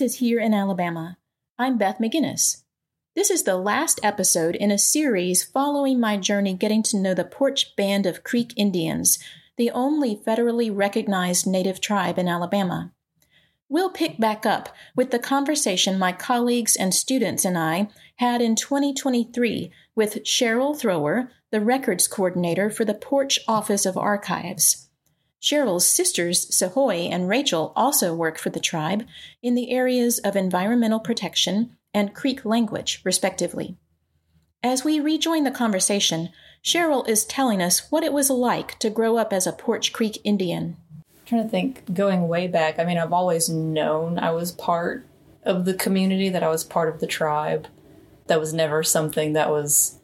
is 0.00 0.18
Here 0.18 0.40
in 0.40 0.54
Alabama. 0.54 1.18
I'm 1.58 1.76
Beth 1.76 1.98
McGinnis. 1.98 2.62
This 3.14 3.28
is 3.28 3.42
the 3.42 3.56
last 3.56 4.00
episode 4.02 4.56
in 4.56 4.70
a 4.70 4.78
series 4.78 5.44
following 5.44 6.00
my 6.00 6.16
journey 6.16 6.54
getting 6.54 6.82
to 6.84 6.96
know 6.96 7.12
the 7.12 7.24
Poarch 7.24 7.76
Band 7.76 8.06
of 8.06 8.24
Creek 8.24 8.54
Indians, 8.56 9.18
the 9.58 9.70
only 9.70 10.16
federally 10.16 10.74
recognized 10.74 11.46
native 11.46 11.80
tribe 11.80 12.18
in 12.18 12.28
Alabama. 12.28 12.92
We'll 13.68 13.90
pick 13.90 14.18
back 14.18 14.46
up 14.46 14.74
with 14.96 15.10
the 15.10 15.18
conversation 15.18 15.98
my 15.98 16.12
colleagues 16.12 16.76
and 16.76 16.94
students 16.94 17.44
and 17.44 17.58
I 17.58 17.88
had 18.16 18.40
in 18.40 18.56
2023 18.56 19.70
with 19.94 20.24
Cheryl 20.24 20.78
Thrower, 20.78 21.30
the 21.50 21.60
records 21.60 22.08
coordinator 22.08 22.70
for 22.70 22.86
the 22.86 22.94
Poarch 22.94 23.38
Office 23.46 23.84
of 23.84 23.98
Archives. 23.98 24.89
Cheryl's 25.40 25.86
sisters, 25.86 26.50
Sahoy 26.50 27.10
and 27.10 27.28
Rachel, 27.28 27.72
also 27.74 28.14
work 28.14 28.38
for 28.38 28.50
the 28.50 28.60
tribe 28.60 29.06
in 29.42 29.54
the 29.54 29.70
areas 29.70 30.18
of 30.18 30.36
environmental 30.36 31.00
protection 31.00 31.76
and 31.94 32.14
Creek 32.14 32.44
language, 32.44 33.00
respectively. 33.04 33.76
As 34.62 34.84
we 34.84 35.00
rejoin 35.00 35.44
the 35.44 35.50
conversation, 35.50 36.28
Cheryl 36.62 37.08
is 37.08 37.24
telling 37.24 37.62
us 37.62 37.90
what 37.90 38.04
it 38.04 38.12
was 38.12 38.28
like 38.28 38.78
to 38.80 38.90
grow 38.90 39.16
up 39.16 39.32
as 39.32 39.46
a 39.46 39.52
Poarch 39.52 39.92
Creek 39.92 40.18
Indian. 40.24 40.76
I'm 40.98 41.24
trying 41.24 41.42
to 41.44 41.48
think, 41.48 41.94
going 41.94 42.28
way 42.28 42.46
back, 42.46 42.78
I 42.78 42.84
mean, 42.84 42.98
I've 42.98 43.14
always 43.14 43.48
known 43.48 44.18
I 44.18 44.32
was 44.32 44.52
part 44.52 45.06
of 45.42 45.64
the 45.64 45.72
community, 45.72 46.28
that 46.28 46.42
I 46.42 46.50
was 46.50 46.64
part 46.64 46.92
of 46.92 47.00
the 47.00 47.06
tribe. 47.06 47.66
That 48.26 48.40
was 48.40 48.52
never 48.52 48.82
something 48.82 49.32
that 49.32 49.48
was 49.48 49.99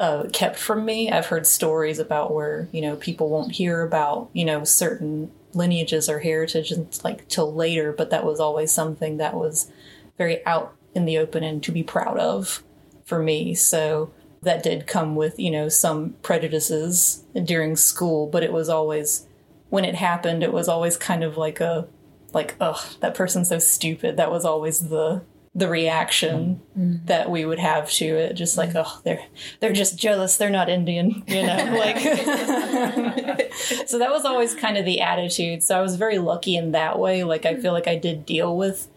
uh, 0.00 0.24
kept 0.32 0.58
from 0.58 0.84
me. 0.84 1.10
I've 1.10 1.26
heard 1.26 1.46
stories 1.46 1.98
about 1.98 2.32
where 2.32 2.68
you 2.72 2.80
know 2.80 2.96
people 2.96 3.28
won't 3.28 3.52
hear 3.52 3.82
about 3.82 4.30
you 4.32 4.44
know 4.44 4.64
certain 4.64 5.30
lineages 5.52 6.08
or 6.08 6.18
heritage 6.18 6.70
and 6.70 6.98
like 7.04 7.28
till 7.28 7.52
later, 7.52 7.92
but 7.92 8.10
that 8.10 8.24
was 8.24 8.40
always 8.40 8.72
something 8.72 9.18
that 9.18 9.34
was 9.34 9.70
very 10.18 10.44
out 10.46 10.74
in 10.94 11.04
the 11.04 11.18
open 11.18 11.44
and 11.44 11.62
to 11.62 11.72
be 11.72 11.82
proud 11.82 12.18
of 12.18 12.62
for 13.04 13.20
me. 13.20 13.54
So 13.54 14.12
that 14.42 14.62
did 14.62 14.86
come 14.86 15.14
with 15.14 15.38
you 15.38 15.50
know 15.50 15.68
some 15.68 16.14
prejudices 16.22 17.24
during 17.44 17.76
school, 17.76 18.26
but 18.26 18.42
it 18.42 18.52
was 18.52 18.68
always 18.68 19.26
when 19.70 19.84
it 19.84 19.94
happened, 19.94 20.42
it 20.42 20.52
was 20.52 20.68
always 20.68 20.96
kind 20.96 21.22
of 21.24 21.36
like 21.36 21.60
a 21.60 21.86
like 22.32 22.56
ugh 22.60 22.80
that 23.00 23.14
person's 23.14 23.48
so 23.48 23.60
stupid. 23.60 24.16
That 24.16 24.30
was 24.30 24.44
always 24.44 24.88
the 24.88 25.22
the 25.56 25.68
reaction 25.68 26.60
mm-hmm. 26.76 27.06
that 27.06 27.30
we 27.30 27.44
would 27.44 27.60
have 27.60 27.88
to 27.88 28.04
it 28.04 28.34
just 28.34 28.58
like 28.58 28.70
oh 28.74 29.00
they're 29.04 29.24
they're 29.60 29.72
just 29.72 29.96
jealous 29.96 30.36
they're 30.36 30.50
not 30.50 30.68
indian 30.68 31.22
you 31.28 31.42
know 31.46 31.56
like 31.78 31.98
so 33.86 33.98
that 33.98 34.10
was 34.10 34.24
always 34.24 34.54
kind 34.54 34.76
of 34.76 34.84
the 34.84 35.00
attitude 35.00 35.62
so 35.62 35.78
i 35.78 35.80
was 35.80 35.94
very 35.96 36.18
lucky 36.18 36.56
in 36.56 36.72
that 36.72 36.98
way 36.98 37.22
like 37.22 37.46
i 37.46 37.54
feel 37.54 37.72
like 37.72 37.86
i 37.86 37.94
did 37.96 38.26
deal 38.26 38.56
with 38.56 38.88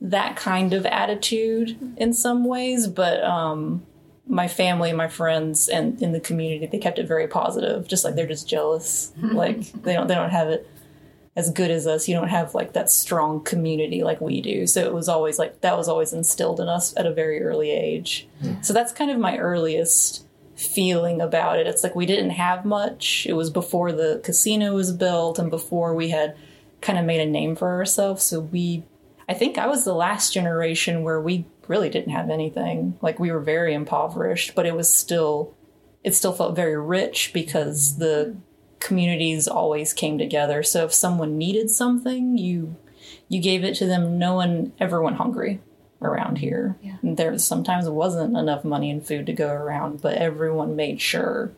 that 0.00 0.34
kind 0.34 0.72
of 0.72 0.86
attitude 0.86 1.94
in 1.98 2.12
some 2.12 2.44
ways 2.44 2.86
but 2.88 3.22
um 3.22 3.82
my 4.26 4.48
family 4.48 4.92
my 4.92 5.08
friends 5.08 5.68
and 5.68 6.00
in 6.00 6.12
the 6.12 6.20
community 6.20 6.66
they 6.66 6.78
kept 6.78 6.98
it 6.98 7.06
very 7.06 7.26
positive 7.26 7.86
just 7.86 8.04
like 8.04 8.14
they're 8.14 8.26
just 8.26 8.48
jealous 8.48 9.12
like 9.22 9.60
they 9.82 9.92
don't 9.92 10.06
they 10.06 10.14
don't 10.14 10.30
have 10.30 10.48
it 10.48 10.68
as 11.34 11.50
good 11.50 11.70
as 11.70 11.86
us. 11.86 12.08
You 12.08 12.14
don't 12.14 12.28
have 12.28 12.54
like 12.54 12.74
that 12.74 12.90
strong 12.90 13.42
community 13.42 14.02
like 14.02 14.20
we 14.20 14.40
do. 14.40 14.66
So 14.66 14.84
it 14.84 14.92
was 14.92 15.08
always 15.08 15.38
like 15.38 15.60
that 15.60 15.76
was 15.76 15.88
always 15.88 16.12
instilled 16.12 16.60
in 16.60 16.68
us 16.68 16.94
at 16.96 17.06
a 17.06 17.12
very 17.12 17.42
early 17.42 17.70
age. 17.70 18.28
Mm. 18.42 18.64
So 18.64 18.72
that's 18.72 18.92
kind 18.92 19.10
of 19.10 19.18
my 19.18 19.38
earliest 19.38 20.26
feeling 20.54 21.20
about 21.20 21.58
it. 21.58 21.66
It's 21.66 21.82
like 21.82 21.94
we 21.94 22.06
didn't 22.06 22.30
have 22.30 22.64
much. 22.64 23.26
It 23.26 23.32
was 23.32 23.50
before 23.50 23.92
the 23.92 24.20
casino 24.22 24.74
was 24.74 24.92
built 24.92 25.38
and 25.38 25.50
before 25.50 25.94
we 25.94 26.10
had 26.10 26.36
kind 26.80 26.98
of 26.98 27.04
made 27.04 27.20
a 27.20 27.26
name 27.26 27.56
for 27.56 27.70
ourselves. 27.70 28.22
So 28.22 28.40
we 28.40 28.84
I 29.28 29.34
think 29.34 29.56
I 29.56 29.66
was 29.66 29.84
the 29.84 29.94
last 29.94 30.34
generation 30.34 31.02
where 31.02 31.20
we 31.20 31.46
really 31.68 31.88
didn't 31.88 32.12
have 32.12 32.28
anything. 32.28 32.98
Like 33.00 33.18
we 33.18 33.30
were 33.30 33.40
very 33.40 33.72
impoverished, 33.72 34.54
but 34.54 34.66
it 34.66 34.74
was 34.74 34.92
still 34.92 35.54
it 36.04 36.14
still 36.14 36.32
felt 36.32 36.56
very 36.56 36.76
rich 36.76 37.32
because 37.32 37.96
the 37.98 38.36
communities 38.82 39.48
always 39.48 39.92
came 39.92 40.18
together. 40.18 40.62
So 40.62 40.84
if 40.84 40.92
someone 40.92 41.38
needed 41.38 41.70
something, 41.70 42.36
you 42.36 42.76
you 43.28 43.40
gave 43.40 43.64
it 43.64 43.74
to 43.76 43.86
them. 43.86 44.18
No 44.18 44.34
one 44.34 44.72
ever 44.78 45.00
went 45.00 45.16
hungry 45.16 45.60
around 46.02 46.38
here. 46.38 46.76
Yeah. 46.82 46.96
There 47.02 47.38
sometimes 47.38 47.88
wasn't 47.88 48.36
enough 48.36 48.64
money 48.64 48.90
and 48.90 49.06
food 49.06 49.26
to 49.26 49.32
go 49.32 49.48
around, 49.48 50.02
but 50.02 50.16
everyone 50.16 50.76
made 50.76 51.00
sure 51.00 51.52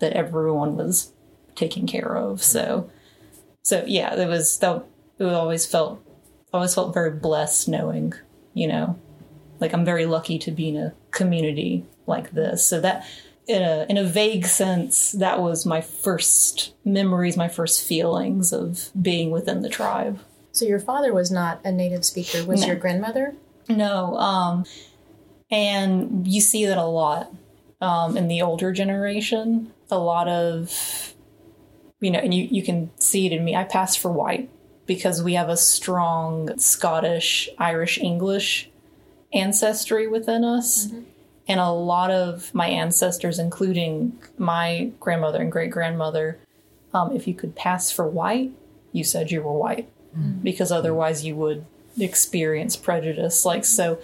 that 0.00 0.14
everyone 0.14 0.76
was 0.76 1.12
taken 1.54 1.86
care 1.86 2.16
of. 2.16 2.42
So 2.42 2.90
so 3.62 3.84
yeah, 3.86 4.14
it 4.14 4.28
was 4.28 4.58
that 4.58 4.84
it 5.18 5.24
always 5.24 5.66
felt 5.66 6.02
always 6.52 6.74
felt 6.74 6.94
very 6.94 7.10
blessed 7.10 7.68
knowing, 7.68 8.14
you 8.54 8.66
know, 8.66 8.98
like 9.60 9.72
I'm 9.74 9.84
very 9.84 10.06
lucky 10.06 10.38
to 10.40 10.50
be 10.50 10.68
in 10.70 10.76
a 10.76 10.94
community 11.10 11.84
like 12.06 12.32
this. 12.32 12.66
So 12.66 12.80
that 12.80 13.06
in 13.46 13.62
a 13.62 13.86
in 13.88 13.96
a 13.96 14.04
vague 14.04 14.46
sense, 14.46 15.12
that 15.12 15.40
was 15.40 15.64
my 15.66 15.80
first 15.80 16.74
memories, 16.84 17.36
my 17.36 17.48
first 17.48 17.86
feelings 17.86 18.52
of 18.52 18.90
being 19.00 19.30
within 19.30 19.62
the 19.62 19.68
tribe. 19.68 20.20
So 20.52 20.64
your 20.64 20.80
father 20.80 21.12
was 21.12 21.30
not 21.30 21.60
a 21.64 21.72
native 21.72 22.04
speaker. 22.04 22.44
Was 22.44 22.62
no. 22.62 22.68
your 22.68 22.76
grandmother? 22.76 23.34
No. 23.68 24.16
Um, 24.16 24.64
and 25.50 26.26
you 26.26 26.40
see 26.40 26.66
that 26.66 26.78
a 26.78 26.84
lot 26.84 27.32
um, 27.80 28.16
in 28.16 28.28
the 28.28 28.42
older 28.42 28.72
generation. 28.72 29.72
A 29.90 29.98
lot 29.98 30.28
of, 30.28 31.14
you 32.00 32.10
know, 32.10 32.18
and 32.18 32.34
you, 32.34 32.48
you 32.50 32.62
can 32.62 32.90
see 32.98 33.26
it 33.26 33.32
in 33.32 33.44
me. 33.44 33.54
I 33.54 33.64
passed 33.64 34.00
for 34.00 34.10
white 34.10 34.50
because 34.86 35.22
we 35.22 35.34
have 35.34 35.48
a 35.48 35.56
strong 35.56 36.58
Scottish, 36.58 37.48
Irish, 37.58 37.98
English 37.98 38.70
ancestry 39.32 40.06
within 40.08 40.42
us. 40.42 40.86
Mm-hmm. 40.86 41.02
And 41.48 41.60
a 41.60 41.70
lot 41.70 42.10
of 42.10 42.52
my 42.54 42.66
ancestors, 42.66 43.38
including 43.38 44.18
my 44.36 44.90
grandmother 44.98 45.40
and 45.40 45.52
great 45.52 45.70
grandmother, 45.70 46.38
um, 46.92 47.14
if 47.14 47.28
you 47.28 47.34
could 47.34 47.54
pass 47.54 47.90
for 47.90 48.06
white, 48.06 48.52
you 48.92 49.04
said 49.04 49.30
you 49.30 49.42
were 49.42 49.52
white 49.52 49.88
mm-hmm. 50.16 50.40
because 50.40 50.72
otherwise 50.72 51.24
you 51.24 51.36
would 51.36 51.64
experience 51.98 52.76
prejudice. 52.76 53.44
Like, 53.44 53.64
so 53.64 54.00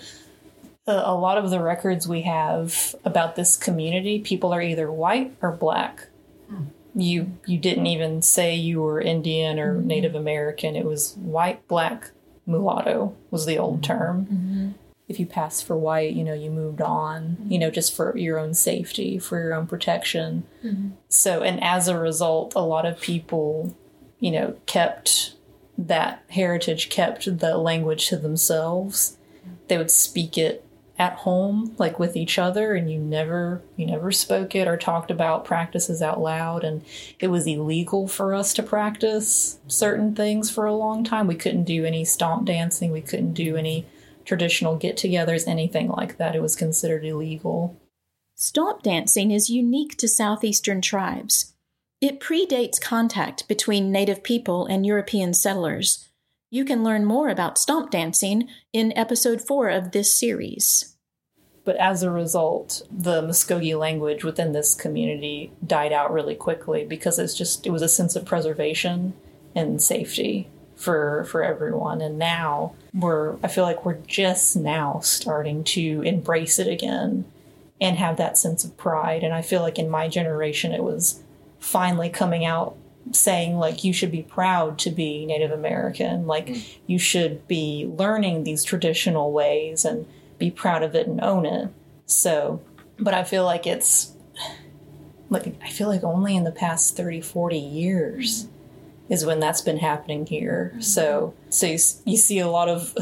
uh, 0.86 1.02
a 1.04 1.14
lot 1.14 1.38
of 1.38 1.50
the 1.50 1.60
records 1.60 2.06
we 2.06 2.22
have 2.22 2.94
about 3.04 3.36
this 3.36 3.56
community, 3.56 4.20
people 4.20 4.52
are 4.52 4.62
either 4.62 4.90
white 4.90 5.34
or 5.40 5.52
black. 5.52 6.08
Mm. 6.50 6.66
You 6.94 7.38
you 7.46 7.58
didn't 7.58 7.86
even 7.86 8.20
say 8.20 8.54
you 8.54 8.82
were 8.82 9.00
Indian 9.00 9.58
or 9.58 9.76
mm-hmm. 9.76 9.86
Native 9.86 10.14
American. 10.14 10.76
It 10.76 10.84
was 10.84 11.14
white, 11.14 11.66
black, 11.66 12.10
mulatto 12.46 13.14
was 13.30 13.46
the 13.46 13.58
old 13.58 13.80
mm-hmm. 13.80 13.92
term. 13.92 14.74
If 15.12 15.20
you 15.20 15.26
passed 15.26 15.66
for 15.66 15.76
white, 15.76 16.14
you 16.14 16.24
know, 16.24 16.32
you 16.32 16.50
moved 16.50 16.80
on, 16.80 17.36
you 17.46 17.58
know, 17.58 17.70
just 17.70 17.94
for 17.94 18.16
your 18.16 18.38
own 18.38 18.54
safety, 18.54 19.18
for 19.18 19.38
your 19.38 19.52
own 19.52 19.66
protection. 19.66 20.44
Mm-hmm. 20.64 20.92
So, 21.10 21.42
and 21.42 21.62
as 21.62 21.86
a 21.86 21.98
result, 21.98 22.54
a 22.56 22.60
lot 22.60 22.86
of 22.86 22.98
people, 22.98 23.76
you 24.18 24.30
know, 24.30 24.56
kept 24.64 25.34
that 25.76 26.24
heritage, 26.30 26.88
kept 26.88 27.38
the 27.40 27.58
language 27.58 28.08
to 28.08 28.16
themselves. 28.16 29.18
They 29.68 29.76
would 29.76 29.90
speak 29.90 30.38
it 30.38 30.64
at 30.98 31.12
home, 31.14 31.74
like 31.76 31.98
with 31.98 32.16
each 32.16 32.38
other, 32.38 32.74
and 32.74 32.90
you 32.90 32.98
never, 32.98 33.60
you 33.76 33.84
never 33.84 34.12
spoke 34.12 34.54
it 34.54 34.66
or 34.66 34.78
talked 34.78 35.10
about 35.10 35.44
practices 35.44 36.00
out 36.00 36.20
loud. 36.20 36.64
And 36.64 36.82
it 37.18 37.28
was 37.28 37.46
illegal 37.46 38.08
for 38.08 38.34
us 38.34 38.54
to 38.54 38.62
practice 38.62 39.58
certain 39.68 40.14
things 40.14 40.50
for 40.50 40.64
a 40.64 40.74
long 40.74 41.04
time. 41.04 41.26
We 41.26 41.34
couldn't 41.34 41.64
do 41.64 41.84
any 41.84 42.06
stomp 42.06 42.46
dancing. 42.46 42.92
We 42.92 43.02
couldn't 43.02 43.34
do 43.34 43.56
any 43.56 43.84
traditional 44.24 44.76
get 44.76 44.96
togethers, 44.96 45.46
anything 45.46 45.88
like 45.88 46.18
that. 46.18 46.34
It 46.34 46.42
was 46.42 46.56
considered 46.56 47.04
illegal. 47.04 47.80
Stomp 48.34 48.82
dancing 48.82 49.30
is 49.30 49.50
unique 49.50 49.96
to 49.98 50.08
southeastern 50.08 50.80
tribes. 50.80 51.54
It 52.00 52.18
predates 52.18 52.80
contact 52.80 53.46
between 53.46 53.92
native 53.92 54.22
people 54.22 54.66
and 54.66 54.84
European 54.84 55.34
settlers. 55.34 56.08
You 56.50 56.64
can 56.64 56.82
learn 56.82 57.04
more 57.04 57.28
about 57.28 57.58
stomp 57.58 57.90
dancing 57.90 58.48
in 58.72 58.92
episode 58.96 59.40
4 59.40 59.70
of 59.70 59.92
this 59.92 60.18
series. 60.18 60.96
But 61.64 61.76
as 61.76 62.02
a 62.02 62.10
result, 62.10 62.82
the 62.90 63.22
Muskogee 63.22 63.78
language 63.78 64.24
within 64.24 64.52
this 64.52 64.74
community 64.74 65.52
died 65.64 65.92
out 65.92 66.12
really 66.12 66.34
quickly 66.34 66.84
because 66.84 67.18
it's 67.18 67.34
just 67.34 67.66
it 67.66 67.70
was 67.70 67.82
a 67.82 67.88
sense 67.88 68.16
of 68.16 68.24
preservation 68.24 69.14
and 69.54 69.80
safety 69.80 70.50
for 70.82 71.24
for 71.24 71.44
everyone. 71.44 72.00
And 72.00 72.18
now 72.18 72.74
we're 72.92 73.36
i 73.42 73.48
feel 73.48 73.64
like 73.64 73.86
we're 73.86 74.02
just 74.06 74.56
now 74.56 74.98
starting 75.00 75.62
to 75.62 76.02
embrace 76.02 76.58
it 76.58 76.66
again 76.66 77.24
and 77.80 77.96
have 77.96 78.16
that 78.16 78.36
sense 78.36 78.64
of 78.64 78.76
pride. 78.76 79.22
And 79.22 79.32
i 79.32 79.42
feel 79.42 79.62
like 79.62 79.78
in 79.78 79.88
my 79.88 80.08
generation 80.08 80.72
it 80.72 80.82
was 80.82 81.22
finally 81.60 82.10
coming 82.10 82.44
out 82.44 82.76
saying 83.12 83.56
like 83.56 83.84
you 83.84 83.92
should 83.92 84.10
be 84.10 84.22
proud 84.22 84.76
to 84.80 84.90
be 84.90 85.24
native 85.24 85.52
american. 85.52 86.26
Like 86.26 86.48
mm. 86.48 86.76
you 86.86 86.98
should 86.98 87.46
be 87.46 87.88
learning 87.96 88.42
these 88.42 88.64
traditional 88.64 89.30
ways 89.30 89.84
and 89.84 90.06
be 90.38 90.50
proud 90.50 90.82
of 90.82 90.96
it 90.96 91.06
and 91.06 91.20
own 91.20 91.46
it. 91.46 91.68
So 92.06 92.60
but 92.98 93.14
i 93.14 93.22
feel 93.22 93.44
like 93.44 93.68
it's 93.68 94.16
like 95.30 95.54
i 95.62 95.68
feel 95.68 95.86
like 95.86 96.02
only 96.02 96.34
in 96.34 96.42
the 96.42 96.52
past 96.52 96.96
30 96.96 97.20
40 97.20 97.56
years 97.58 98.48
is 99.12 99.26
when 99.26 99.40
that's 99.40 99.60
been 99.60 99.76
happening 99.76 100.24
here. 100.24 100.70
Mm-hmm. 100.72 100.80
So, 100.80 101.34
so 101.50 101.66
you, 101.66 101.78
you 102.06 102.16
see 102.16 102.38
a 102.38 102.48
lot 102.48 102.70
of 102.70 102.96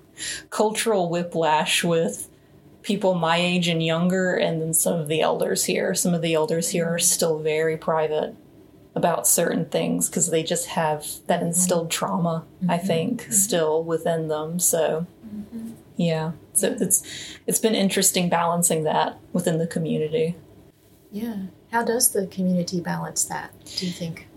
cultural 0.50 1.10
whiplash 1.10 1.82
with 1.82 2.28
people 2.82 3.16
my 3.16 3.36
age 3.36 3.66
and 3.66 3.84
younger, 3.84 4.36
and 4.36 4.62
then 4.62 4.72
some 4.72 4.94
of 5.00 5.08
the 5.08 5.20
elders 5.20 5.64
here. 5.64 5.92
Some 5.92 6.14
of 6.14 6.22
the 6.22 6.34
elders 6.34 6.70
here 6.70 6.86
are 6.86 6.98
mm-hmm. 6.98 7.04
still 7.04 7.40
very 7.40 7.76
private 7.76 8.36
about 8.94 9.26
certain 9.26 9.64
things 9.66 10.08
because 10.08 10.30
they 10.30 10.44
just 10.44 10.68
have 10.68 11.04
that 11.26 11.40
mm-hmm. 11.40 11.48
instilled 11.48 11.90
trauma, 11.90 12.44
I 12.68 12.78
think, 12.78 13.26
still 13.32 13.82
within 13.82 14.28
them. 14.28 14.60
So, 14.60 15.08
yeah, 15.96 16.32
so 16.52 16.76
it's 16.80 17.02
it's 17.48 17.58
been 17.58 17.74
interesting 17.74 18.28
balancing 18.28 18.84
that 18.84 19.18
within 19.32 19.58
the 19.58 19.66
community. 19.66 20.36
Yeah. 21.10 21.46
How 21.72 21.82
does 21.82 22.12
the 22.12 22.28
community 22.28 22.80
balance 22.80 23.24
that, 23.24 23.52
do 23.76 23.86
you 23.86 23.92
think? 23.92 24.28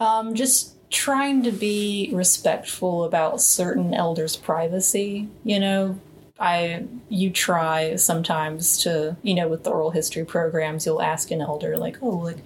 Um, 0.00 0.34
just 0.34 0.74
trying 0.90 1.42
to 1.42 1.52
be 1.52 2.10
respectful 2.12 3.04
about 3.04 3.40
certain 3.40 3.94
elders' 3.94 4.36
privacy. 4.36 5.28
You 5.44 5.60
know, 5.60 6.00
I 6.38 6.84
you 7.08 7.30
try 7.30 7.96
sometimes 7.96 8.82
to 8.84 9.16
you 9.22 9.34
know 9.34 9.48
with 9.48 9.64
the 9.64 9.70
oral 9.70 9.90
history 9.90 10.24
programs, 10.24 10.86
you'll 10.86 11.02
ask 11.02 11.30
an 11.30 11.40
elder 11.40 11.76
like, 11.76 11.98
oh, 12.02 12.16
like 12.18 12.38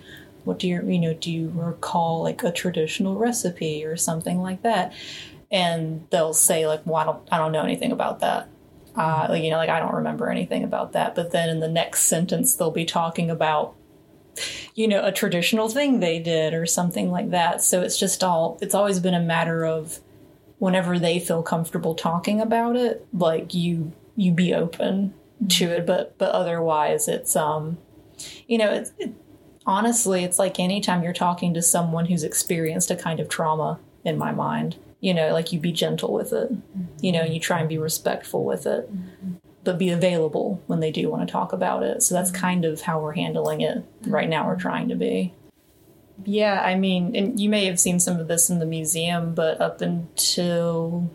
what 0.45 0.59
do 0.59 0.69
you 0.69 0.83
you 0.87 0.99
know 0.99 1.15
do 1.15 1.31
you 1.31 1.53
recall 1.55 2.23
like 2.23 2.43
a 2.43 2.51
traditional 2.51 3.17
recipe 3.17 3.85
or 3.85 3.97
something 3.97 4.41
like 4.41 4.63
that, 4.63 4.93
and 5.51 6.07
they'll 6.11 6.35
say 6.35 6.67
like, 6.67 6.85
well, 6.87 6.97
I 6.97 7.05
don't 7.05 7.29
I 7.31 7.39
don't 7.39 7.53
know 7.53 7.65
anything 7.65 7.93
about 7.93 8.21
that. 8.21 8.49
Uh, 8.97 9.35
you 9.39 9.51
know, 9.51 9.57
like 9.57 9.71
I 9.71 9.79
don't 9.79 9.95
remember 9.95 10.31
anything 10.31 10.65
about 10.65 10.93
that. 10.93 11.15
But 11.15 11.33
then 11.33 11.49
in 11.49 11.61
the 11.61 11.69
next 11.69 12.03
sentence, 12.03 12.55
they'll 12.57 12.71
be 12.71 12.85
talking 12.85 13.31
about 13.31 13.75
you 14.75 14.89
know, 14.89 15.05
a 15.05 15.13
traditional 15.13 15.69
thing 15.69 16.01
they 16.01 16.19
did 16.19 16.55
or 16.55 16.67
something 16.67 17.11
like 17.11 17.31
that. 17.31 17.63
So 17.63 17.83
it's 17.83 17.99
just 17.99 18.25
all, 18.25 18.59
it's 18.63 18.75
always 18.75 19.01
been 19.01 19.15
a 19.15 19.21
matter 19.21 19.65
of 19.65 20.01
whenever 20.59 20.99
they 20.99 21.19
feel 21.19 21.43
comfortable 21.43 21.95
talking 21.95 22.41
about 22.41 22.77
it, 22.77 23.07
like 23.13 23.53
you, 23.55 23.93
you 24.17 24.33
be 24.33 24.55
open 24.55 25.13
to 25.49 25.67
it. 25.67 25.87
But, 25.87 26.17
but 26.19 26.31
otherwise 26.31 27.09
it's, 27.09 27.37
um, 27.37 27.79
you 28.47 28.59
know, 28.59 28.71
it's, 28.73 28.93
it, 28.99 29.13
honestly, 29.67 30.25
it's 30.25 30.39
like 30.39 30.59
anytime 30.59 31.03
you're 31.03 31.13
talking 31.13 31.55
to 31.55 31.63
someone 31.63 32.07
who's 32.07 32.25
experienced 32.25 32.91
a 32.91 32.97
kind 32.97 33.21
of 33.21 33.29
trauma 33.29 33.79
in 34.05 34.17
my 34.17 34.33
mind, 34.33 34.77
you 35.01 35.13
know, 35.13 35.33
like 35.33 35.53
you 35.53 35.59
be 35.59 35.73
gentle 35.73 36.13
with 36.13 36.33
it, 36.33 36.51
you 37.01 37.13
know, 37.13 37.25
you 37.25 37.41
try 37.41 37.61
and 37.61 37.69
be 37.69 37.79
respectful 37.79 38.45
with 38.45 38.67
it 38.67 38.89
but 39.65 39.79
be 39.79 39.91
available 39.91 40.63
when 40.67 40.81
they 40.81 40.91
do 40.91 41.11
want 41.11 41.27
to 41.27 41.33
talk 41.33 41.53
about 41.53 41.83
it. 41.83 42.03
So 42.03 42.15
that's 42.15 42.31
mm-hmm. 42.31 42.41
kind 42.41 42.65
of 42.65 42.83
how 42.83 43.01
we're 43.01 43.13
handling 43.13 43.61
it 43.61 43.79
mm-hmm. 43.79 44.11
right 44.11 44.29
now. 44.29 44.47
We're 44.47 44.59
trying 44.59 44.89
to 44.89 44.97
be. 44.97 45.35
Yeah, 46.25 46.61
I 46.61 46.77
mean, 46.77 47.17
and 47.17 47.41
you 47.41 47.49
may 47.49 47.65
have 47.67 47.81
seen 47.81 47.99
some 47.99 48.21
of 48.21 48.29
this 48.29 48.51
in 48.51 48.59
the 48.59 48.67
museum, 48.67 49.35
but 49.35 49.61
up 49.61 49.81
until 49.81 51.11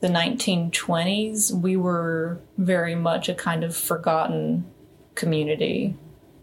the 0.00 0.08
1920s, 0.08 1.52
we 1.52 1.76
were 1.76 2.40
very 2.58 2.94
much 2.94 3.28
a 3.28 3.34
kind 3.34 3.64
of 3.64 3.76
forgotten 3.76 4.70
community. 5.14 5.96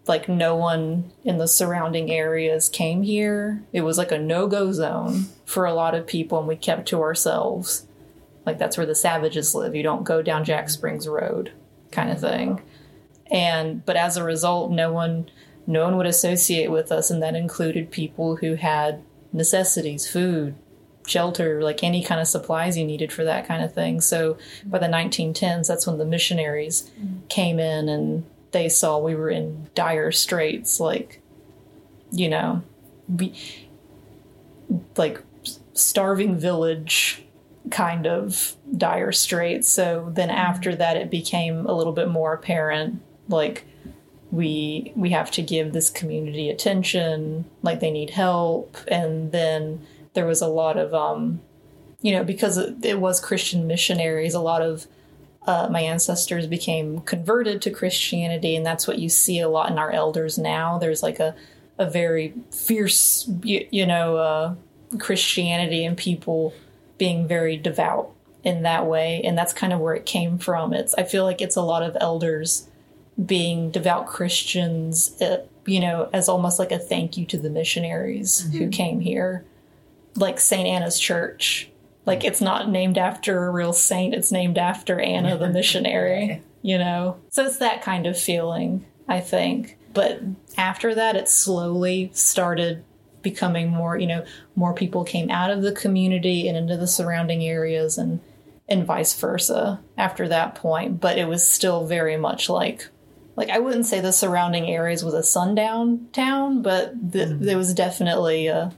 Like, 0.07 0.27
no 0.27 0.55
one 0.55 1.11
in 1.23 1.37
the 1.37 1.47
surrounding 1.47 2.11
areas 2.11 2.69
came 2.69 3.03
here. 3.03 3.63
It 3.71 3.81
was 3.81 3.97
like 3.97 4.11
a 4.11 4.17
no 4.17 4.47
go 4.47 4.71
zone 4.71 5.27
for 5.45 5.65
a 5.65 5.73
lot 5.73 5.93
of 5.93 6.07
people, 6.07 6.39
and 6.39 6.47
we 6.47 6.55
kept 6.55 6.87
to 6.89 7.01
ourselves 7.01 7.85
like 8.45 8.57
that's 8.57 8.77
where 8.77 8.85
the 8.85 8.95
savages 8.95 9.53
live. 9.55 9.75
You 9.75 9.83
don't 9.83 10.03
go 10.03 10.21
down 10.21 10.43
jack 10.43 10.69
springs 10.69 11.07
road 11.07 11.51
kind 11.91 12.09
of 12.11 12.19
thing. 12.19 12.61
And 13.29 13.85
but 13.85 13.95
as 13.95 14.17
a 14.17 14.23
result 14.23 14.71
no 14.71 14.91
one 14.91 15.29
no 15.67 15.83
one 15.83 15.97
would 15.97 16.05
associate 16.05 16.71
with 16.71 16.91
us 16.91 17.11
and 17.11 17.21
that 17.21 17.35
included 17.35 17.91
people 17.91 18.37
who 18.37 18.55
had 18.55 19.03
necessities 19.31 20.09
food 20.09 20.55
shelter 21.07 21.61
like 21.61 21.83
any 21.83 22.03
kind 22.03 22.21
of 22.21 22.27
supplies 22.27 22.77
you 22.77 22.85
needed 22.85 23.11
for 23.11 23.23
that 23.23 23.47
kind 23.47 23.63
of 23.63 23.73
thing. 23.73 24.01
So 24.01 24.37
by 24.65 24.79
the 24.79 24.87
1910s 24.87 25.67
that's 25.67 25.87
when 25.87 25.97
the 25.97 26.05
missionaries 26.05 26.89
came 27.29 27.59
in 27.59 27.89
and 27.89 28.25
they 28.51 28.69
saw 28.69 28.99
we 28.99 29.15
were 29.15 29.29
in 29.29 29.69
dire 29.75 30.11
straits 30.11 30.79
like 30.79 31.21
you 32.11 32.27
know 32.27 32.61
we, 33.07 33.33
like 34.97 35.21
starving 35.73 36.37
village 36.37 37.23
kind 37.69 38.07
of 38.07 38.55
dire 38.75 39.11
straits. 39.11 39.69
So 39.69 40.11
then 40.13 40.29
after 40.29 40.75
that, 40.75 40.97
it 40.97 41.09
became 41.09 41.65
a 41.65 41.73
little 41.73 41.93
bit 41.93 42.09
more 42.09 42.33
apparent, 42.33 43.01
like 43.27 43.65
we 44.31 44.93
we 44.95 45.09
have 45.09 45.29
to 45.31 45.41
give 45.41 45.73
this 45.73 45.89
community 45.89 46.49
attention, 46.49 47.45
like 47.61 47.79
they 47.79 47.91
need 47.91 48.11
help, 48.11 48.77
and 48.87 49.31
then 49.31 49.85
there 50.13 50.25
was 50.25 50.41
a 50.41 50.47
lot 50.47 50.77
of 50.77 50.93
um, 50.93 51.41
you 52.01 52.13
know, 52.13 52.23
because 52.23 52.57
it, 52.57 52.99
was 52.99 53.19
Christian 53.19 53.67
missionaries, 53.67 54.33
a 54.33 54.39
lot 54.39 54.61
of 54.61 54.87
uh, 55.45 55.67
my 55.69 55.81
ancestors 55.81 56.47
became 56.47 57.01
converted 57.01 57.61
to 57.61 57.71
Christianity, 57.71 58.55
and 58.55 58.65
that's 58.65 58.87
what 58.87 58.99
you 58.99 59.09
see 59.09 59.39
a 59.39 59.49
lot 59.49 59.69
in 59.69 59.77
our 59.77 59.91
elders 59.91 60.37
now. 60.37 60.77
There's 60.77 61.03
like 61.03 61.19
a 61.19 61.35
a 61.77 61.89
very 61.89 62.33
fierce, 62.51 63.27
you, 63.43 63.67
you 63.71 63.85
know, 63.85 64.17
uh, 64.17 64.55
Christianity 64.99 65.83
and 65.83 65.97
people 65.97 66.53
being 67.01 67.27
very 67.27 67.57
devout 67.57 68.11
in 68.43 68.61
that 68.61 68.85
way 68.85 69.23
and 69.23 69.35
that's 69.35 69.53
kind 69.53 69.73
of 69.73 69.79
where 69.79 69.95
it 69.95 70.05
came 70.05 70.37
from. 70.37 70.71
It's 70.71 70.93
i 70.93 71.03
feel 71.03 71.23
like 71.23 71.41
it's 71.41 71.55
a 71.55 71.63
lot 71.63 71.81
of 71.81 71.97
elders 71.99 72.67
being 73.25 73.71
devout 73.71 74.05
christians 74.05 75.19
uh, 75.19 75.43
you 75.65 75.79
know 75.79 76.09
as 76.13 76.29
almost 76.29 76.59
like 76.59 76.71
a 76.71 76.77
thank 76.77 77.17
you 77.17 77.25
to 77.25 77.39
the 77.39 77.49
missionaries 77.49 78.47
who 78.53 78.69
came 78.69 78.99
here. 78.99 79.43
Like 80.15 80.39
st 80.39 80.67
anna's 80.67 80.99
church. 80.99 81.71
Like 82.05 82.23
it's 82.23 82.39
not 82.39 82.69
named 82.69 82.99
after 82.99 83.45
a 83.45 83.49
real 83.49 83.73
saint 83.73 84.13
it's 84.13 84.31
named 84.31 84.59
after 84.59 84.99
anna 84.99 85.39
the 85.39 85.49
missionary 85.59 86.43
you 86.61 86.77
know? 86.77 87.19
So 87.31 87.47
it's 87.47 87.57
that 87.57 87.81
kind 87.81 88.05
of 88.05 88.15
feeling 88.15 88.85
i 89.07 89.19
think. 89.21 89.79
But 89.91 90.21
after 90.55 90.93
that 90.93 91.15
it 91.15 91.27
slowly 91.27 92.11
started 92.13 92.83
becoming 93.21 93.69
more 93.69 93.97
you 93.97 94.07
know 94.07 94.25
more 94.55 94.73
people 94.73 95.03
came 95.03 95.29
out 95.29 95.49
of 95.49 95.61
the 95.61 95.71
community 95.71 96.47
and 96.47 96.57
into 96.57 96.77
the 96.77 96.87
surrounding 96.87 97.43
areas 97.43 97.97
and 97.97 98.19
and 98.67 98.85
vice 98.85 99.19
versa 99.19 99.81
after 99.97 100.27
that 100.29 100.55
point. 100.55 101.01
But 101.01 101.17
it 101.17 101.27
was 101.27 101.47
still 101.47 101.85
very 101.85 102.17
much 102.17 102.49
like 102.49 102.87
like 103.35 103.49
i 103.49 103.59
wouldn't 103.59 103.85
say 103.85 104.01
the 104.01 104.11
surrounding 104.11 104.69
areas 104.69 105.05
was 105.05 105.13
a 105.13 105.23
sundown 105.23 106.07
town 106.11 106.61
but 106.61 107.13
th- 107.13 107.29
mm-hmm. 107.29 107.45
there 107.45 107.57
was 107.57 107.73
definitely 107.73 108.47
a 108.47 108.73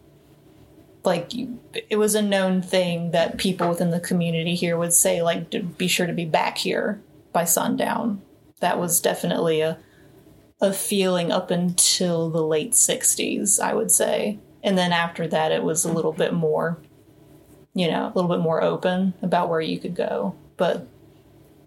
like 1.03 1.33
you- 1.33 1.59
it 1.89 1.97
was 1.97 2.15
a 2.15 2.21
known 2.21 2.61
thing 2.61 3.11
that 3.11 3.37
people 3.37 3.69
within 3.69 3.91
the 3.91 3.99
community 3.99 4.55
here 4.55 4.77
would 4.77 4.93
say 4.93 5.21
like 5.21 5.77
be 5.77 5.87
sure 5.87 6.07
to 6.07 6.13
be 6.13 6.25
back 6.25 6.57
here 6.57 7.01
by 7.31 7.43
sundown. 7.43 8.21
That 8.59 8.79
was 8.79 9.01
definitely 9.01 9.61
a 9.61 9.77
a 10.63 10.71
feeling 10.71 11.29
up 11.29 11.51
until 11.51 12.29
the 12.29 12.41
late 12.41 12.71
60s, 12.71 13.59
I 13.59 13.73
would 13.73 13.91
say. 13.91 14.39
And 14.63 14.77
then 14.77 14.93
after 14.93 15.27
that, 15.27 15.51
it 15.51 15.61
was 15.61 15.83
a 15.83 15.91
little 15.91 16.13
bit 16.13 16.33
more, 16.33 16.79
you 17.73 17.91
know, 17.91 18.05
a 18.05 18.13
little 18.15 18.29
bit 18.29 18.39
more 18.39 18.63
open 18.63 19.13
about 19.21 19.49
where 19.49 19.59
you 19.59 19.77
could 19.77 19.93
go. 19.93 20.35
But 20.55 20.87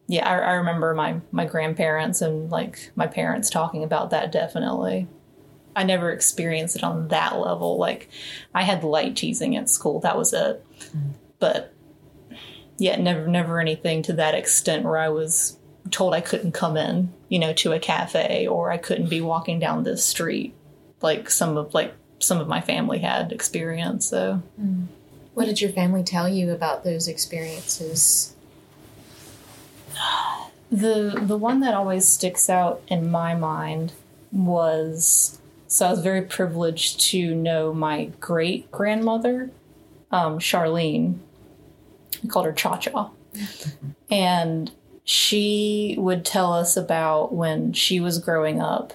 yeah, 0.09 0.27
I, 0.27 0.39
I 0.39 0.53
remember 0.55 0.95
my, 0.95 1.21
my 1.31 1.45
grandparents 1.45 2.23
and 2.23 2.51
like 2.51 2.91
my 2.97 3.07
parents 3.07 3.51
talking 3.51 3.85
about 3.85 4.11
that 4.11 4.33
definitely. 4.33 5.09
I 5.77 5.83
never 5.83 6.11
experienced 6.11 6.77
it 6.77 6.83
on 6.83 7.09
that 7.09 7.39
level. 7.39 7.77
Like, 7.77 8.09
I 8.55 8.63
had 8.63 8.83
light 8.83 9.15
teasing 9.15 9.57
at 9.57 9.69
school, 9.69 10.01
that 10.01 10.17
was 10.17 10.33
it. 10.33 10.65
But 11.39 11.75
yeah, 12.79 12.97
never, 12.97 13.29
never 13.29 13.61
anything 13.61 14.01
to 14.05 14.15
that 14.15 14.35
extent 14.35 14.85
where 14.85 14.97
I 14.97 15.11
was 15.11 15.59
told 15.91 16.15
I 16.15 16.23
couldn't 16.23 16.53
come 16.53 16.79
in, 16.79 17.13
you 17.29 17.39
know, 17.39 17.53
to 17.55 17.73
a 17.73 17.79
cafe 17.79 18.47
or 18.47 18.71
I 18.71 18.79
couldn't 18.79 19.09
be 19.09 19.21
walking 19.21 19.59
down 19.59 19.85
this 19.85 20.05
street 20.05 20.55
like 21.01 21.31
some 21.31 21.57
of 21.57 21.75
like 21.75 21.95
some 22.19 22.41
of 22.41 22.49
my 22.49 22.61
family 22.61 22.99
had 22.99 23.33
experienced. 23.33 24.11
So 24.11 24.43
What 25.35 25.47
did 25.47 25.61
your 25.61 25.71
family 25.71 26.03
tell 26.03 26.29
you 26.29 26.51
about 26.53 26.85
those 26.85 27.09
experiences? 27.09 28.35
the 30.71 31.19
the 31.23 31.37
one 31.37 31.61
that 31.61 31.75
always 31.75 32.09
sticks 32.09 32.49
out 32.49 32.83
in 32.89 33.11
my 33.11 33.35
mind 33.35 33.93
was 34.33 35.39
so 35.69 35.87
I 35.87 35.91
was 35.91 36.01
very 36.01 36.23
privileged 36.23 37.01
to 37.11 37.35
know 37.35 37.75
my 37.75 38.07
great 38.21 38.71
grandmother, 38.71 39.51
um, 40.11 40.39
Charlene. 40.39 41.19
We 42.23 42.29
called 42.29 42.47
her 42.47 42.53
Cha 42.53 42.79
Cha. 42.79 43.11
and 44.11 44.71
she 45.09 45.95
would 45.97 46.25
tell 46.25 46.53
us 46.53 46.77
about 46.77 47.33
when 47.33 47.73
she 47.73 48.01
was 48.01 48.19
growing 48.19 48.61
up 48.61 48.93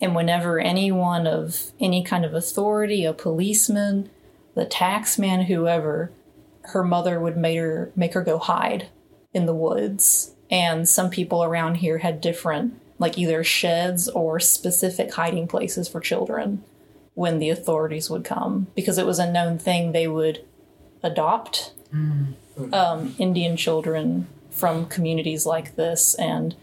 and 0.00 0.16
whenever 0.16 0.58
anyone 0.58 1.26
of 1.26 1.70
any 1.78 2.02
kind 2.02 2.24
of 2.24 2.32
authority, 2.32 3.04
a 3.04 3.12
policeman, 3.12 4.08
the 4.54 4.64
taxman, 4.64 5.44
whoever, 5.44 6.10
her 6.62 6.82
mother 6.82 7.20
would 7.20 7.36
make 7.36 7.58
her 7.58 7.92
make 7.94 8.14
her 8.14 8.22
go 8.22 8.38
hide 8.38 8.88
in 9.34 9.44
the 9.44 9.54
woods. 9.54 10.34
And 10.50 10.88
some 10.88 11.10
people 11.10 11.44
around 11.44 11.76
here 11.76 11.98
had 11.98 12.22
different 12.22 12.80
like 12.98 13.18
either 13.18 13.44
sheds 13.44 14.08
or 14.08 14.40
specific 14.40 15.12
hiding 15.12 15.46
places 15.46 15.88
for 15.88 16.00
children. 16.00 16.64
when 17.14 17.38
the 17.38 17.50
authorities 17.50 18.10
would 18.10 18.24
come 18.24 18.66
because 18.74 18.98
it 18.98 19.06
was 19.06 19.20
a 19.20 19.30
known 19.30 19.56
thing 19.56 19.92
they 19.92 20.08
would 20.08 20.44
adopt 21.02 21.72
um, 22.72 23.14
Indian 23.18 23.56
children 23.56 24.26
from 24.54 24.86
communities 24.86 25.44
like 25.46 25.76
this. 25.76 26.14
And 26.14 26.54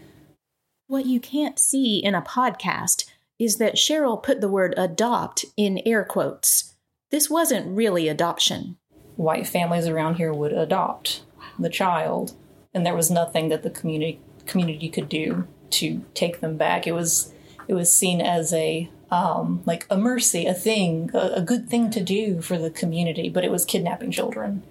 What 0.86 1.06
you 1.06 1.20
can't 1.20 1.58
see 1.58 1.98
in 1.98 2.14
a 2.14 2.22
podcast 2.22 3.04
is 3.38 3.58
that 3.58 3.76
Cheryl 3.76 4.22
put 4.22 4.40
the 4.40 4.48
word 4.48 4.74
adopt 4.76 5.44
in 5.56 5.80
air 5.84 6.04
quotes. 6.04 6.74
This 7.10 7.28
wasn't 7.28 7.76
really 7.76 8.08
adoption. 8.08 8.76
white 9.16 9.46
families 9.46 9.86
around 9.86 10.14
here 10.16 10.32
would 10.32 10.52
adopt 10.52 11.22
the 11.58 11.68
child, 11.68 12.32
and 12.72 12.84
there 12.86 12.96
was 12.96 13.10
nothing 13.10 13.48
that 13.50 13.62
the 13.62 13.70
community 13.70 14.20
community 14.46 14.88
could 14.88 15.08
do 15.08 15.46
to 15.70 16.04
take 16.14 16.40
them 16.40 16.56
back. 16.56 16.86
It 16.86 16.92
was 16.92 17.32
it 17.68 17.74
was 17.74 17.92
seen 17.92 18.20
as 18.20 18.52
a 18.52 18.90
um, 19.10 19.62
like 19.66 19.86
a 19.90 19.96
mercy, 19.98 20.46
a 20.46 20.54
thing, 20.54 21.10
a, 21.12 21.34
a 21.36 21.42
good 21.42 21.68
thing 21.68 21.90
to 21.90 22.00
do 22.02 22.40
for 22.40 22.56
the 22.56 22.70
community, 22.70 23.28
but 23.28 23.44
it 23.44 23.50
was 23.50 23.66
kidnapping 23.66 24.10
children. 24.10 24.62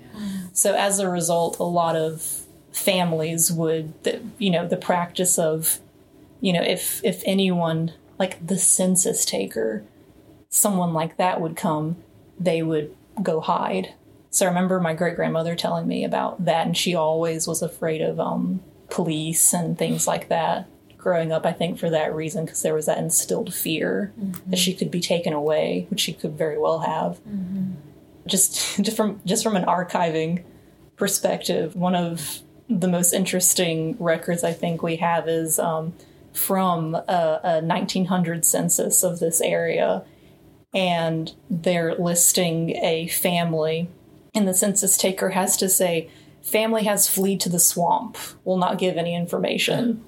So 0.53 0.73
as 0.75 0.99
a 0.99 1.07
result, 1.09 1.59
a 1.59 1.63
lot 1.63 1.95
of 1.95 2.40
families 2.71 3.51
would, 3.51 3.93
you 4.37 4.49
know, 4.49 4.67
the 4.67 4.77
practice 4.77 5.37
of, 5.37 5.79
you 6.39 6.53
know, 6.53 6.61
if 6.61 7.03
if 7.03 7.21
anyone 7.25 7.93
like 8.17 8.45
the 8.45 8.57
census 8.57 9.25
taker, 9.25 9.83
someone 10.49 10.93
like 10.93 11.17
that 11.17 11.41
would 11.41 11.55
come, 11.55 11.97
they 12.39 12.61
would 12.61 12.95
go 13.21 13.39
hide. 13.39 13.93
So 14.29 14.45
I 14.45 14.49
remember 14.49 14.79
my 14.79 14.93
great 14.93 15.15
grandmother 15.15 15.55
telling 15.55 15.87
me 15.87 16.03
about 16.05 16.45
that, 16.45 16.65
and 16.65 16.77
she 16.77 16.95
always 16.95 17.47
was 17.47 17.61
afraid 17.61 18.01
of 18.01 18.19
um, 18.19 18.61
police 18.89 19.53
and 19.53 19.77
things 19.77 20.07
like 20.07 20.29
that. 20.29 20.67
Growing 20.97 21.31
up, 21.31 21.45
I 21.45 21.51
think 21.51 21.79
for 21.79 21.89
that 21.89 22.13
reason, 22.13 22.45
because 22.45 22.61
there 22.61 22.75
was 22.75 22.85
that 22.85 22.99
instilled 22.99 23.53
fear 23.53 24.13
that 24.45 24.59
she 24.59 24.73
could 24.73 24.91
be 24.91 25.01
taken 25.01 25.33
away, 25.33 25.87
which 25.89 25.99
she 25.99 26.13
could 26.13 26.37
very 26.37 26.59
well 26.59 26.79
have. 26.79 27.19
Just, 28.27 28.79
just 28.81 28.95
from 28.95 29.19
just 29.25 29.43
from 29.43 29.55
an 29.55 29.65
archiving 29.65 30.43
perspective, 30.95 31.75
one 31.75 31.95
of 31.95 32.41
the 32.79 32.87
most 32.87 33.13
interesting 33.13 33.97
records 33.99 34.43
I 34.43 34.53
think 34.53 34.81
we 34.81 34.95
have 34.97 35.27
is 35.27 35.59
um, 35.59 35.93
from 36.33 36.95
a, 36.95 37.39
a 37.43 37.61
1900 37.61 38.45
census 38.45 39.03
of 39.03 39.19
this 39.19 39.41
area, 39.41 40.03
and 40.73 41.33
they're 41.49 41.95
listing 41.95 42.71
a 42.77 43.07
family, 43.07 43.89
and 44.33 44.47
the 44.47 44.53
census 44.53 44.97
taker 44.97 45.29
has 45.29 45.57
to 45.57 45.67
say, 45.67 46.09
"Family 46.41 46.85
has 46.85 47.09
fled 47.09 47.41
to 47.41 47.49
the 47.49 47.59
swamp. 47.59 48.17
Will 48.45 48.57
not 48.57 48.77
give 48.77 48.95
any 48.95 49.15
information." 49.15 50.05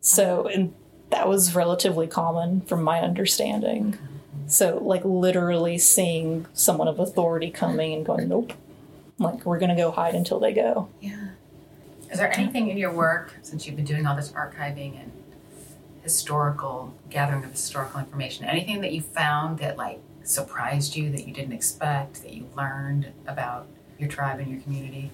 So, 0.00 0.46
and 0.46 0.74
that 1.08 1.26
was 1.26 1.54
relatively 1.54 2.06
common 2.06 2.60
from 2.62 2.82
my 2.82 3.00
understanding. 3.00 3.96
So, 4.46 4.78
like 4.82 5.02
literally 5.06 5.78
seeing 5.78 6.44
someone 6.52 6.88
of 6.88 6.98
authority 6.98 7.50
coming 7.50 7.94
and 7.94 8.04
going, 8.04 8.28
"Nope." 8.28 8.52
Like 9.18 9.46
we're 9.46 9.58
gonna 9.58 9.76
go 9.76 9.90
hide 9.90 10.14
until 10.14 10.38
they 10.38 10.52
go. 10.52 10.88
Yeah. 11.00 11.28
Is 12.14 12.20
there 12.20 12.32
anything 12.32 12.68
in 12.68 12.78
your 12.78 12.92
work, 12.92 13.34
since 13.42 13.66
you've 13.66 13.74
been 13.74 13.84
doing 13.84 14.06
all 14.06 14.14
this 14.14 14.30
archiving 14.30 15.00
and 15.00 15.10
historical 16.02 16.94
gathering 17.10 17.42
of 17.42 17.50
historical 17.50 17.98
information, 17.98 18.44
anything 18.44 18.82
that 18.82 18.92
you 18.92 19.00
found 19.00 19.58
that 19.58 19.76
like 19.76 19.98
surprised 20.22 20.94
you 20.94 21.10
that 21.10 21.26
you 21.26 21.34
didn't 21.34 21.54
expect, 21.54 22.22
that 22.22 22.32
you 22.32 22.48
learned 22.56 23.12
about 23.26 23.66
your 23.98 24.08
tribe 24.08 24.38
and 24.38 24.48
your 24.48 24.60
community? 24.60 25.10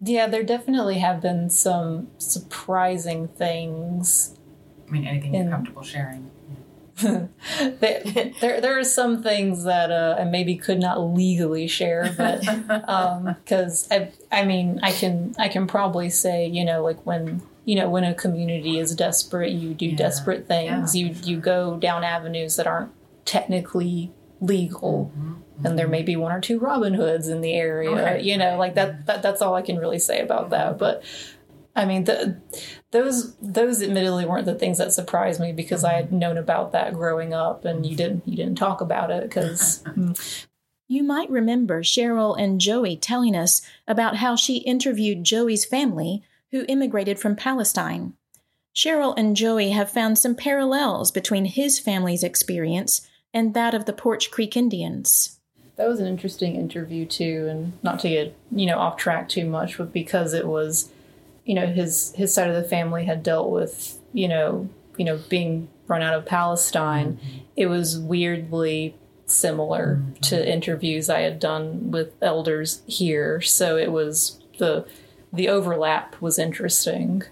Yeah, 0.00 0.28
there 0.28 0.44
definitely 0.44 0.98
have 0.98 1.20
been 1.20 1.50
some 1.50 2.06
surprising 2.18 3.26
things. 3.26 4.38
I 4.86 4.92
mean, 4.92 5.08
anything 5.08 5.34
you're 5.34 5.50
comfortable 5.50 5.82
sharing? 5.82 6.30
there, 7.02 8.02
there, 8.40 8.60
there 8.60 8.78
are 8.78 8.84
some 8.84 9.22
things 9.22 9.64
that 9.64 9.90
uh, 9.90 10.16
I 10.18 10.24
maybe 10.24 10.56
could 10.56 10.78
not 10.78 11.00
legally 11.00 11.66
share, 11.66 12.14
but 12.16 12.46
um, 12.88 13.34
because 13.44 13.88
I, 13.90 14.12
I 14.30 14.44
mean, 14.44 14.80
I 14.82 14.92
can, 14.92 15.34
I 15.38 15.48
can 15.48 15.66
probably 15.66 16.10
say, 16.10 16.46
you 16.46 16.64
know, 16.64 16.82
like 16.82 17.04
when, 17.04 17.42
you 17.64 17.76
know, 17.76 17.88
when 17.90 18.04
a 18.04 18.14
community 18.14 18.78
is 18.78 18.94
desperate, 18.94 19.52
you 19.52 19.74
do 19.74 19.86
Yeah. 19.86 19.96
desperate 19.96 20.46
things. 20.46 20.94
You, 20.94 21.14
you 21.24 21.38
go 21.38 21.76
down 21.76 22.04
avenues 22.04 22.56
that 22.56 22.66
aren't 22.66 22.92
technically 23.24 24.12
legal, 24.40 25.10
mm-hmm. 25.16 25.66
and 25.66 25.78
there 25.78 25.88
may 25.88 26.02
be 26.02 26.14
one 26.16 26.30
or 26.32 26.40
two 26.40 26.58
Robin 26.58 26.94
Hoods 26.94 27.28
in 27.28 27.40
the 27.40 27.54
area. 27.54 27.90
Right, 27.90 28.22
You 28.22 28.36
know, 28.36 28.56
like 28.56 28.74
that, 28.74 29.06
that. 29.06 29.22
That's 29.22 29.40
all 29.40 29.54
I 29.54 29.62
can 29.62 29.78
really 29.78 29.98
say 29.98 30.20
about 30.20 30.50
that. 30.50 30.70
Mm-hmm. 30.70 30.78
But 30.78 31.02
I 31.74 31.86
mean, 31.86 32.04
the, 32.04 32.40
those 32.94 33.34
those 33.38 33.82
admittedly 33.82 34.24
weren't 34.24 34.46
the 34.46 34.54
things 34.54 34.78
that 34.78 34.92
surprised 34.92 35.40
me 35.40 35.52
because 35.52 35.82
I 35.82 35.94
had 35.94 36.12
known 36.12 36.38
about 36.38 36.70
that 36.72 36.94
growing 36.94 37.34
up, 37.34 37.64
and 37.64 37.84
you 37.84 37.96
didn't 37.96 38.26
you 38.26 38.36
didn't 38.36 38.56
talk 38.56 38.80
about 38.80 39.10
it 39.10 39.24
because 39.24 39.82
You 40.86 41.02
might 41.02 41.28
remember 41.28 41.82
Cheryl 41.82 42.38
and 42.38 42.60
Joey 42.60 42.96
telling 42.96 43.34
us 43.34 43.62
about 43.88 44.16
how 44.16 44.36
she 44.36 44.58
interviewed 44.58 45.24
Joey's 45.24 45.64
family 45.64 46.22
who 46.52 46.66
immigrated 46.68 47.18
from 47.18 47.34
Palestine. 47.34 48.12
Cheryl 48.74 49.14
and 49.16 49.34
Joey 49.34 49.70
have 49.70 49.90
found 49.90 50.18
some 50.18 50.36
parallels 50.36 51.10
between 51.10 51.46
his 51.46 51.80
family's 51.80 52.22
experience 52.22 53.08
and 53.32 53.54
that 53.54 53.74
of 53.74 53.86
the 53.86 53.92
Poarch 53.92 54.30
Creek 54.30 54.56
Indians. 54.56 55.40
that 55.76 55.88
was 55.88 55.98
an 55.98 56.06
interesting 56.06 56.54
interview 56.54 57.06
too. 57.06 57.48
And 57.50 57.72
not 57.82 57.98
to 58.00 58.08
get 58.08 58.36
you 58.52 58.66
know 58.66 58.78
off 58.78 58.96
track 58.96 59.28
too 59.28 59.46
much, 59.46 59.78
but 59.78 59.92
because 59.92 60.32
it 60.32 60.46
was 60.46 60.90
you 61.44 61.54
know 61.54 61.66
his 61.66 62.12
his 62.16 62.32
side 62.32 62.48
of 62.48 62.54
the 62.54 62.68
family 62.68 63.04
had 63.04 63.22
dealt 63.22 63.50
with 63.50 63.98
you 64.12 64.28
know 64.28 64.68
you 64.96 65.04
know 65.04 65.18
being 65.28 65.68
run 65.86 66.02
out 66.02 66.14
of 66.14 66.26
Palestine, 66.26 67.14
mm-hmm. 67.14 67.38
it 67.56 67.66
was 67.66 67.98
weirdly 67.98 68.96
similar 69.26 69.96
mm-hmm. 69.96 70.20
to 70.20 70.52
interviews 70.52 71.08
I 71.08 71.20
had 71.20 71.38
done 71.38 71.90
with 71.90 72.14
elders 72.22 72.82
here. 72.86 73.40
So 73.40 73.76
it 73.76 73.92
was 73.92 74.40
the 74.58 74.86
the 75.32 75.48
overlap 75.48 76.20
was 76.20 76.38
interesting 76.38 77.22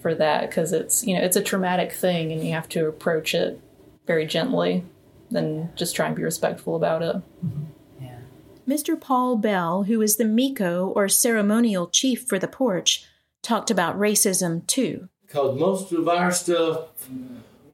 for 0.00 0.14
that 0.14 0.48
because 0.48 0.72
it's 0.72 1.04
you 1.06 1.14
know 1.14 1.22
it's 1.22 1.36
a 1.36 1.42
traumatic 1.42 1.92
thing 1.92 2.32
and 2.32 2.44
you 2.44 2.52
have 2.52 2.68
to 2.70 2.86
approach 2.86 3.34
it 3.34 3.60
very 4.06 4.26
gently 4.26 4.84
and 5.30 5.74
just 5.76 5.94
try 5.94 6.06
and 6.06 6.16
be 6.16 6.22
respectful 6.22 6.76
about 6.76 7.02
it. 7.02 7.16
Mm-hmm. 7.16 8.04
Yeah. 8.04 8.18
Mr. 8.68 9.00
Paul 9.00 9.36
Bell, 9.36 9.84
who 9.84 10.02
is 10.02 10.16
the 10.16 10.24
Miko 10.24 10.88
or 10.88 11.08
ceremonial 11.08 11.88
chief 11.88 12.26
for 12.26 12.38
the 12.38 12.48
Poarch, 12.48 13.06
talked 13.42 13.70
about 13.70 13.98
racism 13.98 14.66
too. 14.66 15.08
Because 15.26 15.58
most 15.58 15.92
of 15.92 16.08
our 16.08 16.30
stuff, 16.32 16.88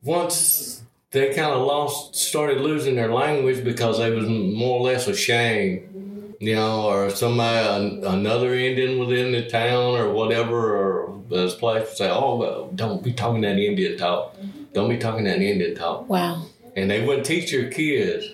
once 0.02 0.82
they 1.10 1.34
kind 1.34 1.52
of 1.52 1.66
lost, 1.66 2.14
started 2.14 2.60
losing 2.60 2.96
their 2.96 3.12
language 3.12 3.64
because 3.64 3.98
they 3.98 4.10
was 4.10 4.26
more 4.28 4.78
or 4.78 4.82
less 4.82 5.08
ashamed, 5.08 6.36
you 6.40 6.54
know, 6.54 6.88
or 6.88 7.10
somebody, 7.10 7.66
an- 7.66 8.04
another 8.04 8.54
Indian 8.54 8.98
within 8.98 9.32
the 9.32 9.48
town 9.48 9.96
or 9.98 10.12
whatever, 10.12 10.76
or 10.76 11.22
this 11.28 11.54
place 11.54 11.88
would 11.88 11.96
say, 11.96 12.10
oh, 12.10 12.36
well, 12.36 12.70
don't 12.74 13.02
be 13.02 13.12
talking 13.12 13.40
that 13.42 13.58
Indian 13.58 13.98
talk. 13.98 14.36
Don't 14.72 14.88
be 14.88 14.98
talking 14.98 15.24
that 15.24 15.40
Indian 15.40 15.74
talk. 15.74 16.08
Wow. 16.08 16.46
And 16.76 16.90
they 16.90 17.04
wouldn't 17.04 17.26
teach 17.26 17.50
their 17.50 17.70
kids 17.70 18.26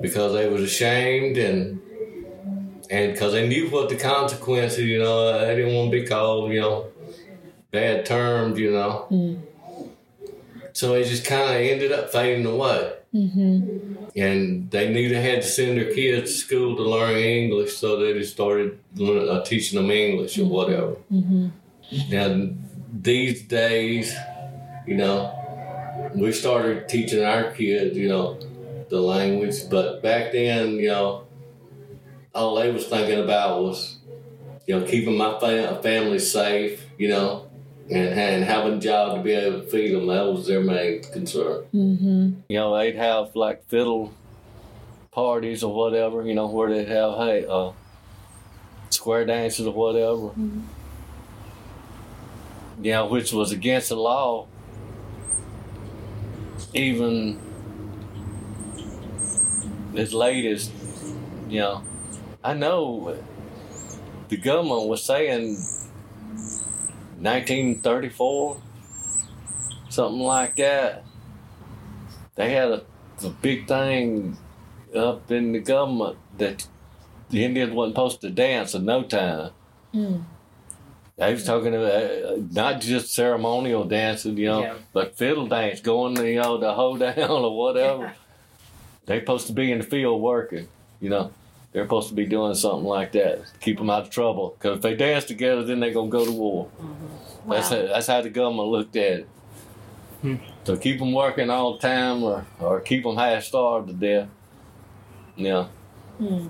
because 0.00 0.32
they 0.32 0.48
was 0.48 0.62
ashamed 0.62 1.38
and 1.38 1.81
and 2.92 3.12
because 3.12 3.32
they 3.32 3.48
knew 3.48 3.70
what 3.70 3.88
the 3.88 3.96
consequences, 3.96 4.80
you 4.80 4.98
know, 4.98 5.46
they 5.46 5.56
didn't 5.56 5.74
want 5.74 5.90
to 5.90 6.00
be 6.00 6.06
called, 6.06 6.52
you 6.52 6.60
know, 6.60 6.88
bad 7.70 8.04
terms, 8.04 8.58
you 8.58 8.70
know. 8.70 9.06
So 10.74 10.94
it 10.94 11.04
just 11.04 11.24
kind 11.24 11.42
of 11.42 11.56
ended 11.56 11.90
up 11.90 12.12
fading 12.12 12.44
away. 12.44 12.92
Mm-hmm. 13.14 14.04
And 14.14 14.70
they 14.70 14.92
knew 14.92 15.08
they 15.08 15.22
had 15.22 15.40
to 15.40 15.48
send 15.48 15.78
their 15.78 15.94
kids 15.94 16.32
to 16.32 16.36
school 16.36 16.76
to 16.76 16.82
learn 16.82 17.16
English, 17.16 17.76
so 17.78 17.96
they 17.96 18.12
just 18.12 18.34
started 18.34 18.78
uh, 19.00 19.42
teaching 19.42 19.80
them 19.80 19.90
English 19.90 20.38
or 20.38 20.44
whatever. 20.44 20.96
Now, 22.10 22.50
these 22.92 23.42
days, 23.44 24.14
you 24.86 24.96
know, 24.96 25.32
we 26.14 26.30
started 26.32 26.90
teaching 26.90 27.24
our 27.24 27.52
kids, 27.52 27.96
you 27.96 28.08
know, 28.08 28.38
the 28.90 29.00
language, 29.00 29.70
but 29.70 30.02
back 30.02 30.32
then, 30.32 30.76
you 30.76 30.88
know, 30.88 31.24
all 32.34 32.54
they 32.56 32.70
was 32.70 32.86
thinking 32.86 33.20
about 33.20 33.62
was, 33.62 33.98
you 34.66 34.78
know, 34.78 34.86
keeping 34.86 35.16
my 35.16 35.38
fa- 35.38 35.80
family 35.82 36.18
safe, 36.18 36.84
you 36.98 37.08
know, 37.08 37.48
and, 37.90 38.18
and 38.18 38.44
having 38.44 38.74
a 38.74 38.80
job 38.80 39.16
to 39.16 39.22
be 39.22 39.32
able 39.32 39.60
to 39.60 39.66
feed 39.66 39.94
them. 39.94 40.06
That 40.06 40.26
was 40.26 40.46
their 40.46 40.60
main 40.60 41.02
concern. 41.02 41.64
Mm-hmm. 41.74 42.30
You 42.48 42.58
know, 42.58 42.76
they'd 42.76 42.96
have 42.96 43.34
like 43.36 43.66
fiddle 43.66 44.14
parties 45.10 45.62
or 45.62 45.74
whatever, 45.74 46.22
you 46.26 46.34
know, 46.34 46.46
where 46.46 46.70
they'd 46.70 46.88
have, 46.88 47.14
hey, 47.18 47.44
uh, 47.48 47.72
square 48.88 49.26
dances 49.26 49.66
or 49.66 49.74
whatever. 49.74 50.30
You 52.80 52.92
know, 52.92 53.06
which 53.06 53.32
was 53.32 53.52
against 53.52 53.90
the 53.90 53.96
law. 53.96 54.46
Even 56.74 57.38
as 59.94 60.14
late 60.14 60.46
as, 60.46 60.70
you 61.48 61.60
know, 61.60 61.82
I 62.44 62.54
know 62.54 63.16
the 64.28 64.36
government 64.36 64.88
was 64.88 65.04
saying 65.04 65.56
1934, 67.20 68.60
something 69.88 70.20
like 70.20 70.56
that. 70.56 71.04
They 72.34 72.52
had 72.52 72.68
a 72.70 72.82
a 73.24 73.28
big 73.30 73.68
thing 73.68 74.36
up 74.96 75.30
in 75.30 75.52
the 75.52 75.60
government 75.60 76.18
that 76.38 76.66
the 77.30 77.44
Indians 77.44 77.72
wasn't 77.72 77.94
supposed 77.94 78.20
to 78.22 78.30
dance 78.30 78.74
in 78.74 78.84
no 78.84 79.04
time. 79.04 79.50
Mm. 79.94 80.24
They 81.16 81.32
was 81.32 81.44
talking 81.44 81.72
about 81.72 81.92
uh, 81.92 82.36
not 82.50 82.80
just 82.80 83.14
ceremonial 83.14 83.84
dancing, 83.84 84.36
you 84.38 84.46
know, 84.48 84.62
Yeah. 84.62 84.74
but 84.92 85.16
fiddle 85.16 85.46
dance, 85.46 85.80
going, 85.80 86.16
you 86.16 86.40
know, 86.40 86.58
to 86.58 86.72
hold 86.72 86.98
down 87.16 87.16
or 87.30 87.56
whatever. 87.56 88.12
They're 89.06 89.20
supposed 89.20 89.46
to 89.46 89.52
be 89.52 89.70
in 89.70 89.78
the 89.78 89.84
field 89.84 90.20
working, 90.20 90.66
you 91.00 91.10
know. 91.10 91.30
They're 91.72 91.84
supposed 91.84 92.08
to 92.10 92.14
be 92.14 92.26
doing 92.26 92.54
something 92.54 92.84
like 92.84 93.12
that, 93.12 93.40
keep 93.60 93.78
them 93.78 93.88
out 93.88 94.02
of 94.02 94.10
trouble. 94.10 94.54
Because 94.58 94.76
if 94.76 94.82
they 94.82 94.94
dance 94.94 95.24
together, 95.24 95.64
then 95.64 95.80
they're 95.80 95.92
gonna 95.94 96.10
go 96.10 96.24
to 96.24 96.32
war. 96.32 96.68
That's 97.48 97.70
Wow. 97.70 97.76
how, 97.80 97.86
that's 97.88 98.06
how 98.06 98.20
the 98.20 98.30
government 98.30 98.68
looked 98.68 98.94
at 98.96 99.12
it. 99.20 99.28
Hmm. 100.20 100.34
So 100.64 100.76
keep 100.76 100.98
them 100.98 101.12
working 101.12 101.50
all 101.50 101.72
the 101.72 101.78
time, 101.80 102.22
or 102.22 102.46
or 102.60 102.80
keep 102.80 103.02
them 103.04 103.16
half 103.16 103.42
starved 103.44 103.88
to 103.88 103.94
death. 103.94 104.28
Yeah, 105.34 105.66
Hmm. 106.18 106.48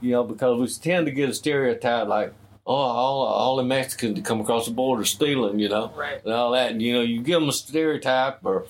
you 0.00 0.10
know, 0.10 0.24
because 0.24 0.60
we 0.60 0.66
tend 0.82 1.06
to 1.06 1.12
get 1.12 1.28
a 1.30 1.34
stereotype 1.34 2.08
like, 2.08 2.34
oh, 2.66 2.74
all 2.74 3.22
all 3.26 3.56
the 3.56 3.62
Mexicans 3.62 4.16
that 4.16 4.24
come 4.24 4.40
across 4.40 4.66
the 4.66 4.72
border 4.72 5.04
stealing, 5.04 5.58
you 5.60 5.68
know, 5.68 5.92
Right. 5.96 6.20
and 6.24 6.34
all 6.34 6.50
that. 6.50 6.72
And, 6.72 6.82
you 6.82 6.92
know, 6.94 7.00
you 7.00 7.22
give 7.22 7.40
them 7.40 7.48
a 7.48 7.52
stereotype, 7.52 8.44
or 8.44 8.66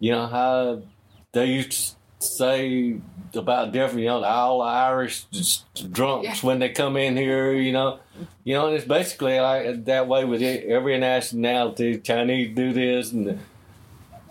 you 0.00 0.10
know 0.12 0.26
how 0.26 0.80
they 1.32 1.46
used 1.46 1.70
to 1.72 1.95
say 2.18 2.96
about 3.34 3.72
different, 3.72 4.00
you 4.00 4.06
know, 4.06 4.24
all 4.24 4.58
the 4.60 4.64
Irish 4.64 5.24
drunks 5.90 6.26
Yeah. 6.26 6.34
when 6.48 6.58
they 6.58 6.70
come 6.70 6.96
in 6.96 7.16
here, 7.16 7.52
you 7.52 7.72
know, 7.72 7.98
you 8.44 8.54
know, 8.54 8.66
and 8.68 8.76
it's 8.76 8.86
basically 8.86 9.38
like 9.38 9.84
that 9.84 10.08
way 10.08 10.24
with 10.24 10.40
it- 10.42 10.64
every 10.66 10.98
nationality. 10.98 11.98
Chinese 11.98 12.54
do 12.54 12.72
this, 12.72 13.12
and 13.12 13.40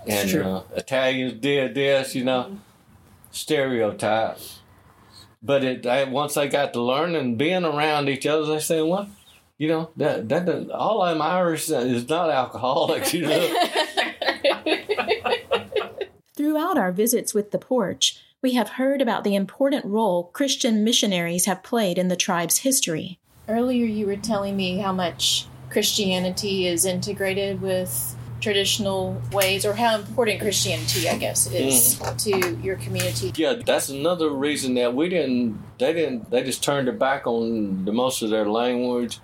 and 0.07 0.35
uh, 0.41 0.61
Italians 0.75 1.33
did 1.33 1.75
this, 1.75 2.15
you 2.15 2.23
know, 2.23 2.57
stereotype. 3.31 4.37
But 5.43 5.63
it 5.63 6.09
once 6.09 6.33
they 6.33 6.47
got 6.47 6.73
to 6.73 6.81
learning, 6.81 7.35
being 7.37 7.63
around 7.65 8.09
each 8.09 8.25
other, 8.25 8.45
they 8.45 8.59
say, 8.59 8.81
"Well, 8.81 9.07
you 9.59 9.67
know, 9.67 9.91
that 9.97 10.27
that 10.29 10.71
all 10.71 11.05
them 11.05 11.21
Irish 11.21 11.69
is 11.69 12.09
not 12.09 12.31
alcoholics, 12.31 13.13
you 13.13 13.27
know." 13.27 13.69
Throughout 16.45 16.77
our 16.77 16.91
visits 16.91 17.33
with 17.33 17.49
the 17.49 17.57
Poarch, 17.57 18.19
we 18.39 18.53
have 18.53 18.77
heard 18.77 19.01
about 19.01 19.23
the 19.23 19.33
important 19.33 19.83
role 19.83 20.25
Christian 20.25 20.83
missionaries 20.83 21.45
have 21.45 21.63
played 21.63 21.97
in 21.97 22.07
the 22.07 22.15
tribe's 22.15 22.59
history. 22.59 23.17
Earlier, 23.49 23.87
you 23.87 24.05
were 24.05 24.15
telling 24.15 24.55
me 24.55 24.77
how 24.77 24.91
much 24.93 25.47
Christianity 25.71 26.67
is 26.67 26.85
integrated 26.85 27.63
with 27.63 28.15
traditional 28.41 29.19
ways, 29.31 29.65
or 29.65 29.73
how 29.73 29.95
important 29.95 30.39
Christianity, 30.39 31.09
I 31.09 31.17
guess, 31.17 31.47
is 31.47 31.99
to 32.25 32.55
your 32.61 32.75
community. 32.75 33.33
Yeah, 33.35 33.53
that's 33.65 33.89
another 33.89 34.29
reason 34.29 34.75
that 34.75 34.93
we 34.93 35.09
didn't. 35.09 35.59
They 35.79 35.93
didn't. 35.93 36.29
They 36.29 36.43
just 36.43 36.63
turned 36.63 36.85
their 36.85 36.93
back 36.93 37.25
on 37.25 37.85
the 37.85 37.91
most 37.91 38.21
of 38.21 38.29
their 38.29 38.47
language 38.47 39.17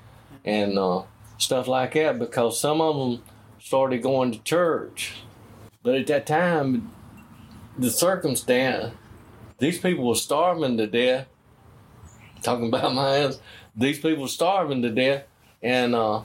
and 0.44 0.80
uh, 0.80 1.04
stuff 1.38 1.68
like 1.68 1.94
that 1.94 2.18
because 2.18 2.60
some 2.60 2.82
of 2.82 2.96
them 2.96 3.24
started 3.60 4.02
going 4.02 4.32
to 4.32 4.40
church. 4.40 5.14
But 5.84 5.94
at 5.94 6.08
that 6.08 6.26
time, 6.26 6.92
the 7.78 7.90
circumstance, 7.90 8.94
these 9.58 9.80
people 9.80 10.08
were 10.08 10.16
starving 10.16 10.78
to 10.78 10.88
death. 10.88 11.28
Talking 12.42 12.68
about 12.68 12.96
my 12.96 13.10
hands, 13.10 13.40
these 13.76 14.00
people 14.00 14.24
were 14.24 14.28
starving 14.28 14.82
to 14.82 14.90
death, 14.90 15.26
and 15.62 15.94
uh, 15.94 16.22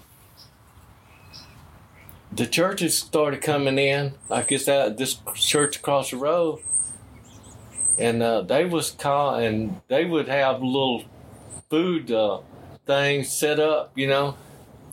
the 2.33 2.47
churches 2.47 2.97
started 2.97 3.43
coming 3.43 3.79
in. 3.79 4.15
I 4.31 4.43
guess 4.43 4.65
that 4.65 4.97
this 4.97 5.19
church 5.35 5.76
across 5.76 6.11
the 6.11 6.17
road 6.17 6.61
and 7.99 8.23
uh, 8.23 8.43
they 8.43 8.65
was 8.65 8.91
call 8.91 9.37
and 9.37 9.81
they 9.88 10.05
would 10.05 10.29
have 10.29 10.62
little 10.62 11.05
food 11.71 12.11
uh, 12.11 12.41
things 12.87 13.33
set 13.33 13.59
up, 13.59 13.93
you 13.95 14.07
know, 14.07 14.37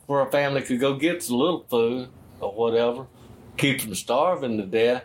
where 0.05 0.21
a 0.21 0.31
family 0.31 0.61
could 0.61 0.79
go 0.79 0.95
get 0.95 1.23
some 1.23 1.37
little 1.37 1.65
food 1.69 2.09
or 2.39 2.51
whatever, 2.53 3.07
keep 3.57 3.81
from 3.81 3.95
starving 3.95 4.57
to 4.57 4.65
death. 4.65 5.03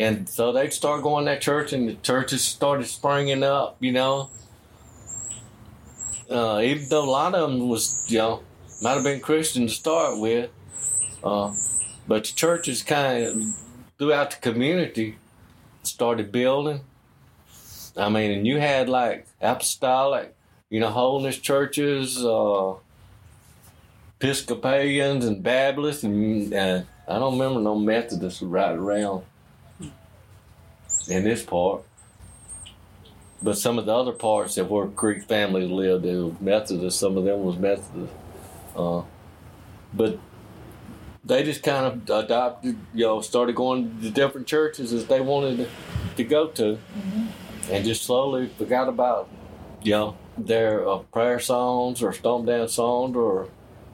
And 0.00 0.26
so 0.26 0.50
they'd 0.50 0.72
start 0.72 1.02
going 1.02 1.26
to 1.26 1.38
church, 1.38 1.74
and 1.74 1.86
the 1.86 1.92
churches 1.92 2.42
started 2.42 2.86
springing 2.86 3.42
up, 3.42 3.76
you 3.80 3.92
know. 3.92 4.30
Uh, 6.30 6.60
even 6.62 6.88
though 6.88 7.04
a 7.04 7.10
lot 7.10 7.34
of 7.34 7.50
them 7.50 7.68
was, 7.68 8.06
you 8.08 8.16
know, 8.16 8.42
might 8.80 8.94
have 8.94 9.04
been 9.04 9.20
Christian 9.20 9.66
to 9.66 9.72
start 9.72 10.18
with, 10.18 10.48
uh, 11.22 11.52
but 12.08 12.24
the 12.24 12.32
churches 12.32 12.82
kind 12.82 13.24
of 13.24 13.42
throughout 13.98 14.30
the 14.30 14.36
community 14.38 15.18
started 15.82 16.32
building. 16.32 16.80
I 17.94 18.08
mean, 18.08 18.30
and 18.30 18.46
you 18.46 18.58
had 18.58 18.88
like 18.88 19.26
apostolic, 19.38 20.34
you 20.70 20.80
know, 20.80 20.88
holiness 20.88 21.36
churches, 21.36 22.24
uh, 22.24 22.72
Episcopalians 24.18 25.26
and 25.26 25.42
Baptists, 25.42 26.04
and 26.04 26.54
I 26.54 27.18
don't 27.18 27.38
remember 27.38 27.60
no 27.60 27.74
Methodists 27.78 28.40
right 28.40 28.74
around 28.74 29.24
in 31.10 31.24
this 31.24 31.42
part. 31.42 31.82
But 33.42 33.56
some 33.56 33.78
of 33.78 33.86
the 33.86 33.94
other 33.94 34.12
parts 34.12 34.56
that 34.56 34.68
where 34.70 34.86
Creek 34.86 35.24
families 35.24 35.70
lived, 35.70 36.04
they 36.04 36.14
were 36.14 36.32
Methodist. 36.40 36.98
Some 36.98 37.16
of 37.16 37.24
them 37.24 37.42
was 37.42 37.56
Methodist. 37.56 38.12
Uh, 38.76 39.02
but 39.94 40.18
they 41.24 41.42
just 41.42 41.62
kind 41.62 41.86
of 41.86 42.24
adopted, 42.24 42.76
you 42.92 43.06
know, 43.06 43.20
started 43.20 43.54
going 43.54 44.00
to 44.02 44.10
different 44.10 44.46
churches 44.46 44.92
as 44.92 45.06
they 45.06 45.20
wanted 45.20 45.68
to, 46.16 46.24
go 46.24 46.48
to 46.48 46.78
and 47.70 47.82
just 47.82 48.02
slowly 48.02 48.48
forgot 48.58 48.88
about 48.88 49.26
you 49.82 49.92
know 49.92 50.16
their 50.36 50.86
uh, 50.86 50.98
prayer 50.98 51.38
songs 51.38 52.02
or 52.02 52.12
stomp 52.12 52.44
dance 52.44 52.74
songs 52.74 53.16
or 53.16 53.48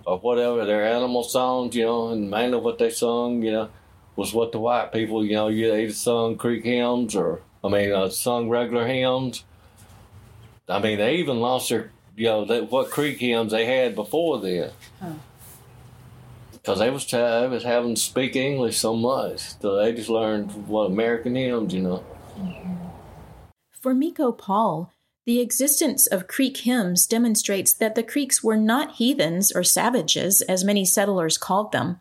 or 0.04 0.18
whatever 0.18 0.64
their 0.64 0.84
animal 0.84 1.22
songs 1.22 1.76
you 1.76 1.84
know 1.84 2.08
and 2.08 2.28
mainly 2.28 2.58
what 2.58 2.78
they 2.78 2.90
sung 2.90 3.42
you 3.42 3.52
know 3.52 3.68
was 4.16 4.32
what 4.32 4.52
the 4.52 4.58
white 4.58 4.92
people 4.92 5.24
you 5.24 5.34
know 5.34 5.48
you 5.48 5.72
either 5.72 5.92
sung 5.92 6.36
creek 6.36 6.64
hymns 6.64 7.14
or 7.14 7.42
I 7.62 7.68
mean 7.68 7.92
uh, 7.92 8.08
sung 8.08 8.48
regular 8.48 8.86
hymns 8.86 9.44
I 10.68 10.80
mean 10.80 10.98
they 10.98 11.16
even 11.16 11.40
lost 11.40 11.68
their 11.68 11.90
you 12.16 12.26
know 12.26 12.44
that 12.46 12.70
what 12.70 12.90
creek 12.90 13.18
hymns 13.18 13.52
they 13.52 13.66
had 13.66 13.94
before 13.94 14.40
then. 14.40 14.70
Because 16.52 16.78
they 16.80 16.90
was 16.90 17.06
t- 17.06 17.16
they 17.16 17.46
was 17.46 17.62
having 17.62 17.94
to 17.94 18.00
speak 18.00 18.34
English 18.34 18.78
so 18.78 18.96
much 18.96 19.60
so 19.60 19.76
they 19.76 19.92
just 19.92 20.08
learned 20.08 20.66
what 20.66 20.86
American 20.86 21.36
hymns 21.36 21.72
you 21.72 21.82
know. 21.82 22.04
For 23.70 23.94
Miko 23.94 24.32
Paul, 24.32 24.92
the 25.26 25.40
existence 25.40 26.06
of 26.06 26.28
Creek 26.28 26.58
hymns 26.58 27.06
demonstrates 27.06 27.72
that 27.74 27.96
the 27.96 28.02
Creeks 28.04 28.44
were 28.44 28.56
not 28.56 28.96
heathens 28.96 29.50
or 29.50 29.64
savages, 29.64 30.40
as 30.42 30.64
many 30.64 30.84
settlers 30.84 31.36
called 31.36 31.72
them. 31.72 32.00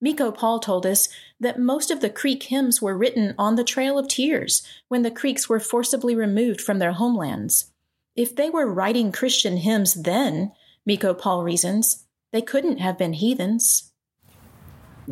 Miko 0.00 0.30
Paul 0.30 0.60
told 0.60 0.84
us 0.86 1.08
that 1.40 1.58
most 1.58 1.90
of 1.90 2.00
the 2.00 2.10
Creek 2.10 2.44
hymns 2.44 2.82
were 2.82 2.96
written 2.96 3.34
on 3.38 3.56
the 3.56 3.64
Trail 3.64 3.98
of 3.98 4.08
Tears 4.08 4.62
when 4.88 5.02
the 5.02 5.10
Creeks 5.10 5.48
were 5.48 5.58
forcibly 5.60 6.14
removed 6.14 6.60
from 6.60 6.78
their 6.78 6.92
homelands. 6.92 7.72
If 8.14 8.36
they 8.36 8.50
were 8.50 8.70
writing 8.70 9.10
Christian 9.10 9.56
hymns 9.56 9.94
then, 9.94 10.52
Miko 10.84 11.14
Paul 11.14 11.42
reasons, 11.42 12.04
they 12.32 12.42
couldn't 12.42 12.78
have 12.78 12.98
been 12.98 13.14
heathens. 13.14 13.92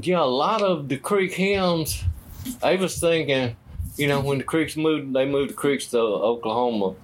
yeah, 0.01 0.21
a 0.21 0.25
lot 0.25 0.63
of 0.63 0.89
the 0.89 0.97
Creek 0.99 1.33
hymns, 1.35 2.05
I 2.63 2.77
was 2.77 3.01
thinking, 3.01 3.57
you 3.97 4.07
know, 4.07 4.21
when 4.21 4.39
the 4.39 4.45
Creeks 4.45 4.77
moved, 4.77 5.15
they 5.15 5.25
moved 5.25 5.51
the 5.51 5.55
Creeks 5.55 5.87
to 5.89 5.99
Oklahoma, 5.99 6.95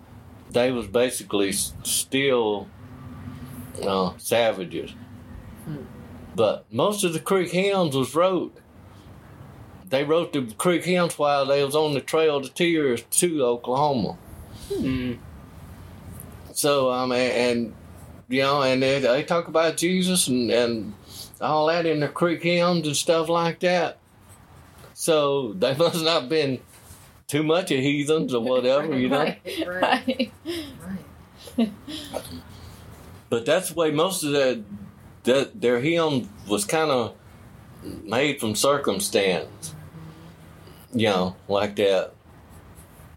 they 0.51 0.71
was 0.71 0.87
basically 0.87 1.49
s- 1.49 1.73
still 1.83 2.69
uh, 3.83 4.13
savages. 4.19 4.93
But 6.37 6.67
most 6.71 7.05
of 7.05 7.13
the 7.13 7.21
Creek 7.21 7.51
hymns 7.51 7.97
was 7.97 8.15
wrote. 8.15 8.57
They 9.89 10.05
wrote 10.05 10.33
the 10.33 10.53
Creek 10.57 10.85
hymns 10.85 11.19
while 11.19 11.47
they 11.47 11.65
was 11.65 11.77
on 11.77 11.95
the 11.95 12.01
trail 12.01 12.41
to 12.41 12.49
Tears 12.49 13.03
to 13.03 13.45
Oklahoma. 13.45 14.17
Mm. 14.71 15.19
So 16.53 16.91
um 16.91 17.13
and, 17.13 17.33
and 17.33 17.75
you 18.29 18.43
know 18.43 18.63
and 18.63 18.83
they, 18.83 19.01
they 19.01 19.23
talk 19.23 19.49
about 19.49 19.77
Jesus 19.77 20.29
and 20.29 20.51
and 20.51 20.95
all 21.41 21.67
that 21.67 21.87
in 21.87 22.01
the 22.01 22.09
Creek 22.09 22.43
hymns 22.43 22.87
and 22.87 22.97
stuff 22.97 23.29
like 23.29 23.61
that. 23.61 23.99
So 24.95 25.53
they 25.53 25.75
must 25.79 26.03
not 26.03 26.29
been 26.29 26.61
too 27.27 27.43
much 27.43 27.71
of 27.71 27.79
heathens 27.79 28.35
or 28.35 28.43
whatever, 28.43 28.97
you 28.97 29.09
know. 29.09 29.19
Right, 29.19 29.65
right, 29.67 30.33
right. 31.57 31.71
But 33.29 33.47
that's 33.47 33.71
the 33.71 33.75
way 33.75 33.91
most 33.91 34.23
of 34.23 34.33
their 34.33 34.59
that 35.25 35.61
their 35.61 35.81
hymn 35.81 36.29
was 36.49 36.65
kind 36.65 36.91
of 36.91 37.15
made 37.85 38.41
from 38.41 38.55
circumstance. 38.55 39.75
You 40.93 41.09
know, 41.09 41.37
like 41.49 41.77
that. 41.77 42.13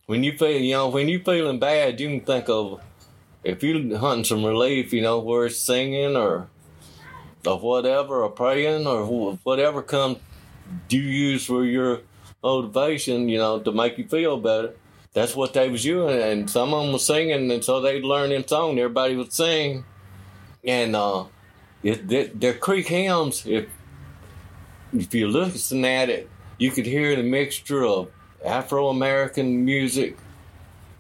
When 0.08 0.24
you 0.24 0.38
feel, 0.38 0.60
you 0.60 0.74
know, 0.74 0.90
when 0.90 1.10
you 1.10 1.20
feeling 1.20 1.60
bad, 1.60 2.00
you 2.00 2.08
can 2.08 2.22
think 2.22 2.50
of 2.50 2.82
if 3.44 3.64
you 3.64 3.96
hunting 3.98 4.24
some 4.24 4.44
relief, 4.44 4.94
you 4.94 5.02
know, 5.02 5.20
where 5.20 5.46
it's 5.46 5.60
singing 5.60 6.16
or 6.16 6.48
or 7.46 7.60
whatever, 7.60 8.24
or 8.24 8.30
praying 8.30 8.88
or 8.88 9.06
whatever 9.44 9.82
comes 9.82 10.18
you 10.90 11.02
use 11.02 11.46
for 11.46 11.64
your 11.64 12.02
motivation, 12.44 13.30
you 13.30 13.38
know, 13.38 13.60
to 13.60 13.72
make 13.72 13.98
you 13.98 14.08
feel 14.08 14.38
better. 14.38 14.74
That's 15.14 15.36
what 15.36 15.54
they 15.54 15.70
was 15.70 15.84
doing, 15.84 16.22
and 16.22 16.50
some 16.50 16.74
of 16.74 16.84
them 16.84 16.94
was 16.94 17.06
singing, 17.06 17.50
and 17.52 17.64
so 17.64 17.82
they'd 17.82 18.04
learn 18.04 18.32
in 18.32 18.48
song. 18.48 18.78
Everybody 18.78 19.16
would 19.16 19.34
sing, 19.34 19.86
and 20.64 20.96
uh, 20.96 21.26
it, 21.82 22.08
they, 22.08 22.28
their 22.28 22.54
Creek 22.54 22.88
hymns. 22.88 23.46
If 23.46 23.68
if 25.02 25.14
you 25.14 25.28
listen 25.28 25.84
at 25.86 26.10
it, 26.10 26.30
you 26.58 26.72
could 26.72 26.86
hear 26.86 27.16
the 27.16 27.24
mixture 27.24 27.86
of 27.86 28.10
Afro 28.44 28.90
American 28.90 29.66
music 29.66 30.18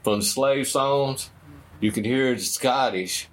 from 0.04 0.22
slave 0.22 0.68
songs. 0.68 1.30
You 1.80 1.92
could 1.92 2.06
hear 2.06 2.34
the 2.34 2.42
Scottish, 2.42 3.28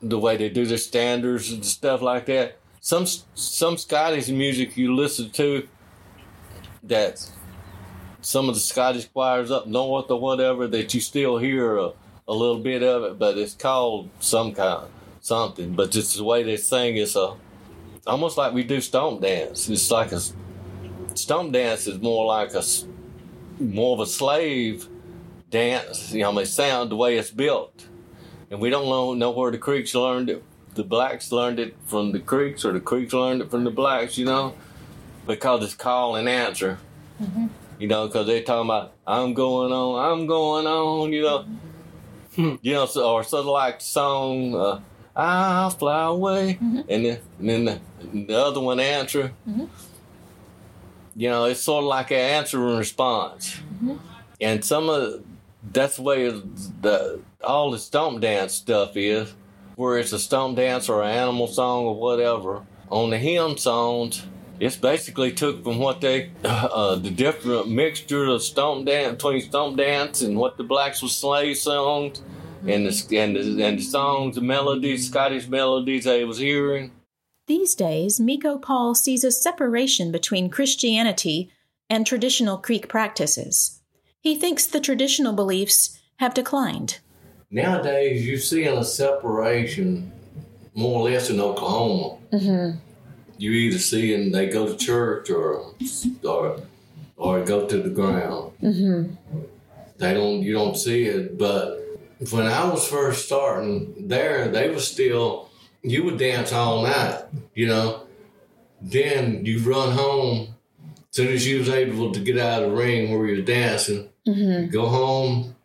the 0.00 0.18
way 0.18 0.36
they 0.36 0.48
do 0.48 0.64
their 0.64 0.78
standards 0.78 1.52
and 1.52 1.64
stuff 1.64 2.02
like 2.02 2.26
that. 2.26 2.58
Some 2.80 3.06
some 3.34 3.76
Scottish 3.76 4.28
music 4.28 4.76
you 4.76 4.94
listen 4.94 5.30
to 5.30 5.68
that 6.82 7.30
some 8.22 8.48
of 8.48 8.54
the 8.54 8.60
Scottish 8.60 9.06
choirs 9.08 9.50
up 9.50 9.66
north 9.66 10.10
or 10.10 10.20
whatever 10.20 10.66
that 10.66 10.92
you 10.94 11.00
still 11.00 11.38
hear 11.38 11.76
a, 11.76 11.92
a 12.28 12.32
little 12.32 12.58
bit 12.58 12.82
of 12.82 13.04
it, 13.04 13.18
but 13.18 13.38
it's 13.38 13.54
called 13.54 14.10
some 14.20 14.54
kind 14.54 14.88
something. 15.20 15.74
But 15.74 15.90
just 15.90 16.16
the 16.16 16.24
way 16.24 16.42
they 16.42 16.56
sing 16.56 16.96
is 16.96 17.16
a 17.16 17.34
almost 18.10 18.36
like 18.36 18.52
we 18.52 18.64
do 18.64 18.80
stomp 18.80 19.22
dance. 19.22 19.68
It's 19.68 19.90
like 19.90 20.12
a 20.12 20.20
stomp 21.14 21.52
dance 21.52 21.86
is 21.86 22.00
more 22.00 22.26
like 22.26 22.54
a 22.54 22.62
more 23.58 23.94
of 23.94 24.00
a 24.00 24.06
slave 24.06 24.88
dance. 25.50 26.12
You 26.12 26.22
know, 26.22 26.34
they 26.34 26.44
sound 26.44 26.90
the 26.90 26.96
way 26.96 27.16
it's 27.16 27.30
built, 27.30 27.86
and 28.50 28.60
we 28.60 28.68
don't 28.68 28.86
know 28.86 29.14
know 29.14 29.30
where 29.30 29.50
the 29.50 29.58
Creeks 29.58 29.94
learned 29.94 30.28
it. 30.30 30.42
The 30.74 30.84
blacks 30.84 31.32
learned 31.32 31.58
it 31.58 31.76
from 31.86 32.12
the 32.12 32.20
Creeks, 32.20 32.64
or 32.64 32.72
the 32.72 32.80
Creeks 32.80 33.12
learned 33.12 33.42
it 33.42 33.50
from 33.50 33.64
the 33.64 33.70
blacks. 33.70 34.18
You 34.18 34.26
know, 34.26 34.54
because 35.26 35.64
it's 35.64 35.74
call 35.74 36.16
and 36.16 36.28
answer. 36.28 36.78
You 37.78 37.88
know, 37.88 38.06
because 38.06 38.26
they're 38.26 38.42
talking 38.42 38.68
about 38.68 38.92
I'm 39.06 39.34
going 39.34 39.72
on, 39.72 40.12
I'm 40.12 40.26
going 40.26 40.66
on. 40.66 41.12
You 41.12 41.22
know, 41.22 41.44
you 42.62 42.72
know, 42.72 42.86
so, 42.86 43.08
or 43.08 43.22
sort 43.22 43.40
of 43.40 43.46
like 43.46 43.80
song. 43.80 44.54
Uh, 44.54 44.80
I'll 45.20 45.70
fly 45.70 46.06
away, 46.06 46.54
mm-hmm. 46.54 46.80
and 46.88 47.04
then, 47.04 47.18
and 47.38 47.48
then 47.48 47.64
the, 47.64 47.80
the 48.26 48.38
other 48.38 48.60
one 48.60 48.80
answer. 48.80 49.32
Mm-hmm. 49.48 49.66
You 51.16 51.28
know, 51.28 51.44
it's 51.44 51.60
sort 51.60 51.84
of 51.84 51.88
like 51.88 52.10
an 52.10 52.18
answer 52.18 52.66
and 52.66 52.78
response, 52.78 53.56
mm-hmm. 53.56 53.96
and 54.40 54.64
some 54.64 54.88
of 54.88 55.22
that's 55.72 55.96
the 55.96 56.02
way 56.02 56.30
the 56.30 57.20
all 57.42 57.70
the 57.70 57.78
stomp 57.78 58.20
dance 58.20 58.54
stuff 58.54 58.96
is, 58.96 59.32
where 59.76 59.98
it's 59.98 60.12
a 60.12 60.18
stomp 60.18 60.56
dance 60.56 60.88
or 60.88 61.02
an 61.02 61.10
animal 61.10 61.46
song 61.46 61.84
or 61.84 61.94
whatever. 61.94 62.62
On 62.90 63.10
the 63.10 63.18
hymn 63.18 63.56
songs, 63.56 64.26
it's 64.58 64.76
basically 64.76 65.32
took 65.32 65.62
from 65.62 65.78
what 65.78 66.00
they 66.00 66.30
uh, 66.44 66.68
uh 66.72 66.94
the 66.96 67.10
different 67.10 67.68
mixture 67.68 68.24
of 68.24 68.42
stomp 68.42 68.86
dance 68.86 69.12
between 69.12 69.40
stomp 69.40 69.76
dance 69.76 70.22
and 70.22 70.36
what 70.36 70.56
the 70.56 70.64
blacks 70.64 71.02
was 71.02 71.16
slave 71.16 71.56
songs 71.56 72.22
and 72.66 72.86
the 72.86 73.18
and 73.18 73.36
the, 73.36 73.64
and 73.64 73.78
the 73.78 73.82
songs, 73.82 74.36
the 74.36 74.40
melodies, 74.40 75.08
Scottish 75.08 75.48
melodies 75.48 76.06
I 76.06 76.24
was 76.24 76.38
hearing. 76.38 76.92
These 77.46 77.74
days, 77.74 78.20
Miko 78.20 78.58
Paul 78.58 78.94
sees 78.94 79.24
a 79.24 79.32
separation 79.32 80.12
between 80.12 80.50
Christianity 80.50 81.50
and 81.88 82.06
traditional 82.06 82.58
Creek 82.58 82.88
practices. 82.88 83.80
He 84.20 84.36
thinks 84.36 84.66
the 84.66 84.80
traditional 84.80 85.32
beliefs 85.32 85.98
have 86.16 86.34
declined. 86.34 87.00
Nowadays, 87.50 88.26
you're 88.26 88.38
seeing 88.38 88.78
a 88.78 88.84
separation 88.84 90.12
more 90.74 91.00
or 91.00 91.10
less 91.10 91.30
in 91.30 91.40
Oklahoma. 91.40 92.18
Mm-hmm. 92.32 92.78
You 93.38 93.50
either 93.50 93.78
seeing 93.78 94.30
they 94.30 94.48
go 94.48 94.66
to 94.68 94.76
church 94.76 95.30
or 95.30 95.74
or 96.22 96.60
or 97.16 97.42
go 97.44 97.66
to 97.66 97.82
the 97.82 97.90
ground. 97.90 98.52
Mm-hmm. 98.62 99.14
They 99.96 100.14
don't. 100.14 100.42
You 100.42 100.52
don't 100.52 100.76
see 100.76 101.06
it, 101.06 101.36
but 101.38 101.79
when 102.30 102.46
I 102.46 102.68
was 102.68 102.86
first 102.86 103.26
starting 103.26 104.08
there, 104.08 104.48
they 104.48 104.68
were 104.68 104.80
still. 104.80 105.48
You 105.82 106.04
would 106.04 106.18
dance 106.18 106.52
all 106.52 106.82
night, 106.82 107.22
you 107.54 107.66
know. 107.66 108.02
Then 108.82 109.46
you 109.46 109.60
run 109.60 109.92
home. 109.92 110.54
As 111.10 111.16
soon 111.16 111.28
as 111.28 111.46
you 111.46 111.58
was 111.60 111.70
able 111.70 112.12
to 112.12 112.20
get 112.20 112.38
out 112.38 112.62
of 112.62 112.70
the 112.70 112.76
ring 112.76 113.10
where 113.10 113.26
you're 113.26 113.42
dancing, 113.44 114.10
you 114.24 114.66
go 114.66 114.86
home, 114.86 115.56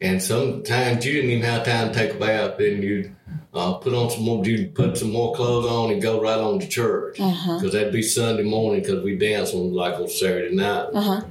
and 0.00 0.22
sometimes 0.22 1.04
you 1.04 1.12
didn't 1.14 1.30
even 1.30 1.44
have 1.44 1.64
time 1.64 1.88
to 1.88 1.94
take 1.94 2.14
a 2.14 2.18
bath. 2.18 2.56
Then 2.58 2.80
you'd 2.80 3.14
uh, 3.52 3.74
put 3.74 3.92
on 3.92 4.08
some 4.10 4.22
more, 4.22 4.44
you'd 4.44 4.74
put 4.74 4.96
some 4.96 5.10
more 5.10 5.34
clothes 5.34 5.66
on 5.66 5.90
and 5.90 6.00
go 6.00 6.20
right 6.22 6.38
on 6.38 6.60
to 6.60 6.68
church. 6.68 7.16
Because 7.16 7.72
that'd 7.72 7.92
be 7.92 8.02
Sunday 8.02 8.44
morning 8.44 8.82
because 8.82 9.02
we 9.02 9.16
dance 9.18 9.52
on 9.52 9.74
like 9.74 9.94
on 9.94 10.08
Saturday 10.08 10.54
night. 10.54 10.88
Uh-huh. 10.94 11.22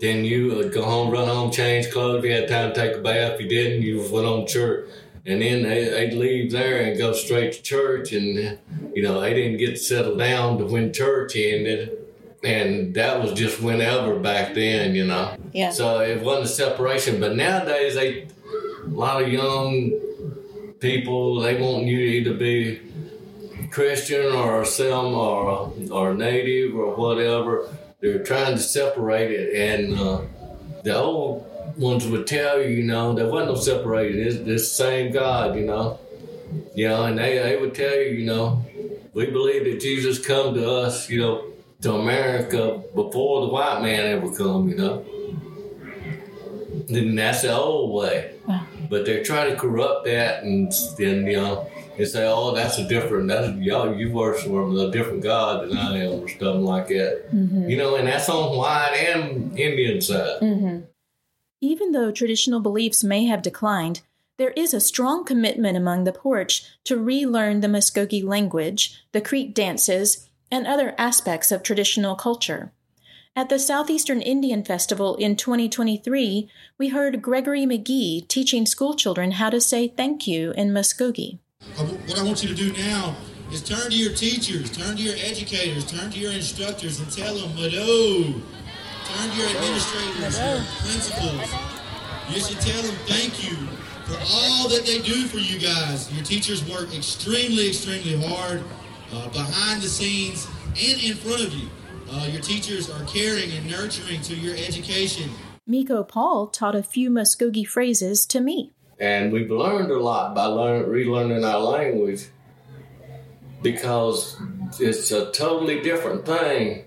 Then 0.00 0.24
you 0.24 0.54
would 0.54 0.72
go 0.72 0.82
home, 0.82 1.10
run 1.10 1.28
home, 1.28 1.50
change 1.50 1.90
clothes. 1.90 2.24
You 2.24 2.32
had 2.32 2.48
time 2.48 2.72
to 2.72 2.74
take 2.74 2.96
a 2.96 3.00
bath, 3.00 3.34
if 3.34 3.40
you 3.42 3.48
didn't, 3.48 3.82
you 3.82 4.00
went 4.10 4.26
on 4.26 4.46
church. 4.46 4.88
And 5.26 5.42
then 5.42 5.62
they, 5.62 5.84
they'd 5.84 6.14
leave 6.14 6.50
there 6.50 6.80
and 6.80 6.96
go 6.96 7.12
straight 7.12 7.52
to 7.52 7.62
church. 7.62 8.12
And, 8.12 8.58
you 8.94 9.02
know, 9.02 9.20
they 9.20 9.34
didn't 9.34 9.58
get 9.58 9.78
settled 9.78 10.18
down 10.18 10.58
to 10.58 10.64
when 10.64 10.92
church 10.92 11.36
ended. 11.36 11.98
And 12.42 12.94
that 12.94 13.20
was 13.20 13.34
just 13.34 13.60
whenever 13.60 14.18
back 14.18 14.54
then, 14.54 14.94
you 14.94 15.06
know. 15.06 15.36
Yeah. 15.52 15.70
So 15.70 16.00
it 16.00 16.22
wasn't 16.22 16.46
a 16.46 16.48
separation. 16.48 17.20
But 17.20 17.36
nowadays, 17.36 17.94
they 17.94 18.28
a 18.84 18.88
lot 18.88 19.22
of 19.22 19.28
young 19.28 19.92
people 20.80 21.40
they 21.40 21.60
want 21.60 21.84
you 21.84 22.24
to 22.24 22.34
be 22.34 22.80
Christian 23.70 24.32
or 24.32 24.64
some 24.64 25.14
or 25.14 25.72
or 25.90 26.14
native 26.14 26.74
or 26.74 26.94
whatever. 26.94 27.68
They're 28.00 28.22
trying 28.22 28.56
to 28.56 28.62
separate 28.62 29.30
it, 29.30 29.54
and 29.54 29.98
uh, 29.98 30.22
the 30.82 30.96
old 30.96 31.46
ones 31.76 32.06
would 32.06 32.26
tell 32.26 32.60
you, 32.60 32.68
you 32.68 32.84
know, 32.84 33.12
there 33.12 33.28
wasn't 33.28 33.50
no 33.50 33.56
separation. 33.56 34.20
It's 34.20 34.38
the 34.38 34.58
same 34.58 35.12
God, 35.12 35.56
you 35.56 35.66
know. 35.66 35.98
You 36.74 36.88
know, 36.88 37.04
and 37.04 37.18
they, 37.18 37.38
they 37.38 37.56
would 37.56 37.74
tell 37.74 37.94
you, 37.94 38.10
you 38.10 38.26
know, 38.26 38.64
we 39.12 39.26
believe 39.26 39.64
that 39.64 39.80
Jesus 39.80 40.24
come 40.24 40.54
to 40.54 40.70
us, 40.70 41.08
you 41.10 41.20
know, 41.20 41.44
to 41.82 41.94
America 41.94 42.82
before 42.94 43.42
the 43.42 43.48
white 43.48 43.82
man 43.82 44.06
ever 44.06 44.34
come, 44.34 44.68
you 44.68 44.76
know. 44.76 45.04
Then 46.88 47.14
that's 47.14 47.42
the 47.42 47.54
old 47.56 47.92
way. 47.94 48.34
But 48.88 49.06
they're 49.06 49.22
trying 49.22 49.50
to 49.50 49.56
corrupt 49.56 50.06
that 50.06 50.42
and 50.42 50.72
then, 50.98 51.26
you 51.26 51.36
know, 51.36 51.70
and 52.00 52.08
say, 52.08 52.26
oh, 52.26 52.54
that's 52.54 52.78
a 52.78 52.88
different, 52.88 53.28
that's, 53.28 53.54
y'all, 53.58 53.94
you 53.94 54.12
worship 54.12 54.50
a 54.50 54.90
different 54.90 55.22
God 55.22 55.68
than 55.68 55.76
I 55.76 56.04
am 56.04 56.24
or 56.24 56.28
something 56.28 56.64
like 56.64 56.88
that. 56.88 57.30
Mm-hmm. 57.32 57.68
You 57.68 57.76
know, 57.76 57.96
and 57.96 58.08
that's 58.08 58.28
on 58.28 58.56
white 58.56 58.94
and 58.94 59.58
Indian 59.58 60.00
side. 60.00 60.40
Mm-hmm. 60.40 60.80
Even 61.60 61.92
though 61.92 62.10
traditional 62.10 62.60
beliefs 62.60 63.04
may 63.04 63.26
have 63.26 63.42
declined, 63.42 64.00
there 64.38 64.50
is 64.50 64.72
a 64.72 64.80
strong 64.80 65.24
commitment 65.26 65.76
among 65.76 66.04
the 66.04 66.12
Poarch 66.12 66.66
to 66.84 66.96
relearn 66.96 67.60
the 67.60 67.68
Muskogee 67.68 68.24
language, 68.24 69.04
the 69.12 69.20
Creek 69.20 69.52
dances, 69.52 70.30
and 70.50 70.66
other 70.66 70.94
aspects 70.96 71.52
of 71.52 71.62
traditional 71.62 72.16
culture. 72.16 72.72
At 73.36 73.50
the 73.50 73.58
Southeastern 73.58 74.22
Indian 74.22 74.64
Festival 74.64 75.16
in 75.16 75.36
2023, 75.36 76.50
we 76.78 76.88
heard 76.88 77.22
Gregory 77.22 77.66
McGee 77.66 78.26
teaching 78.26 78.64
schoolchildren 78.64 79.32
how 79.32 79.50
to 79.50 79.60
say 79.60 79.86
thank 79.86 80.26
you 80.26 80.52
in 80.52 80.70
Muskogee. 80.70 81.38
What 82.10 82.18
I 82.18 82.22
want 82.24 82.42
you 82.42 82.48
to 82.48 82.54
do 82.54 82.72
now 82.72 83.16
is 83.52 83.62
turn 83.62 83.90
to 83.90 83.96
your 83.96 84.12
teachers, 84.12 84.70
turn 84.70 84.96
to 84.96 85.02
your 85.02 85.14
educators, 85.16 85.84
turn 85.84 86.10
to 86.10 86.18
your 86.18 86.32
instructors, 86.32 87.00
and 87.00 87.10
tell 87.10 87.34
them, 87.34 87.54
Mado. 87.54 88.34
Turn 89.04 89.30
to 89.30 89.36
your 89.36 89.48
administrators, 89.48 90.38
your 90.38 90.64
principals. 90.82 91.54
You 92.28 92.40
should 92.40 92.60
tell 92.60 92.82
them 92.82 92.94
thank 93.06 93.44
you 93.48 93.56
for 94.04 94.18
all 94.32 94.68
that 94.68 94.84
they 94.84 95.00
do 95.00 95.26
for 95.26 95.38
you 95.38 95.58
guys. 95.58 96.12
Your 96.12 96.24
teachers 96.24 96.68
work 96.68 96.94
extremely, 96.94 97.68
extremely 97.68 98.20
hard 98.26 98.62
uh, 99.12 99.28
behind 99.28 99.80
the 99.80 99.88
scenes 99.88 100.48
and 100.68 101.02
in 101.02 101.14
front 101.16 101.42
of 101.42 101.54
you. 101.54 101.68
Uh, 102.10 102.26
your 102.26 102.42
teachers 102.42 102.90
are 102.90 103.04
caring 103.04 103.52
and 103.52 103.70
nurturing 103.70 104.20
to 104.22 104.34
your 104.34 104.54
education. 104.56 105.30
Miko 105.66 106.02
Paul 106.02 106.48
taught 106.48 106.74
a 106.74 106.82
few 106.82 107.10
Muskogee 107.10 107.66
phrases 107.66 108.26
to 108.26 108.40
me. 108.40 108.72
And 109.00 109.32
we've 109.32 109.50
learned 109.50 109.90
a 109.90 109.98
lot 109.98 110.34
by 110.34 110.44
learn, 110.44 110.84
relearning 110.84 111.44
our 111.50 111.58
language 111.58 112.26
because 113.62 114.36
it's 114.78 115.10
a 115.10 115.32
totally 115.32 115.80
different 115.80 116.26
thing. 116.26 116.84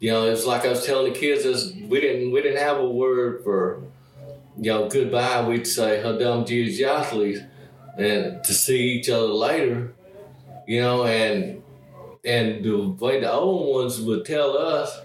You 0.00 0.10
know, 0.10 0.24
it's 0.24 0.44
like 0.44 0.64
I 0.64 0.70
was 0.70 0.84
telling 0.84 1.12
the 1.12 1.18
kids, 1.18 1.44
is 1.44 1.74
we 1.74 2.00
didn't 2.00 2.32
we 2.32 2.42
didn't 2.42 2.58
have 2.58 2.78
a 2.78 2.88
word 2.88 3.44
for 3.44 3.84
you 4.58 4.72
know 4.72 4.88
goodbye. 4.88 5.46
We'd 5.46 5.66
say 5.66 6.02
"Hadam 6.04 6.44
Jews 6.44 6.80
Yaslis," 6.80 7.48
and 7.96 8.42
to 8.42 8.52
see 8.52 8.80
each 8.94 9.08
other 9.08 9.28
later. 9.28 9.94
You 10.66 10.80
know, 10.80 11.04
and 11.04 11.62
and 12.24 12.64
the 12.64 12.88
way 12.98 13.20
the 13.20 13.30
old 13.32 13.76
ones 13.76 14.00
would 14.00 14.24
tell 14.24 14.58
us 14.58 15.00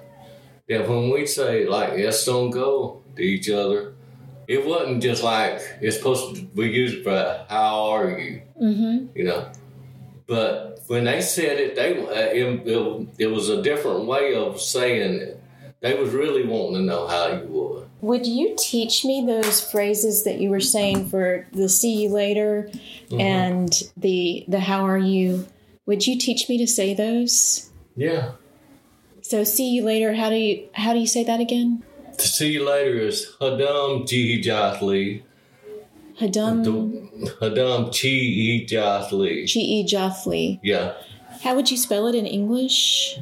that 0.67 0.89
when 0.89 1.11
we'd 1.11 1.27
say 1.27 1.67
like 1.67 1.93
"Yes, 1.97 2.25
don't 2.25 2.49
go" 2.49 3.03
to 3.15 3.21
each 3.21 3.51
other, 3.51 3.93
it 4.47 4.65
wasn't 4.65 5.03
just 5.03 5.23
like 5.23 5.61
it's 5.81 5.97
supposed 5.97 6.35
to. 6.35 6.47
We 6.55 6.69
use 6.69 6.93
it 6.93 7.03
for 7.03 7.45
"How 7.49 7.91
are 7.91 8.17
you?" 8.17 8.41
Mm-hmm. 8.61 9.17
you 9.17 9.25
know. 9.25 9.51
But 10.25 10.81
when 10.87 11.05
they 11.05 11.21
said 11.21 11.57
it, 11.57 11.75
they 11.75 11.97
uh, 11.99 12.11
it, 12.11 12.67
it, 12.67 13.07
it 13.19 13.27
was 13.27 13.49
a 13.49 13.61
different 13.61 14.05
way 14.05 14.35
of 14.35 14.59
saying 14.59 15.21
it. 15.21 15.43
They 15.79 15.93
was 15.93 16.13
really 16.13 16.45
wanting 16.45 16.75
to 16.75 16.81
know 16.81 17.07
how 17.07 17.27
you 17.27 17.47
were. 17.47 17.83
Would 18.01 18.25
you 18.25 18.55
teach 18.57 19.05
me 19.05 19.25
those 19.25 19.59
phrases 19.59 20.23
that 20.23 20.39
you 20.39 20.49
were 20.49 20.59
saying 20.59 21.09
for 21.09 21.47
the 21.51 21.69
see 21.69 22.03
you 22.03 22.09
later 22.09 22.69
and 23.11 23.71
the 23.95 24.45
the 24.47 24.59
how 24.59 24.85
are 24.85 24.97
you? 24.97 25.47
Would 25.85 26.05
you 26.07 26.17
teach 26.17 26.49
me 26.49 26.57
to 26.57 26.67
say 26.67 26.93
those? 26.93 27.69
Yeah. 27.95 28.33
So 29.21 29.43
see 29.43 29.69
you 29.69 29.83
later. 29.83 30.13
How 30.13 30.29
do 30.29 30.35
you 30.35 30.69
how 30.73 30.93
do 30.93 30.99
you 30.99 31.07
say 31.07 31.23
that 31.23 31.39
again? 31.39 31.83
To 32.17 32.27
see 32.27 32.51
you 32.53 32.65
later 32.67 32.97
is 32.97 33.35
Hadam 33.39 34.03
Jihi 34.07 34.43
Jothli. 34.43 35.21
Hadum 36.19 37.09
Hadam 37.39 37.85
Chi 37.93 38.65
Jothli. 38.65 39.45
G 39.45 39.59
E 39.59 39.85
Jothli. 39.85 40.59
Yeah. 40.63 40.93
How 41.43 41.55
would 41.55 41.69
you 41.69 41.77
spell 41.77 42.07
it 42.07 42.15
in 42.15 42.25
English? 42.25 43.19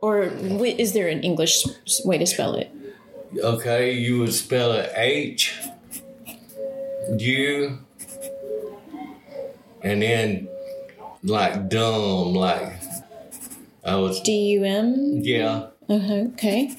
Or 0.00 0.22
is 0.24 0.92
there 0.92 1.08
an 1.08 1.22
English 1.22 1.64
way 2.04 2.18
to 2.18 2.26
spell 2.26 2.54
it? 2.54 2.70
Okay, 3.38 3.92
you 3.92 4.18
would 4.18 4.34
spell 4.34 4.72
it 4.72 4.90
H 4.94 5.54
U 7.18 7.78
and 9.82 10.02
then 10.02 10.48
like 11.22 11.68
dumb, 11.68 12.34
like 12.34 12.72
I 13.84 13.96
was 13.96 14.20
D 14.20 14.58
U 14.58 14.64
M. 14.64 15.20
yeah, 15.22 15.68
Uh-huh. 15.88 16.28
Okay. 16.34 16.74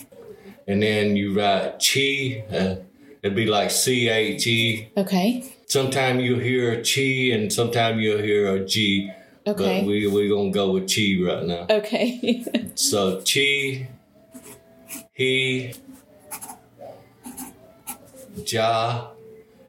And 0.67 0.82
then 0.82 1.15
you 1.15 1.34
write 1.38 1.80
chi. 1.80 2.43
Uh, 2.51 2.75
it'd 3.21 3.36
be 3.36 3.45
like 3.45 3.71
C 3.71 4.10
H 4.10 4.47
E. 4.47 4.89
Okay. 4.97 5.43
Sometimes 5.67 6.23
you'll 6.23 6.39
hear 6.39 6.73
a 6.73 6.84
chi, 6.84 7.34
and 7.36 7.51
sometimes 7.51 8.01
you'll 8.01 8.21
hear 8.21 8.56
a 8.56 8.65
G. 8.65 9.12
Okay. 9.47 9.80
But 9.82 9.88
we 9.88 10.08
we 10.08 10.30
gonna 10.30 10.51
go 10.51 10.71
with 10.71 10.88
chi 10.93 11.17
right 11.21 11.43
now. 11.45 11.67
Okay. 11.69 12.43
So 12.75 13.21
chi, 13.21 13.88
he, 15.13 15.73
ja, 18.45 19.08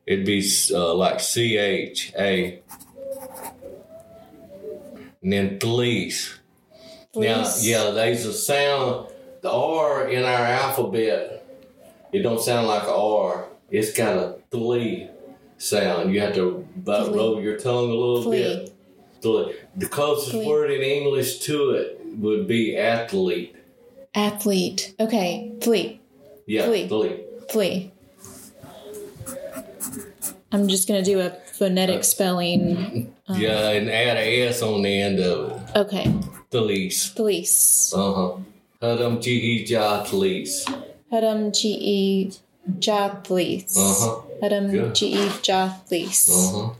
it'd 0.04 0.26
be 0.26 0.42
uh, 0.72 0.92
like 0.94 1.20
C 1.20 1.56
H 1.56 2.12
A, 2.18 2.60
and 5.22 5.32
then 5.32 5.58
police. 5.60 6.40
Now, 7.14 7.44
Please. 7.44 7.68
yeah, 7.68 7.90
there's 7.90 8.26
a 8.26 8.32
sound. 8.32 9.06
The 9.46 9.52
R 9.52 10.08
in 10.08 10.24
our 10.24 10.44
alphabet, 10.44 11.46
it 12.10 12.24
don't 12.24 12.40
sound 12.40 12.66
like 12.66 12.82
R. 12.82 13.46
It's 13.70 13.92
got 13.92 14.16
a 14.16 14.38
three 14.50 15.08
sound. 15.56 16.12
You 16.12 16.20
have 16.20 16.34
to 16.34 16.66
about 16.74 17.14
roll 17.14 17.40
your 17.40 17.56
tongue 17.56 17.88
a 17.88 17.94
little 17.94 18.28
bit. 18.28 18.72
Three. 19.22 19.54
The 19.76 19.86
closest 19.86 20.34
word 20.44 20.72
in 20.72 20.82
English 20.82 21.38
to 21.46 21.70
it 21.70 22.00
would 22.16 22.48
be 22.48 22.76
athlete. 22.76 23.54
Athlete. 24.16 24.96
Okay. 24.98 25.52
Fleet. 25.60 26.00
Yeah, 26.46 26.62
athlete. 26.62 27.24
Flee. 27.48 27.92
I'm 30.50 30.66
just 30.66 30.88
to 30.88 31.04
do 31.04 31.20
a 31.20 31.30
phonetic 31.52 32.02
spelling. 32.02 33.14
Yeah, 33.28 33.70
and 33.70 33.88
add 33.88 34.16
a 34.16 34.48
S 34.48 34.60
on 34.60 34.82
the 34.82 35.00
end 35.00 35.20
of 35.20 35.52
it. 35.52 35.76
Okay. 35.76 36.12
Police. 36.50 37.10
Police. 37.10 37.92
Uh 37.94 38.12
huh. 38.12 38.36
Hadam 38.86 39.18
jihi 39.20 39.68
ja 39.68 40.04
police. 40.08 40.64
Hadam 41.12 41.52
G-E 41.52 42.30
Ja 42.80 43.08
Police. 43.08 43.76
Uh 43.76 43.94
huh. 43.94 44.22
Hadam 44.42 44.70
Good. 44.70 44.94
G-E 44.94 45.30
Ja 45.42 45.72
Police. 45.88 46.28
Uh 46.28 46.52
huh. 46.52 46.74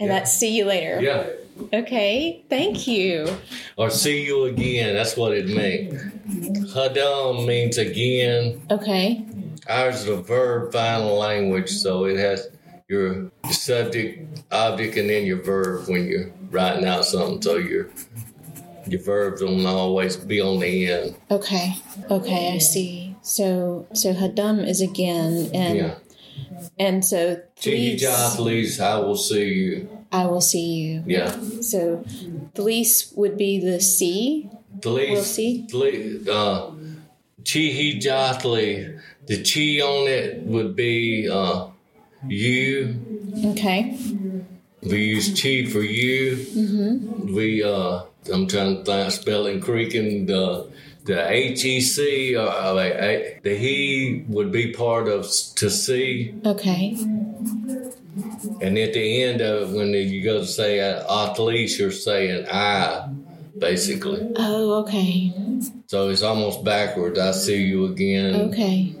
And 0.00 0.08
yeah. 0.08 0.18
that's 0.18 0.32
see 0.32 0.56
you 0.56 0.64
later. 0.64 1.00
Yeah. 1.00 1.26
Okay. 1.72 2.44
Thank 2.48 2.86
you. 2.86 3.26
Or 3.76 3.90
see 3.90 4.24
you 4.24 4.44
again. 4.44 4.94
That's 4.94 5.16
what 5.16 5.32
it 5.32 5.46
means. 5.46 5.94
Hadam 6.74 7.46
means 7.46 7.78
again. 7.78 8.60
Okay. 8.70 9.24
Ours 9.68 10.02
is 10.02 10.08
a 10.08 10.16
verb 10.16 10.72
final 10.72 11.18
language, 11.18 11.68
so 11.68 12.04
it 12.04 12.16
has 12.16 12.48
your 12.88 13.30
subject, 13.50 14.24
object, 14.50 14.96
and 14.96 15.10
then 15.10 15.26
your 15.26 15.42
verb 15.42 15.88
when 15.88 16.06
you're 16.06 16.30
writing 16.50 16.86
out 16.86 17.04
something. 17.04 17.42
So 17.42 17.56
your 17.56 17.88
your 18.90 19.02
verbs 19.02 19.40
don't 19.40 19.64
always 19.66 20.16
be 20.16 20.40
on 20.40 20.60
the 20.60 20.90
end. 20.90 21.14
Okay. 21.30 21.74
Okay, 22.10 22.52
I 22.54 22.58
see. 22.58 23.16
So 23.22 23.86
so 23.92 24.12
Hadam 24.14 24.66
is 24.66 24.80
again 24.80 25.50
and 25.54 25.76
Yeah. 25.78 25.94
and 26.78 27.04
so 27.04 27.40
ja 27.62 28.30
please, 28.36 28.80
I 28.80 28.96
will 29.00 29.16
see 29.16 29.44
you. 29.44 29.88
I 30.12 30.24
will 30.26 30.40
see 30.40 30.66
you. 30.82 31.02
Yeah. 31.06 31.30
So 31.60 32.04
Thlees 32.54 33.12
would 33.16 33.36
be 33.36 33.58
the 33.60 33.80
C. 33.80 34.48
Please, 34.80 35.10
We'll 35.10 35.22
see. 35.24 35.66
please, 35.68 36.28
uh, 36.28 36.70
chi 37.44 37.64
hi 37.76 37.98
jatli. 37.98 38.98
The 39.26 39.42
chi 39.42 39.82
on 39.84 40.08
it 40.08 40.42
would 40.46 40.74
be 40.76 41.28
uh, 41.28 41.68
you. 42.26 42.94
Okay. 43.52 43.98
We 44.82 44.98
use 45.16 45.28
chi 45.34 45.66
for 45.68 45.82
you. 45.82 46.36
Mm-hmm. 46.36 47.34
We 47.34 47.62
uh, 47.62 48.02
I'm 48.32 48.46
trying 48.46 48.78
to 48.78 48.84
think, 48.84 49.12
spell 49.12 49.46
it 49.46 49.52
in 49.54 49.60
Greek 49.60 49.94
and 49.94 50.28
the 50.28 50.68
the 51.04 51.30
H 51.32 51.64
E 51.64 51.80
C. 51.80 52.36
Uh, 52.36 52.42
uh, 52.42 52.74
eh, 52.76 53.38
the 53.42 53.56
he 53.56 54.24
would 54.28 54.52
be 54.52 54.72
part 54.72 55.08
of 55.08 55.22
to 55.56 55.70
see, 55.70 56.34
Okay. 56.44 56.94
and 58.60 58.76
at 58.78 58.92
the 58.92 59.22
end 59.22 59.40
of 59.40 59.70
it, 59.70 59.76
when 59.76 59.88
you 59.94 60.22
go 60.22 60.38
to 60.40 60.46
say 60.46 60.80
uh, 60.80 61.04
athlete, 61.24 61.78
you're 61.78 61.90
saying 61.92 62.46
I, 62.50 63.08
basically. 63.58 64.32
Oh, 64.36 64.80
okay. 64.82 65.32
So 65.86 66.10
it's 66.10 66.22
almost 66.22 66.64
backwards. 66.64 67.18
I 67.18 67.30
see 67.32 67.62
you 67.62 67.86
again. 67.86 68.34
Okay. 68.50 68.94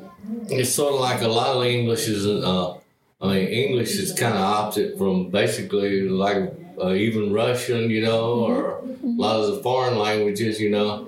It's 0.48 0.70
sort 0.70 0.94
of 0.94 1.00
like 1.00 1.20
a 1.20 1.28
lot 1.28 1.56
of 1.56 1.64
English 1.64 2.08
is, 2.08 2.26
uh, 2.26 2.72
I 3.20 3.26
mean, 3.26 3.48
English 3.48 3.98
is 3.98 4.12
kind 4.14 4.34
of 4.34 4.40
opposite 4.40 4.96
from 4.96 5.28
basically 5.30 6.08
like 6.08 6.54
uh, 6.82 6.92
even 6.92 7.32
Russian, 7.32 7.90
you 7.90 8.02
know, 8.02 8.24
or 8.46 8.78
a 8.78 8.84
lot 9.02 9.40
of 9.40 9.56
the 9.56 9.62
foreign 9.62 9.98
languages, 9.98 10.60
you 10.60 10.70
know. 10.70 11.06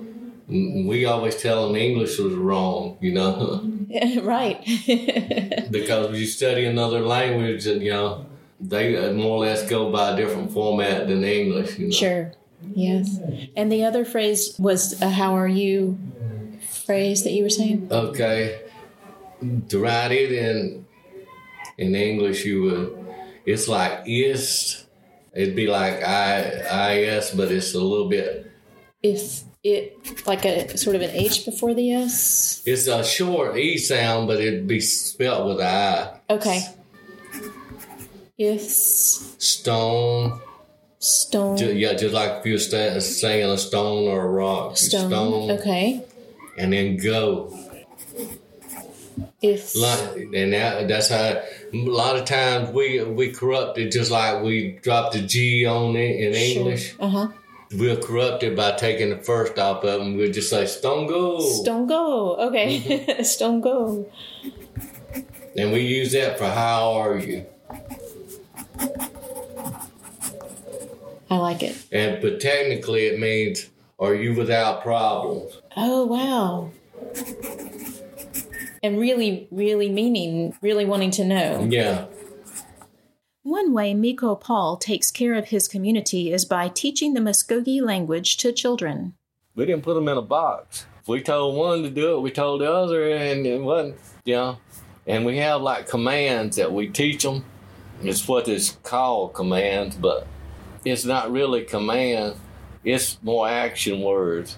Mm, 0.49 0.85
We 0.87 1.05
always 1.05 1.35
tell 1.41 1.67
them 1.67 1.75
English 1.75 2.17
was 2.19 2.33
wrong, 2.33 2.97
you 2.99 3.13
know, 3.13 3.61
right. 4.21 4.59
because 5.71 6.09
when 6.09 6.19
you 6.19 6.25
study 6.25 6.65
another 6.65 6.99
language, 7.01 7.65
and 7.67 7.81
you 7.81 7.91
know, 7.91 8.25
they 8.59 8.95
uh, 8.97 9.13
more 9.13 9.37
or 9.37 9.45
less 9.45 9.67
go 9.69 9.91
by 9.91 10.11
a 10.13 10.15
different 10.15 10.51
format 10.51 11.07
than 11.07 11.23
English, 11.23 11.77
you 11.79 11.87
know. 11.87 11.91
sure. 11.93 12.33
Yes. 12.75 13.17
And 13.55 13.71
the 13.71 13.83
other 13.85 14.05
phrase 14.05 14.55
was 14.59 15.01
a 15.01 15.09
how 15.09 15.35
are 15.35 15.47
you 15.47 15.97
phrase 16.85 17.23
that 17.23 17.31
you 17.31 17.43
were 17.43 17.49
saying? 17.49 17.87
Okay. 17.89 18.61
To 19.69 19.79
write 19.79 20.11
it 20.11 20.31
in 20.31 20.85
in 21.77 21.95
English, 21.95 22.45
you 22.45 22.61
would. 22.63 23.05
It's 23.45 23.67
like 23.67 24.03
is. 24.05 24.80
It'd 25.33 25.55
be 25.55 25.67
like 25.67 26.03
I 26.03 26.99
is, 27.03 27.31
but 27.31 27.51
it's 27.51 27.73
a 27.73 27.79
little 27.79 28.09
bit. 28.09 28.51
If 29.01 29.43
it 29.63 30.25
like 30.27 30.45
a 30.45 30.77
sort 30.77 30.95
of 30.95 31.01
an 31.01 31.11
H 31.11 31.45
before 31.45 31.73
the 31.73 31.93
S. 31.93 32.61
It's 32.65 32.87
a 32.87 33.03
short 33.03 33.57
e 33.57 33.77
sound, 33.77 34.27
but 34.27 34.39
it'd 34.41 34.67
be 34.67 34.79
spelt 34.81 35.47
with 35.47 35.61
I. 35.61 36.19
Okay. 36.29 36.61
Yes. 38.37 39.35
Stone. 39.37 40.41
stone 40.99 41.57
Ju- 41.57 41.75
yeah, 41.77 41.93
just 41.93 42.13
like 42.13 42.39
if 42.39 42.45
you're 42.45 42.57
sta- 42.59 42.99
saying 42.99 43.49
a 43.49 43.57
stone 43.57 44.07
or 44.07 44.21
a 44.23 44.27
rock. 44.29 44.71
You 44.71 44.75
stone. 44.77 45.51
Okay. 45.51 46.03
And 46.57 46.73
then 46.73 46.97
go. 46.97 47.57
If 49.41 49.75
and 49.75 50.53
that, 50.53 50.87
that's 50.87 51.09
how 51.09 51.41
a 51.73 51.77
lot 51.85 52.15
of 52.15 52.25
times 52.25 52.69
we 52.69 53.03
we 53.03 53.31
corrupt 53.31 53.77
it 53.77 53.91
just 53.91 54.11
like 54.11 54.43
we 54.43 54.79
drop 54.81 55.13
the 55.13 55.21
G 55.21 55.65
on 55.65 55.95
it 55.95 56.19
in 56.19 56.33
English. 56.33 56.95
Uh 56.99 57.09
huh. 57.09 57.27
We'll 57.73 58.01
corrupt 58.01 58.43
it 58.43 58.55
by 58.55 58.73
taking 58.73 59.11
the 59.11 59.17
first 59.17 59.57
off 59.57 59.83
of 59.83 59.99
them. 59.99 60.17
We'll 60.17 60.31
just 60.31 60.49
say 60.49 60.65
Stone 60.65 61.07
Go. 61.07 61.39
Stone 61.39 61.87
go. 61.87 62.35
Okay. 62.35 62.79
Mm-hmm. 62.81 63.23
Stone 63.35 63.61
go. 63.61 64.11
And 65.57 65.71
we 65.71 65.81
use 65.81 66.11
that 66.13 66.37
for 66.37 66.47
how 66.47 66.93
are 66.93 67.17
you? 67.17 67.45
I 71.29 71.37
like 71.37 71.63
it. 71.63 71.81
And 71.91 72.21
but 72.21 72.41
technically 72.41 73.05
it 73.05 73.19
means 73.19 73.69
are 73.99 74.13
you 74.13 74.33
without 74.35 74.81
problems? 74.81 75.61
Oh 75.77 76.05
wow. 76.05 76.71
And 78.83 78.99
really, 78.99 79.47
really 79.51 79.89
meaning, 79.89 80.55
really 80.61 80.85
wanting 80.85 81.11
to 81.11 81.25
know. 81.25 81.67
Yeah. 81.69 82.05
One 83.43 83.73
way 83.73 83.93
Miko 83.93 84.35
Paul 84.35 84.77
takes 84.77 85.11
care 85.11 85.33
of 85.33 85.49
his 85.49 85.67
community 85.67 86.31
is 86.31 86.45
by 86.45 86.67
teaching 86.67 87.13
the 87.13 87.19
Muskogee 87.19 87.81
language 87.81 88.37
to 88.37 88.51
children. 88.51 89.15
We 89.55 89.65
didn't 89.65 89.83
put 89.83 89.95
them 89.95 90.07
in 90.07 90.17
a 90.17 90.21
box. 90.21 90.85
If 91.01 91.07
we 91.07 91.21
told 91.21 91.55
one 91.55 91.81
to 91.83 91.89
do 91.89 92.15
it, 92.15 92.21
we 92.21 92.31
told 92.31 92.61
the 92.61 92.71
other, 92.71 93.09
and 93.09 93.45
it 93.45 93.59
wasn't, 93.59 93.97
you 94.25 94.35
know. 94.35 94.57
And 95.07 95.25
we 95.25 95.37
have 95.37 95.61
like 95.61 95.87
commands 95.87 96.57
that 96.57 96.71
we 96.71 96.87
teach 96.87 97.23
them. 97.23 97.43
It's 98.03 98.27
what 98.27 98.47
is 98.47 98.77
called 98.83 99.33
commands, 99.33 99.95
but 99.95 100.27
it's 100.85 101.05
not 101.05 101.31
really 101.31 101.63
command. 101.63 102.35
it's 102.83 103.21
more 103.23 103.47
action 103.47 104.01
words. 104.01 104.57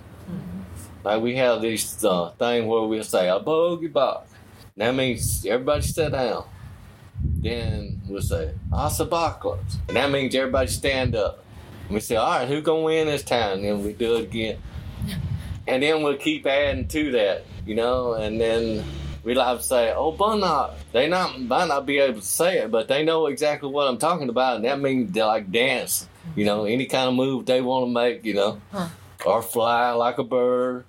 Like 1.04 1.22
we 1.22 1.36
have 1.36 1.62
this 1.62 2.04
uh, 2.04 2.32
thing 2.32 2.68
where 2.68 2.84
we'll 2.84 3.04
say 3.04 3.28
a 3.30 3.40
bogey 3.40 3.88
box. 3.88 4.30
That 4.78 4.96
means 4.96 5.46
everybody 5.46 5.82
sit 5.82 6.12
down. 6.12 6.46
Then 7.24 8.02
we'll 8.08 8.22
say 8.22 8.54
Asabaklas. 8.72 9.60
And 9.88 9.98
that 9.98 10.12
means 10.12 10.34
everybody 10.36 10.68
stand 10.68 11.16
up. 11.16 11.44
And 11.86 11.94
we 11.96 12.00
say, 12.00 12.16
all 12.16 12.30
right, 12.40 12.48
who 12.48 12.62
gonna 12.62 12.82
win 12.84 13.08
this 13.08 13.24
time? 13.24 13.58
And 13.60 13.64
then 13.66 13.84
we 13.84 13.94
do 13.94 14.16
it 14.16 14.24
again. 14.24 14.58
And 15.68 15.82
then 15.84 16.04
we'll 16.04 16.18
keep 16.18 16.46
adding 16.46 16.88
to 16.90 17.12
that, 17.12 17.44
you 17.66 17.76
know, 17.76 18.14
and 18.14 18.40
then 18.40 18.84
we 19.24 19.34
like 19.34 19.58
to 19.60 19.64
say, 19.64 19.94
oh, 19.94 20.12
Bunnock. 20.12 20.74
They 20.92 21.08
not 21.08 21.40
might 21.40 21.68
not 21.70 21.86
be 21.86 22.00
able 22.00 22.20
to 22.20 22.26
say 22.26 22.60
it, 22.60 22.72
but 22.72 22.88
they 22.90 23.04
know 23.06 23.28
exactly 23.28 23.70
what 23.70 23.88
I'm 23.88 23.98
talking 23.98 24.28
about, 24.30 24.58
and 24.58 24.66
that 24.66 24.80
means 24.82 25.12
they 25.14 25.24
like 25.24 25.52
dance, 25.52 26.08
you 26.36 26.44
know, 26.46 26.66
any 26.66 26.86
kind 26.86 27.08
of 27.08 27.16
move 27.16 27.46
they 27.46 27.62
want 27.62 27.86
to 27.88 27.92
make, 27.92 28.26
you 28.26 28.34
know, 28.34 28.62
Huh. 28.74 28.90
or 29.26 29.42
fly 29.42 29.92
like 29.92 30.18
a 30.18 30.24
bird, 30.24 30.84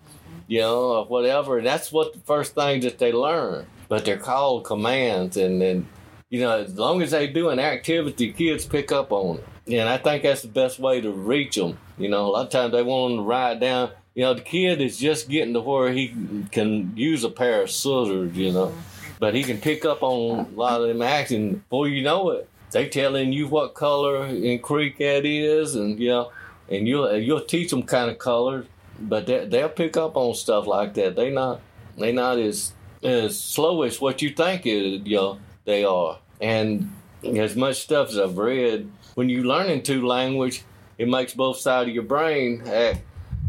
you 0.47 0.61
know, 0.61 0.97
or 0.97 1.05
whatever. 1.07 1.61
That's 1.61 1.91
what 1.93 2.13
the 2.13 2.21
first 2.21 2.55
thing 2.55 2.81
that 2.81 2.99
they 2.99 3.13
learn. 3.13 3.67
But 3.89 4.05
they're 4.05 4.17
called 4.17 4.65
commands, 4.65 5.37
and 5.37 5.61
then, 5.61 5.87
you 6.31 6.41
know, 6.41 6.59
as 6.59 6.75
long 6.77 7.03
as 7.03 7.11
they 7.11 7.27
do 7.27 7.51
an 7.51 7.59
activity, 7.59 8.33
kids 8.33 8.65
pick 8.65 8.91
up 8.91 9.13
on 9.13 9.39
it. 9.39 9.79
And 9.79 9.89
I 9.89 9.99
think 9.99 10.23
that's 10.23 10.43
the 10.43 10.49
best 10.49 10.79
way 10.79 11.01
to 11.01 11.11
reach 11.11 11.57
them. 11.57 11.79
You 11.99 12.09
know, 12.09 12.27
a 12.27 12.31
lot 12.31 12.47
of 12.47 12.51
times 12.51 12.73
they 12.73 12.83
want 12.83 13.13
them 13.13 13.19
to 13.25 13.29
ride 13.29 13.61
down. 13.61 13.91
You 14.15 14.25
know, 14.25 14.35
the 14.35 14.43
kid 14.43 14.81
is 14.81 14.99
just 14.99 15.29
getting 15.29 15.55
to 15.55 15.61
where 15.61 15.93
he 15.93 16.15
can 16.53 16.97
use 16.97 17.25
a 17.25 17.31
pair 17.31 17.63
of 17.63 17.71
scissors, 17.71 18.37
you 18.37 18.53
know, 18.53 18.73
but 19.19 19.35
he 19.35 19.43
can 19.43 19.59
pick 19.59 19.85
up 19.85 20.03
on 20.03 20.47
a 20.47 20.57
lot 20.57 20.81
of 20.81 20.89
them 20.89 21.03
action. 21.03 21.65
Before 21.69 21.89
you 21.89 22.03
know 22.03 22.31
it, 22.31 22.49
they 22.71 22.89
telling 22.89 23.33
you 23.33 23.49
what 23.49 23.75
color 23.75 24.27
in 24.27 24.59
creek 24.59 24.99
that 24.99 25.25
is, 25.25 25.75
and 25.75 25.99
you 25.99 26.09
know, 26.09 26.33
and 26.69 26.87
you'll 26.87 27.17
you'll 27.17 27.41
teach 27.41 27.71
them 27.71 27.85
kind 27.85 28.11
of 28.11 28.19
colors, 28.19 28.67
but 28.99 29.27
they, 29.27 29.47
they'll 29.47 29.69
pick 29.69 29.97
up 29.97 30.17
on 30.17 30.35
stuff 30.35 30.67
like 30.67 30.95
that. 30.95 31.17
They 31.17 31.31
not 31.31 31.61
they 31.99 32.13
not 32.13 32.39
as 32.39 32.73
as 33.03 33.39
slow 33.39 33.83
as 33.83 34.01
what 34.01 34.23
you 34.23 34.31
think 34.31 34.67
it, 34.67 35.07
you 35.07 35.17
know 35.17 35.39
they 35.65 35.85
are. 35.85 36.19
And 36.41 36.91
as 37.25 37.57
much 37.57 37.77
stuff 37.77 38.11
as 38.11 38.19
I've 38.19 38.39
read, 38.39 38.91
when 39.15 39.29
you 39.29 39.45
learn 39.45 39.71
in 39.71 39.83
two 39.83 40.07
language, 40.07 40.63
it 40.99 41.09
makes 41.09 41.35
both 41.35 41.59
sides 41.59 41.89
of 41.89 41.95
your 41.95 42.05
brain 42.05 42.63
act, 42.67 43.03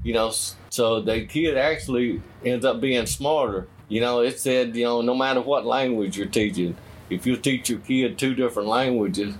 you 0.03 0.13
know, 0.13 0.31
so 0.69 1.01
the 1.01 1.25
kid 1.25 1.57
actually 1.57 2.21
ends 2.43 2.65
up 2.65 2.81
being 2.81 3.05
smarter. 3.05 3.67
You 3.87 4.01
know, 4.01 4.21
it 4.21 4.39
said, 4.39 4.75
you 4.75 4.83
know, 4.83 5.01
no 5.01 5.15
matter 5.15 5.41
what 5.41 5.65
language 5.65 6.17
you're 6.17 6.27
teaching, 6.27 6.75
if 7.09 7.25
you 7.25 7.37
teach 7.37 7.69
your 7.69 7.79
kid 7.79 8.17
two 8.17 8.33
different 8.33 8.69
languages, 8.69 9.35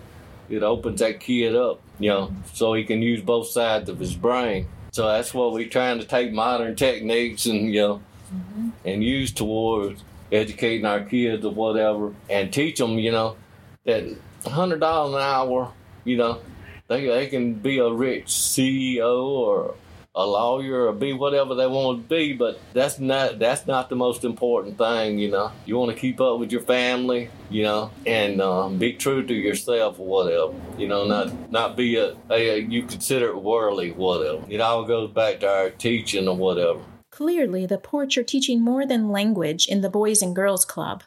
it 0.49 0.61
opens 0.61 0.99
that 0.99 1.19
kid 1.19 1.55
up, 1.55 1.81
you 1.99 2.09
know, 2.09 2.35
so 2.53 2.73
he 2.73 2.83
can 2.83 3.01
use 3.01 3.21
both 3.21 3.47
sides 3.47 3.89
of 3.89 3.99
his 3.99 4.15
brain. 4.15 4.67
So 4.95 5.10
that's 5.10 5.34
what 5.34 5.51
we're 5.51 5.67
trying 5.67 5.99
to 5.99 6.05
take 6.05 6.31
modern 6.31 6.77
techniques 6.77 7.47
and, 7.47 7.73
you 7.73 7.81
know, 7.81 8.01
mm-hmm. 8.34 8.69
and 8.86 9.03
use 9.03 9.34
towards 9.34 10.01
educating 10.31 10.86
our 10.86 11.01
kids 11.01 11.43
or 11.43 11.51
whatever 11.51 12.13
and 12.29 12.53
teach 12.53 12.77
them, 12.77 12.97
you 12.97 13.12
know, 13.12 13.36
that 13.84 14.05
$100 14.45 14.75
an 14.75 15.21
hour, 15.21 15.73
you 16.05 16.15
know, 16.15 16.39
they, 16.88 17.08
they 17.08 17.27
can 17.27 17.55
be 17.55 17.79
a 17.79 17.91
rich 17.91 18.27
CEO 18.27 19.21
or 19.21 19.75
a 20.15 20.25
lawyer 20.25 20.88
or 20.88 20.93
be 20.93 21.12
whatever 21.13 21.56
they 21.56 21.67
want 21.67 22.04
to 22.04 22.15
be, 22.15 22.34
but 22.34 22.60
that's 22.73 22.99
not 22.99 23.38
that's 23.38 23.67
not 23.67 23.89
the 23.89 23.95
most 23.95 24.23
important 24.23 24.78
thing, 24.78 25.19
you 25.19 25.30
know. 25.30 25.51
You 25.65 25.78
want 25.78 25.91
to 25.91 25.99
keep 25.99 26.21
up 26.21 26.39
with 26.39 26.51
your 26.51 26.62
family, 26.62 27.30
you 27.49 27.63
know, 27.63 27.91
and 28.06 28.41
um, 28.41 28.78
be 28.78 28.93
true 28.93 29.25
to 29.25 29.34
yourself 29.34 29.99
or 29.99 30.08
whatever, 30.08 30.54
you 30.78 30.88
know. 30.88 31.06
Not 31.06 31.51
not 31.51 31.75
be 31.75 31.97
a, 31.97 32.15
a 32.30 32.60
you 32.60 32.84
consider 32.84 33.30
it 33.30 33.41
worldly, 33.41 33.91
whatever. 33.91 34.43
It 34.49 34.62
all 34.62 34.86
goes 34.86 35.12
back 35.12 35.41
to 35.41 35.49
our 35.49 35.69
teaching 35.69 36.28
or 36.28 36.38
whatever. 36.38 36.80
Clearly, 37.12 37.65
the 37.65 37.78
Poarch 37.78 38.17
are 38.17 38.23
teaching 38.23 38.62
more 38.62 38.86
than 38.86 39.10
language 39.10 39.67
in 39.67 39.82
the 39.82 39.89
Boys 39.89 40.21
and 40.21 40.36
Girls 40.36 40.65
Club. 40.65 41.04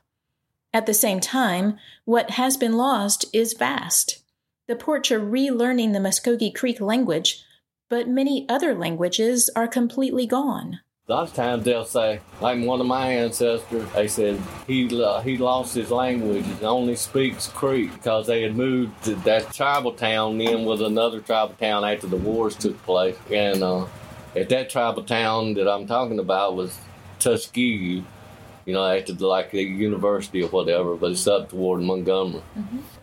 At 0.73 0.87
the 0.87 0.95
same 0.95 1.21
time, 1.21 1.79
what 2.05 2.31
has 2.33 2.57
been 2.57 2.77
lost 2.77 3.25
is 3.33 3.55
vast. 3.55 4.23
The 4.67 4.77
Poarch 4.77 5.11
are 5.11 5.21
relearning 5.21 5.93
the 5.93 5.99
Muskogee 5.99 6.55
Creek 6.55 6.81
language, 6.81 7.43
but 7.89 8.09
many 8.09 8.47
other 8.49 8.75
languages 8.75 9.51
are 9.57 9.69
completely 9.69 10.27
gone. 10.27 10.81
A 11.09 11.13
lot 11.13 11.29
of 11.29 11.33
times 11.33 11.65
they'll 11.65 11.87
say, 11.87 12.21
like 12.43 12.63
one 12.63 12.83
of 12.83 12.87
my 12.87 13.11
ancestors, 13.11 13.91
they 13.95 14.09
said 14.09 14.39
he 14.67 15.03
uh, 15.03 15.23
he 15.23 15.39
lost 15.39 15.75
his 15.75 15.91
language 15.91 16.45
and 16.45 16.63
only 16.63 16.97
speaks 16.97 17.47
Creek 17.47 17.91
because 17.95 18.27
they 18.27 18.43
had 18.43 18.55
moved 18.55 19.05
to 19.05 19.15
that 19.15 19.55
tribal 19.55 19.93
town 19.93 20.37
then 20.37 20.67
with 20.67 20.83
another 20.83 21.21
tribal 21.21 21.55
town 21.55 21.83
after 21.83 22.07
the 22.07 22.19
wars 22.19 22.57
took 22.57 22.77
place. 22.83 23.17
And 23.33 23.63
uh, 23.63 23.87
at 24.37 24.51
that 24.51 24.69
tribal 24.69 25.03
town 25.03 25.55
that 25.55 25.67
I'm 25.67 25.87
talking 25.87 26.19
about 26.19 26.57
was 26.57 26.79
Tuskegee, 27.21 28.05
you 28.67 28.75
know, 28.75 28.85
after 28.85 29.15
the, 29.15 29.27
like 29.27 29.51
the 29.51 29.63
university 29.63 30.43
or 30.43 30.51
whatever, 30.51 30.95
but 30.95 31.13
it's 31.13 31.27
up 31.27 31.49
toward 31.49 31.81
Montgomery. 31.81 32.43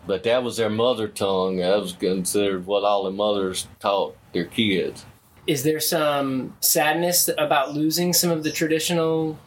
But 0.06 0.22
that 0.22 0.44
was 0.44 0.58
their 0.58 0.70
mother 0.70 1.08
tongue. 1.08 1.56
That 1.56 1.80
was 1.80 1.92
considered 1.92 2.66
what 2.66 2.84
all 2.84 3.02
the 3.02 3.10
mothers 3.10 3.66
taught 3.80 4.16
their 4.36 4.44
kids. 4.44 5.04
Is 5.46 5.62
there 5.62 5.80
some 5.80 6.56
sadness 6.60 7.30
about 7.38 7.72
losing 7.72 8.12
some 8.12 8.30
of 8.30 8.42
the 8.42 8.50
traditional 8.50 9.38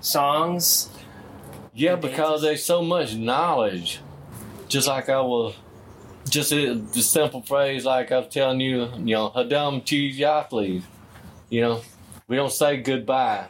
songs? 0.00 0.90
Yeah, 1.74 1.96
because 1.96 2.42
there's 2.42 2.64
so 2.64 2.82
much 2.82 3.14
knowledge. 3.14 4.00
Just 4.68 4.86
like 4.88 5.08
I 5.08 5.20
was, 5.20 5.54
just 6.28 6.52
a, 6.52 6.74
the 6.74 7.02
simple 7.02 7.42
phrase 7.42 7.84
like 7.84 8.12
I 8.12 8.18
was 8.18 8.28
telling 8.32 8.60
you, 8.60 8.88
you 8.98 9.14
know, 9.14 9.30
Hadam 9.30 9.84
cheese 9.84 10.22
please. 10.48 10.82
You 11.48 11.60
know, 11.60 11.80
we 12.28 12.36
don't 12.36 12.52
say 12.52 12.78
goodbye. 12.78 13.46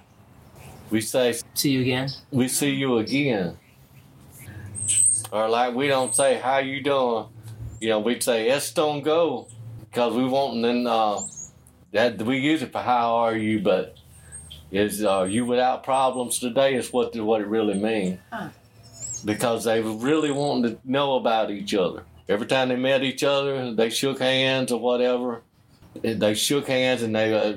We 0.90 1.00
say 1.00 1.34
See 1.54 1.70
you 1.70 1.80
again. 1.80 2.08
we 2.30 2.48
see 2.48 2.70
you 2.70 2.98
again. 2.98 3.56
Or 5.32 5.48
like 5.48 5.74
we 5.74 5.88
don't 5.88 6.14
say 6.14 6.38
how 6.38 6.58
you 6.58 6.82
doing. 6.82 7.26
You 7.80 7.88
know, 7.90 8.00
we'd 8.00 8.22
say 8.22 8.48
don't 8.74 9.02
go 9.02 9.48
because 9.96 10.12
we 10.12 10.26
want 10.26 10.60
then 10.60 10.86
uh, 10.86 11.18
that 11.92 12.20
we 12.20 12.36
use 12.36 12.60
it 12.60 12.70
for 12.70 12.82
how 12.82 13.14
are 13.14 13.34
you, 13.34 13.60
but 13.60 13.96
is 14.70 15.02
uh, 15.02 15.22
you 15.22 15.46
without 15.46 15.84
problems 15.84 16.38
today 16.38 16.74
is 16.74 16.92
what 16.92 17.14
the, 17.14 17.24
what 17.24 17.40
it 17.40 17.46
really 17.46 17.72
means. 17.72 18.18
Huh. 18.30 18.50
Because 19.24 19.64
they 19.64 19.80
were 19.80 19.96
really 19.96 20.30
wanting 20.30 20.72
to 20.74 20.78
know 20.84 21.16
about 21.16 21.50
each 21.50 21.72
other. 21.72 22.04
Every 22.28 22.46
time 22.46 22.68
they 22.68 22.76
met 22.76 23.02
each 23.04 23.24
other, 23.24 23.72
they 23.72 23.88
shook 23.88 24.18
hands 24.18 24.70
or 24.70 24.78
whatever. 24.78 25.40
They 26.02 26.34
shook 26.34 26.68
hands 26.68 27.00
and 27.02 27.16
they. 27.16 27.32
Uh, 27.32 27.56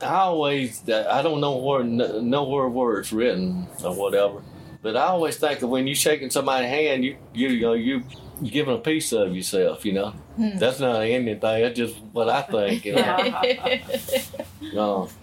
I 0.00 0.20
always, 0.20 0.82
I 0.88 1.20
don't 1.20 1.42
know 1.42 1.58
where, 1.58 1.84
know 1.84 2.44
where 2.44 2.68
where 2.68 3.00
it's 3.00 3.12
written 3.12 3.66
or 3.84 3.94
whatever, 3.94 4.40
but 4.86 4.96
I 4.96 5.06
always 5.06 5.36
think 5.36 5.60
of 5.62 5.68
when 5.68 5.88
you're 5.88 5.96
shaking 5.96 6.30
somebody's 6.30 6.70
hand, 6.70 7.04
you 7.04 7.16
you 7.34 7.48
you 7.48 7.60
know 7.62 7.72
you 7.72 8.04
giving 8.44 8.72
a 8.72 8.78
piece 8.78 9.10
of 9.10 9.34
yourself. 9.34 9.84
You 9.84 9.94
know, 9.94 10.10
hmm. 10.36 10.58
that's 10.58 10.78
not 10.78 11.00
anything. 11.02 11.40
That's 11.40 11.76
just 11.76 11.96
what 12.12 12.28
I 12.28 12.42
think. 12.42 12.84
You 12.84 12.94
know. 14.72 15.08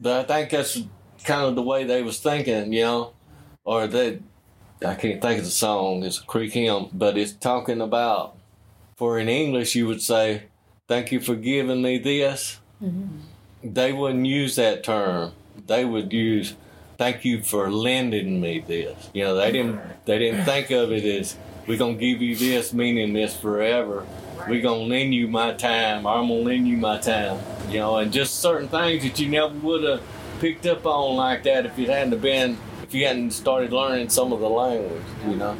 But 0.00 0.20
I 0.20 0.22
think 0.22 0.50
that's 0.50 0.80
kind 1.24 1.46
of 1.46 1.56
the 1.56 1.62
way 1.62 1.82
they 1.82 2.04
was 2.04 2.20
thinking, 2.20 2.72
you 2.72 2.82
know, 2.82 3.12
or 3.64 3.88
they. 3.88 4.20
I 4.86 4.94
can't 4.94 5.20
think 5.20 5.40
of 5.40 5.44
the 5.44 5.50
song. 5.50 6.04
It's 6.04 6.20
a 6.20 6.22
Creek 6.22 6.52
hymn, 6.52 6.90
but 6.92 7.18
it's 7.18 7.32
talking 7.32 7.80
about. 7.80 8.36
For 8.94 9.18
in 9.18 9.28
English, 9.28 9.74
you 9.74 9.88
would 9.88 10.00
say, 10.00 10.44
"Thank 10.86 11.10
you 11.10 11.18
for 11.18 11.34
giving 11.34 11.82
me 11.82 11.98
this." 11.98 12.60
Mm-hmm. 12.80 13.74
They 13.74 13.92
wouldn't 13.92 14.26
use 14.26 14.54
that 14.54 14.84
term. 14.84 15.32
They 15.66 15.84
would 15.84 16.12
use, 16.12 16.54
"Thank 16.98 17.24
you 17.24 17.42
for 17.42 17.70
lending 17.70 18.40
me 18.40 18.62
this." 18.66 19.08
You 19.14 19.24
know, 19.24 19.36
they 19.36 19.50
didn't. 19.52 19.80
They 20.04 20.18
didn't 20.18 20.44
think 20.44 20.70
of 20.70 20.92
it 20.92 21.04
as, 21.04 21.36
"We're 21.66 21.78
gonna 21.78 21.94
give 21.94 22.20
you 22.20 22.36
this," 22.36 22.72
meaning 22.72 23.12
this 23.14 23.34
forever. 23.34 24.04
We're 24.48 24.62
gonna 24.62 24.82
lend 24.82 25.14
you 25.14 25.28
my 25.28 25.52
time. 25.52 26.06
I'm 26.06 26.28
gonna 26.28 26.40
lend 26.40 26.68
you 26.68 26.76
my 26.76 26.98
time. 26.98 27.38
You 27.70 27.78
know, 27.78 27.96
and 27.96 28.12
just 28.12 28.40
certain 28.40 28.68
things 28.68 29.02
that 29.02 29.18
you 29.18 29.28
never 29.28 29.54
would 29.54 29.84
have 29.84 30.02
picked 30.40 30.66
up 30.66 30.86
on 30.86 31.16
like 31.16 31.42
that 31.44 31.66
if 31.66 31.78
it 31.78 31.88
hadn't 31.88 32.20
been 32.20 32.58
if 32.82 32.94
you 32.94 33.06
hadn't 33.06 33.32
started 33.32 33.72
learning 33.72 34.08
some 34.08 34.32
of 34.32 34.40
the 34.40 34.48
language. 34.48 35.02
You 35.26 35.36
know. 35.36 35.56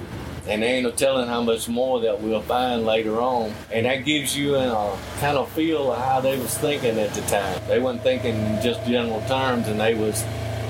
And 0.49 0.63
there 0.63 0.77
ain't 0.77 0.85
no 0.85 0.91
telling 0.91 1.29
how 1.29 1.43
much 1.43 1.69
more 1.69 2.01
that 2.01 2.23
we'll 2.23 2.41
find 2.41 2.87
later 2.87 3.21
on. 3.21 3.53
And 3.71 3.85
that 3.85 4.07
gives 4.07 4.35
you 4.35 4.55
a 4.55 4.73
uh, 4.73 4.97
kind 5.21 5.37
of 5.37 5.51
feel 5.53 5.93
of 5.93 5.99
how 5.99 6.21
they 6.21 6.39
was 6.39 6.57
thinking 6.57 6.99
at 6.99 7.13
the 7.13 7.21
time. 7.23 7.61
They 7.69 7.79
wasn't 7.79 8.03
thinking 8.03 8.35
in 8.35 8.63
just 8.63 8.83
general 8.87 9.21
terms, 9.29 9.69
and 9.69 9.79
they 9.79 9.95
was 9.95 10.25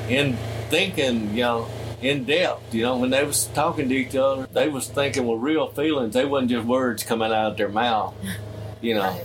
in 0.09 0.37
thinking, 0.69 1.35
you 1.35 1.43
know, 1.43 1.69
in 2.01 2.25
depth. 2.25 2.75
You 2.75 2.83
know, 2.83 2.99
when 2.99 3.11
they 3.11 3.25
was 3.25 3.47
talking 3.47 3.89
to 3.89 3.95
each 3.95 4.15
other, 4.15 4.47
they 4.53 4.69
was 4.69 4.89
thinking 4.89 5.27
with 5.27 5.41
real 5.41 5.69
feelings. 5.69 6.15
They 6.15 6.25
wasn't 6.25 6.51
just 6.51 6.67
words 6.67 7.03
coming 7.03 7.33
out 7.33 7.53
of 7.53 7.57
their 7.57 7.69
mouth. 7.69 8.15
You 8.81 8.95
know, 8.95 9.21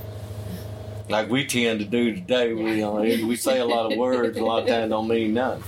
like 1.10 1.30
we 1.30 1.46
tend 1.46 1.80
to 1.82 1.86
do 1.86 2.16
today. 2.16 2.54
We 2.54 2.72
you 2.72 2.82
know, 2.82 2.96
we 2.96 3.36
say 3.36 3.60
a 3.60 3.66
lot 3.66 3.92
of 3.92 4.00
words, 4.00 4.36
a 4.36 4.44
lot 4.44 4.64
of 4.64 4.68
times 4.68 4.90
don't 4.90 5.08
mean 5.08 5.36
nothing. 5.36 5.64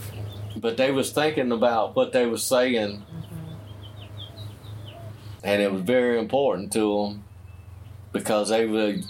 But 0.55 0.75
they 0.75 0.89
was 0.89 1.11
thinking 1.11 1.51
about 1.51 1.95
what 1.95 2.11
they 2.11 2.25
was 2.25 2.41
saying 2.41 3.03
mm-hmm. 3.03 3.53
and 5.43 5.61
it 5.61 5.71
was 5.71 5.83
very 5.83 6.17
important 6.17 6.73
to 6.73 6.79
them 7.03 7.23
because 8.11 8.49
they 8.49 8.65
would 8.65 9.05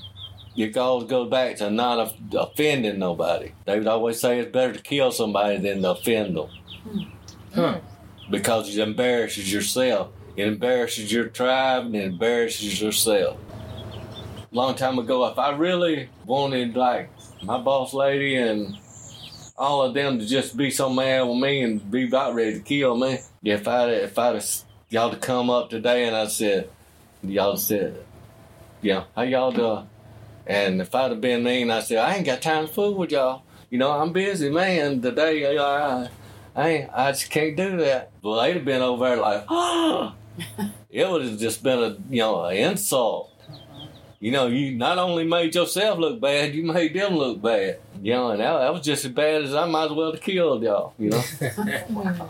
it 0.56 0.78
always 0.78 1.10
goes 1.10 1.30
back 1.30 1.58
to 1.58 1.70
not 1.70 2.16
offending 2.34 2.99
nobody. 2.99 3.51
They 3.66 3.78
would 3.78 3.88
always 3.88 4.20
say 4.20 4.39
it's 4.39 4.51
better 4.51 4.74
to 4.74 4.82
kill 4.82 5.12
somebody 5.12 5.58
than 5.58 5.82
to 5.82 5.91
offend 5.91 6.38
them. 6.38 6.49
Hmm. 6.84 6.99
Huh. 7.53 7.80
Because 8.30 8.76
it 8.76 8.82
embarrasses 8.82 9.51
yourself. 9.51 10.10
It 10.36 10.47
embarrasses 10.47 11.12
your 11.12 11.28
tribe 11.28 11.86
and 11.86 11.95
it 11.95 12.03
embarrasses 12.06 12.82
yourself. 12.82 13.38
Long 14.51 14.76
time 14.76 14.99
ago, 14.99 15.26
if 15.28 15.38
I 15.38 15.51
really 15.56 16.10
wanted 16.26 16.76
like 16.76 17.10
my 17.43 17.58
boss 17.58 17.93
lady 17.93 18.36
and 18.36 18.78
all 19.58 19.84
of 19.84 19.93
them 19.93 20.20
to 20.20 20.26
just 20.26 20.56
be 20.56 20.72
so 20.72 20.89
mad 20.89 21.24
with 21.24 21.38
me 21.38 21.62
and 21.62 21.91
be 21.91 22.08
about 22.08 22.36
ready 22.36 22.53
to 22.53 22.60
kill 22.60 22.97
me, 22.97 23.20
if 23.43 23.68
I 23.68 23.89
if 23.89 24.18
I'd 24.18 24.36
have 24.36 24.49
y'all 24.89 25.12
to 25.12 25.18
come 25.18 25.49
up 25.49 25.70
today 25.70 26.06
and 26.08 26.16
I 26.16 26.28
said, 26.28 26.70
y'all 27.24 27.58
said, 27.58 28.03
yeah, 28.82 29.03
how 29.16 29.24
y'all 29.24 29.51
doing? 29.51 29.88
And 30.47 30.81
if 30.81 30.93
I'd 30.93 31.11
have 31.11 31.21
been 31.21 31.43
mean, 31.43 31.71
I 31.71 31.79
said, 31.79 31.97
I 31.97 32.15
ain't 32.15 32.25
got 32.25 32.41
time 32.41 32.67
to 32.67 32.73
fool 32.73 32.95
with 32.95 33.11
y'all. 33.11 33.43
You 33.69 33.79
know, 33.79 33.91
I'm 33.91 34.13
busy, 34.13 34.49
man. 34.49 35.01
Today, 35.01 35.57
I, 35.57 36.09
I 36.55 36.69
ain't, 36.69 36.89
I 36.93 37.11
just 37.11 37.29
can't 37.29 37.57
do 37.57 37.77
that. 37.77 38.11
Well, 38.21 38.39
they'd 38.41 38.55
have 38.55 38.65
been 38.65 38.81
over 38.81 39.07
there 39.07 39.17
like, 39.17 39.43
it 40.89 41.09
would 41.09 41.25
have 41.25 41.39
just 41.39 41.63
been 41.63 41.79
a, 41.79 41.97
you 42.09 42.19
know, 42.21 42.45
an 42.45 42.57
insult. 42.57 43.31
You 44.19 44.31
know, 44.31 44.47
you 44.47 44.75
not 44.75 44.97
only 44.97 45.23
made 45.23 45.53
yourself 45.55 45.99
look 45.99 46.21
bad, 46.21 46.55
you 46.55 46.63
made 46.63 46.93
them 46.93 47.15
look 47.15 47.41
bad. 47.41 47.79
You 48.01 48.13
know, 48.13 48.31
and 48.31 48.39
that, 48.39 48.59
that 48.59 48.73
was 48.73 48.81
just 48.81 49.05
as 49.05 49.11
bad 49.11 49.43
as 49.43 49.53
I 49.53 49.65
might 49.65 49.85
as 49.85 49.91
well 49.91 50.11
have 50.11 50.21
killed 50.21 50.63
y'all. 50.63 50.93
You 50.97 51.09
know, 51.09 51.23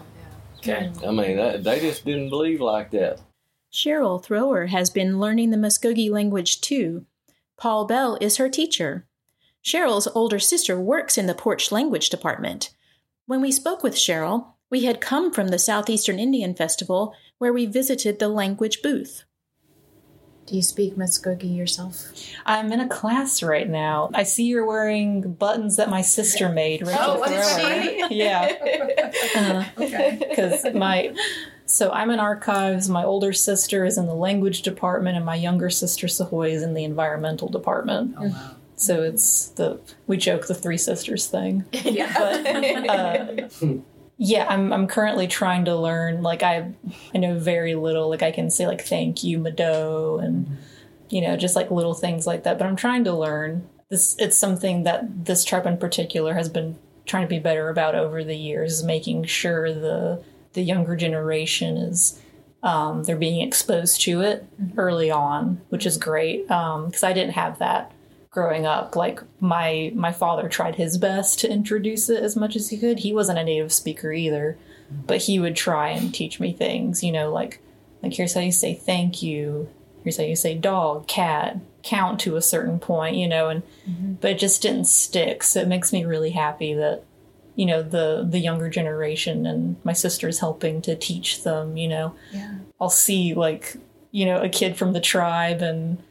Okay. 0.67 0.91
I 1.05 1.11
mean, 1.11 1.37
that, 1.37 1.63
they 1.63 1.79
just 1.79 2.05
didn't 2.05 2.29
believe 2.29 2.59
like 2.59 2.89
that. 2.91 3.19
Cheryl 3.71 4.23
Thrower 4.23 4.67
has 4.67 4.89
been 4.89 5.19
learning 5.19 5.51
the 5.51 5.57
Muskogee 5.57 6.09
language 6.09 6.59
too. 6.61 7.05
Paul 7.57 7.85
Bell 7.85 8.17
is 8.21 8.37
her 8.37 8.49
teacher. 8.49 9.07
Cheryl's 9.63 10.07
older 10.13 10.39
sister 10.39 10.79
works 10.79 11.17
in 11.17 11.25
the 11.27 11.33
Poarch 11.33 11.71
Language 11.71 12.09
Department. 12.09 12.71
When 13.25 13.41
we 13.41 13.51
spoke 13.51 13.81
with 13.81 13.95
Cheryl, 13.95 14.47
we 14.69 14.83
had 14.85 15.01
come 15.01 15.31
from 15.31 15.47
the 15.47 15.59
Southeastern 15.59 16.19
Indian 16.19 16.53
Festival 16.55 17.13
where 17.37 17.53
we 17.53 17.65
visited 17.65 18.19
the 18.19 18.27
language 18.29 18.81
booth. 18.81 19.23
Do 20.45 20.55
you 20.55 20.61
speak 20.61 20.95
Muskogee 20.95 21.55
yourself? 21.57 22.11
I'm 22.45 22.71
in 22.71 22.79
a 22.79 22.87
class 22.87 23.41
right 23.41 23.67
now. 23.67 24.11
I 24.13 24.21
see 24.23 24.43
you're 24.43 24.67
wearing 24.67 25.33
buttons 25.33 25.77
that 25.77 25.89
my 25.89 26.01
sister 26.03 26.49
made. 26.49 26.85
Rachel 26.85 27.01
Oh, 27.03 27.19
was 27.19 27.29
Thrower. 27.31 28.09
she? 28.09 28.15
Yeah, 28.15 28.53
Uh, 29.35 29.65
okay. 29.83 30.17
because 30.29 30.65
my 30.75 31.15
so 31.65 31.91
I'm 31.91 32.11
in 32.11 32.19
archives. 32.19 32.89
My 32.89 33.03
older 33.03 33.33
sister 33.33 33.85
is 33.85 33.97
in 33.97 34.05
the 34.05 34.13
language 34.13 34.61
department, 34.61 35.17
and 35.17 35.25
my 35.25 35.35
younger 35.35 35.69
sister 35.69 36.07
Sahoy 36.07 36.51
is 36.51 36.63
in 36.63 36.73
the 36.73 36.83
environmental 36.83 37.49
department. 37.49 38.15
Oh, 38.17 38.27
wow. 38.27 38.51
So 38.75 39.01
it's 39.01 39.47
the 39.49 39.79
we 40.05 40.17
joke 40.17 40.47
the 40.47 40.53
three 40.53 40.77
sisters 40.77 41.27
thing. 41.27 41.65
yeah. 41.71 42.13
But 42.17 42.89
uh, 42.89 43.77
yeah, 44.17 44.45
I'm 44.47 44.71
I'm 44.71 44.87
currently 44.87 45.27
trying 45.27 45.65
to 45.65 45.75
learn. 45.75 46.21
Like 46.21 46.43
I 46.43 46.71
I 47.13 47.17
know 47.17 47.39
very 47.39 47.75
little. 47.75 48.09
Like 48.09 48.21
I 48.21 48.31
can 48.31 48.49
say 48.51 48.67
like 48.67 48.81
thank 48.81 49.23
you, 49.23 49.39
Mado, 49.39 50.19
and 50.19 50.57
you 51.09 51.21
know 51.21 51.35
just 51.35 51.55
like 51.55 51.71
little 51.71 51.93
things 51.93 52.27
like 52.27 52.43
that. 52.43 52.57
But 52.57 52.67
I'm 52.67 52.75
trying 52.75 53.05
to 53.05 53.13
learn. 53.13 53.67
This 53.89 54.15
it's 54.19 54.37
something 54.37 54.83
that 54.83 55.25
this 55.25 55.43
tribe 55.43 55.65
in 55.65 55.77
particular 55.77 56.33
has 56.33 56.49
been 56.49 56.77
trying 57.05 57.23
to 57.23 57.29
be 57.29 57.39
better 57.39 57.69
about 57.69 57.95
over 57.95 58.23
the 58.23 58.35
years. 58.35 58.83
Making 58.83 59.23
sure 59.23 59.73
the 59.73 60.23
the 60.55 60.63
younger 60.63 60.95
generation 60.95 61.77
is 61.77 62.19
um, 62.63 63.03
they're 63.03 63.15
being 63.15 63.47
exposed 63.47 64.01
to 64.01 64.21
it 64.21 64.47
mm-hmm. 64.59 64.79
early 64.79 65.11
on, 65.11 65.61
which 65.69 65.85
is 65.85 65.97
great 65.97 66.49
um, 66.49 66.87
because 66.87 67.03
I 67.03 67.13
didn't 67.13 67.33
have 67.33 67.59
that 67.59 67.91
growing 68.31 68.65
up. 68.65 68.95
Like 68.95 69.21
my 69.39 69.91
my 69.93 70.11
father 70.11 70.49
tried 70.49 70.75
his 70.75 70.97
best 70.97 71.39
to 71.41 71.51
introduce 71.51 72.09
it 72.09 72.23
as 72.23 72.35
much 72.35 72.55
as 72.55 72.69
he 72.69 72.77
could. 72.77 72.99
He 72.99 73.13
wasn't 73.13 73.39
a 73.39 73.43
native 73.43 73.71
speaker 73.71 74.11
either 74.11 74.57
mm-hmm. 74.91 75.05
but 75.05 75.21
he 75.23 75.39
would 75.39 75.55
try 75.55 75.89
and 75.89 76.13
teach 76.13 76.39
me 76.39 76.53
things 76.53 77.03
you 77.03 77.11
know 77.11 77.31
like 77.31 77.59
like 78.01 78.13
here's 78.13 78.33
how 78.33 78.41
you 78.41 78.51
say 78.51 78.73
thank 78.73 79.23
you. 79.23 79.69
Here's 80.03 80.17
how 80.17 80.23
you 80.23 80.35
say 80.35 80.55
dog 80.55 81.07
cat 81.07 81.57
count 81.81 82.19
to 82.19 82.35
a 82.35 82.41
certain 82.41 82.79
point 82.79 83.15
you 83.15 83.27
know 83.27 83.49
and 83.49 83.63
mm-hmm. 83.87 84.13
but 84.13 84.31
it 84.31 84.39
just 84.39 84.61
didn't 84.61 84.85
stick. 84.85 85.43
So 85.43 85.61
it 85.61 85.67
makes 85.67 85.91
me 85.91 86.05
really 86.05 86.31
happy 86.31 86.73
that 86.75 87.03
you 87.55 87.65
know 87.65 87.81
the 87.81 88.25
the 88.29 88.39
younger 88.39 88.69
generation 88.69 89.45
and 89.45 89.77
my 89.83 89.93
sister's 89.93 90.39
helping 90.39 90.81
to 90.81 90.95
teach 90.95 91.43
them 91.43 91.77
you 91.77 91.87
know 91.87 92.15
Yeah. 92.31 92.55
i'll 92.79 92.89
see 92.89 93.33
like 93.33 93.77
you 94.11 94.25
know 94.25 94.41
a 94.41 94.49
kid 94.49 94.77
from 94.77 94.93
the 94.93 95.01
tribe 95.01 95.61
and 95.61 96.01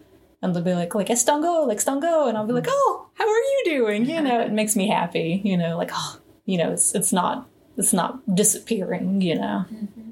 and 0.43 0.55
they'll 0.55 0.63
be 0.63 0.75
like 0.75 0.95
like 0.95 1.09
estongo 1.09 1.67
like 1.67 1.79
stongo 1.79 2.29
and 2.29 2.37
i'll 2.37 2.47
be 2.47 2.53
like 2.53 2.65
mm-hmm. 2.65 2.73
oh 2.73 3.07
how 3.15 3.25
are 3.25 3.29
you 3.29 3.63
doing 3.67 4.07
you 4.07 4.21
know 4.21 4.41
it 4.47 4.53
makes 4.53 4.75
me 4.77 4.89
happy 4.89 5.41
you 5.45 5.57
know 5.57 5.77
like 5.77 5.91
oh 5.93 6.19
you 6.45 6.59
know 6.59 6.73
it's 6.73 6.95
it's 6.95 7.13
not 7.13 7.49
it's 7.77 7.93
not 7.93 8.35
disappearing 8.35 9.21
you 9.21 9.35
know 9.35 9.65
mm-hmm. 9.71 10.11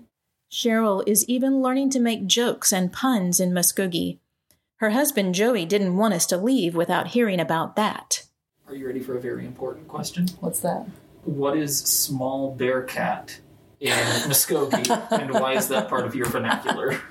Cheryl 0.50 1.02
is 1.06 1.24
even 1.30 1.62
learning 1.62 1.88
to 1.90 1.98
make 1.98 2.26
jokes 2.26 2.74
and 2.74 2.92
puns 2.92 3.40
in 3.40 3.52
Muskogee. 3.52 4.18
Her 4.76 4.90
husband 4.90 5.34
Joey 5.34 5.64
didn't 5.64 5.96
want 5.96 6.12
us 6.12 6.26
to 6.26 6.36
leave 6.36 6.74
without 6.74 7.08
hearing 7.08 7.40
about 7.40 7.74
that. 7.76 8.26
Are 8.68 8.74
you 8.74 8.86
ready 8.86 9.00
for 9.00 9.16
a 9.16 9.20
very 9.20 9.46
important 9.46 9.88
question? 9.88 10.28
what's 10.40 10.60
that 10.60 10.86
What 11.24 11.56
is 11.56 11.78
small 11.78 12.54
bear 12.54 12.82
cat 12.82 13.38
in 13.80 13.90
Muskogee, 13.90 14.88
and 15.12 15.32
why 15.32 15.54
is 15.54 15.68
that 15.68 15.88
part 15.88 16.04
of 16.04 16.14
your 16.14 16.26
vernacular? 16.26 17.00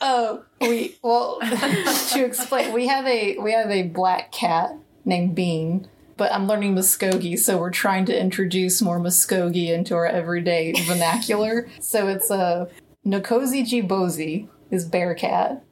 Oh, 0.00 0.44
we 0.60 0.96
well 1.02 1.38
to 2.10 2.24
explain, 2.24 2.72
we 2.72 2.86
have 2.86 3.06
a 3.06 3.36
we 3.38 3.52
have 3.52 3.70
a 3.70 3.82
black 3.82 4.32
cat 4.32 4.70
named 5.04 5.34
Bean, 5.34 5.88
but 6.16 6.32
I'm 6.32 6.46
learning 6.46 6.74
Muskogee, 6.74 7.38
so 7.38 7.58
we're 7.58 7.70
trying 7.70 8.06
to 8.06 8.18
introduce 8.18 8.80
more 8.80 8.98
Muskogee 8.98 9.68
into 9.68 9.94
our 9.94 10.06
everyday 10.06 10.72
vernacular. 10.84 11.68
So 11.80 12.08
it's 12.08 12.30
a 12.30 12.68
Nokozi 13.04 13.64
G 13.66 13.82
Bozy 13.82 14.48
is 14.70 14.84
bear 14.84 15.14
cat. 15.14 15.62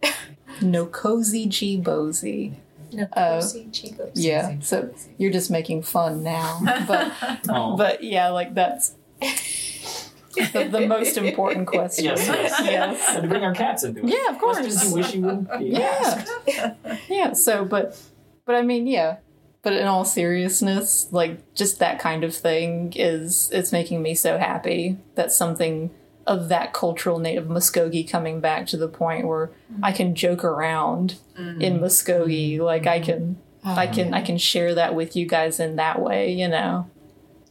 Nokozi 0.61 1.49
G 1.49 1.81
Bozy. 1.81 2.57
No, 2.95 3.09
Oh. 3.17 3.41
Cozy 3.41 3.67
Chicos. 3.71 4.13
Yeah, 4.15 4.59
so 4.61 4.93
you're 5.19 5.33
just 5.33 5.51
making 5.51 5.83
fun 5.83 6.23
now, 6.23 6.61
but 6.89 7.13
Oh, 7.49 7.77
but 7.77 8.03
yeah, 8.03 8.29
like 8.31 8.55
that's 8.55 8.95
the, 9.21 10.69
the 10.71 10.87
most 10.87 11.17
important 11.17 11.67
question. 11.67 12.05
yes, 12.07 12.27
yes. 12.29 12.61
yes. 12.65 13.09
And 13.15 13.23
to 13.23 13.29
bring 13.29 13.45
our 13.45 13.55
cats 13.55 13.85
into 13.85 14.01
it. 14.01 14.09
Yeah, 14.09 14.31
of 14.35 14.39
course. 14.39 14.59
Questions 14.59 14.89
you 14.91 14.95
wish 14.95 15.15
you 15.15 15.21
wouldn't 15.23 15.59
be 15.59 15.67
Yeah. 15.67 16.25
asked. 16.47 17.01
yeah 17.09 17.33
so 17.33 17.65
but 17.65 17.99
but 18.45 18.55
i 18.57 18.63
mean 18.63 18.87
yeah 18.87 19.17
but 19.63 19.73
in 19.73 19.87
all 19.87 20.05
seriousness 20.05 21.09
like 21.13 21.55
just 21.55 21.79
that 21.79 21.99
kind 21.99 22.25
of 22.25 22.35
thing 22.35 22.93
is 22.97 23.49
it's 23.53 23.73
making 23.73 24.03
me 24.03 24.15
so 24.15 24.37
happy 24.39 24.99
that 25.15 25.33
something 25.33 25.91
of 26.27 26.49
that 26.49 26.73
cultural 26.73 27.19
native 27.19 27.47
muskogee 27.47 28.09
coming 28.09 28.41
back 28.41 28.67
to 28.67 28.77
the 28.77 28.89
point 28.89 29.27
where 29.27 29.51
i 29.83 29.93
can 29.93 30.15
joke 30.15 30.45
around 30.45 31.17
mm-hmm. 31.39 31.61
in 31.61 31.79
muskogee. 31.79 32.59
Like 32.59 32.87
i 32.87 33.01
can 33.01 33.37
mm-hmm. 33.65 33.79
i 33.79 33.87
can 33.87 34.15
i 34.15 34.21
can 34.21 34.39
share 34.39 34.75
that 34.75 34.95
with 34.95 35.17
you 35.17 35.27
guys 35.27 35.61
in 35.61 35.77
that 35.77 36.01
way 36.01 36.33
you 36.33 36.49
know? 36.49 36.91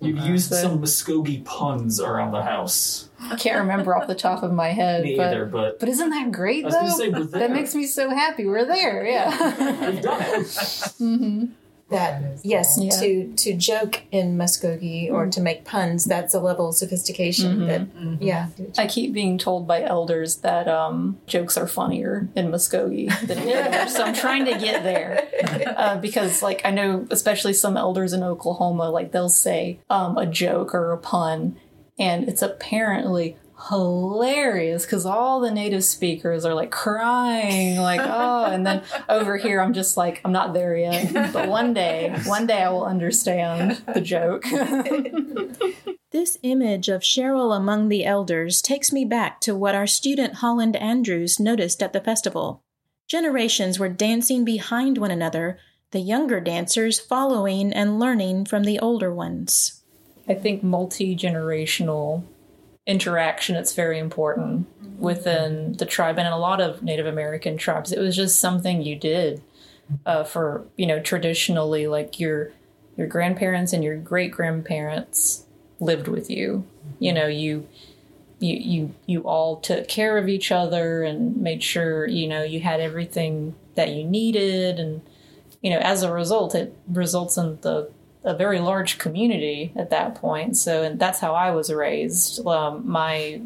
You've 0.02 0.20
uh, 0.20 0.26
used 0.26 0.50
So- 0.50 0.56
some 0.62 0.82
Muskogee 0.82 1.46
puns 1.46 2.02
around 2.02 2.32
the 2.34 2.44
house. 2.44 3.10
i 3.22 3.36
can't 3.38 3.60
remember 3.60 3.96
off 3.96 4.08
the 4.08 4.16
top 4.16 4.44
of 4.44 4.52
my 4.52 4.70
head 4.70 5.04
Me 5.04 5.16
but 5.16 5.28
either, 5.28 5.46
but 5.46 5.80
but 5.80 5.88
isn't 5.88 6.10
that 6.10 6.32
great 6.32 6.66
I 6.66 6.68
was 6.68 6.76
though? 6.76 6.98
say, 6.98 7.10
we're 7.10 7.24
there. 7.24 7.40
that 7.40 7.52
makes 7.52 7.74
me 7.74 7.86
so 7.86 8.10
happy. 8.10 8.46
We're 8.46 8.66
there 8.66 9.06
yeah. 9.06 9.90
We've 9.90 10.02
done 10.02 10.22
it. 10.22 10.94
hmm 10.98 11.46
That 11.94 12.22
yes, 12.44 12.78
Yeah. 12.80 12.89
to 13.00 13.34
to 13.34 13.54
joke 13.54 14.02
in 14.12 14.38
Muskogee 14.38 15.12
or 15.12 15.28
to 15.28 15.39
make 15.41 15.64
puns, 15.64 16.06
that's 16.06 16.34
a 16.34 16.39
level 16.39 16.70
of 16.70 16.76
sophistication 16.76 17.62
Mhm. 17.62 17.68
that 17.68 18.22
yeah. 18.22 18.48
I 18.78 18.88
keep 18.88 19.14
being 19.14 19.38
told 19.38 19.66
by 19.68 19.84
elders 19.84 20.38
that 20.38 20.68
um, 20.68 21.18
jokes 21.28 21.58
are 21.58 21.68
funnier 21.68 22.28
in 22.36 22.50
Muskogee 22.52 23.08
than 23.28 23.38
in 23.39 23.48
Denver, 23.48 23.89
so 23.89 24.04
I'm 24.04 24.14
trying 24.14 24.46
to 24.46 24.58
get 24.58 24.84
there 24.84 25.28
uh, 25.78 25.98
because, 25.98 26.41
like, 26.44 26.62
I 26.66 26.72
know 26.72 27.06
especially 27.12 27.54
some 27.54 27.78
elders 27.78 28.14
in 28.14 28.24
Oklahoma, 28.24 28.89
like 28.89 29.12
they'll 29.12 29.30
say 29.30 29.80
um, 29.89 30.18
a 30.18 30.26
joke 30.26 30.74
or 30.76 30.91
a 30.91 30.98
pun, 30.98 31.56
and 32.00 32.28
it's 32.28 32.41
apparently 32.41 33.38
hilarious 33.70 34.86
because 34.86 35.05
all 35.05 35.39
the 35.39 35.51
native 35.51 35.84
speakers 35.84 36.45
are 36.45 36.53
like 36.53 36.72
crying, 36.72 37.78
like 37.78 38.01
oh, 38.03 38.45
and 38.45 38.66
then 38.66 38.84
over 39.09 39.38
here 39.38 39.61
I'm 39.61 39.74
just 39.74 39.97
like 39.97 40.22
I'm 40.26 40.32
not 40.32 40.53
there 40.53 40.76
yet, 40.76 41.32
but 41.34 41.47
one 41.47 41.74
day, 41.74 42.16
one 42.26 42.47
day 42.47 42.64
I 42.64 42.70
will 42.70 42.86
understand 42.86 43.82
the 43.93 44.01
joke. 44.01 44.45
This 46.14 46.38
image 46.43 46.89
of 46.89 47.01
Cheryl 47.01 47.57
among 47.57 47.89
the 47.89 48.05
elders 48.05 48.61
takes 48.61 48.91
me 48.91 49.03
back 49.03 49.41
to 49.41 49.55
what 49.55 49.74
our 49.74 49.88
student 49.88 50.36
Holland 50.36 50.76
Andrews 50.76 51.39
noticed 51.39 51.82
at 51.82 51.91
the 51.91 51.99
festival. 51.99 52.61
Generations 53.07 53.80
were 53.80 53.89
dancing 53.89 54.45
behind 54.45 54.99
one 54.99 55.09
another, 55.09 55.57
the 55.89 55.99
younger 55.99 56.39
dancers 56.39 56.99
following 56.99 57.74
and 57.74 57.99
learning 57.99 58.45
from 58.45 58.64
the 58.64 58.78
older 58.78 59.11
ones. 59.11 59.82
I 60.28 60.36
think 60.36 60.61
multi 60.61 61.16
generational 61.16 62.26
interaction 62.86 63.56
it's 63.56 63.74
very 63.74 63.98
important 63.98 64.68
within 65.00 65.74
the 65.74 65.86
tribe 65.86 66.18
and 66.18 66.28
in 66.28 66.34
a 66.34 66.38
lot 66.38 66.62
of 66.62 66.84
Native 66.84 67.06
American 67.06 67.58
tribes. 67.58 67.92
It 67.92 68.00
was 68.00 68.16
just 68.16 68.40
something 68.40 68.82
you 68.82 68.96
did 68.96 69.42
uh, 70.06 70.24
for 70.24 70.66
you 70.78 70.86
know 70.86 71.00
traditionally, 71.00 71.88
like 71.88 72.20
your 72.20 72.52
your 72.98 73.08
grandparents 73.08 73.74
and 73.74 73.84
your 73.84 73.98
great 73.98 74.32
grandparents 74.32 75.46
lived 75.80 76.08
with 76.08 76.30
you. 76.30 76.66
You 77.00 77.14
know 77.14 77.28
you. 77.28 77.68
You, 78.40 78.58
you 78.58 78.96
you 79.06 79.22
all 79.22 79.62
took 79.62 79.88
care 79.88 80.18
of 80.18 80.28
each 80.28 80.52
other 80.52 81.04
and 81.04 81.38
made 81.38 81.64
sure 81.64 82.06
you 82.06 82.28
know 82.28 82.44
you 82.44 82.60
had 82.60 82.82
everything 82.82 83.56
that 83.76 83.92
you 83.92 84.04
needed 84.04 84.82
and 84.82 85.02
you 85.62 85.70
know 85.70 85.78
as 85.78 86.04
a 86.04 86.12
result 86.12 86.54
it 86.54 86.76
results 86.90 87.38
in 87.38 87.58
the 87.62 87.90
a 88.24 88.36
very 88.36 88.60
large 88.60 88.98
community 88.98 89.74
at 89.76 89.90
that 89.90 90.16
point. 90.16 90.58
So 90.58 90.84
and 90.84 91.00
that's 91.00 91.20
how 91.20 91.34
i 91.36 91.52
was 91.52 91.72
raised. 91.72 92.46
Um, 92.46 92.88
my 92.90 93.42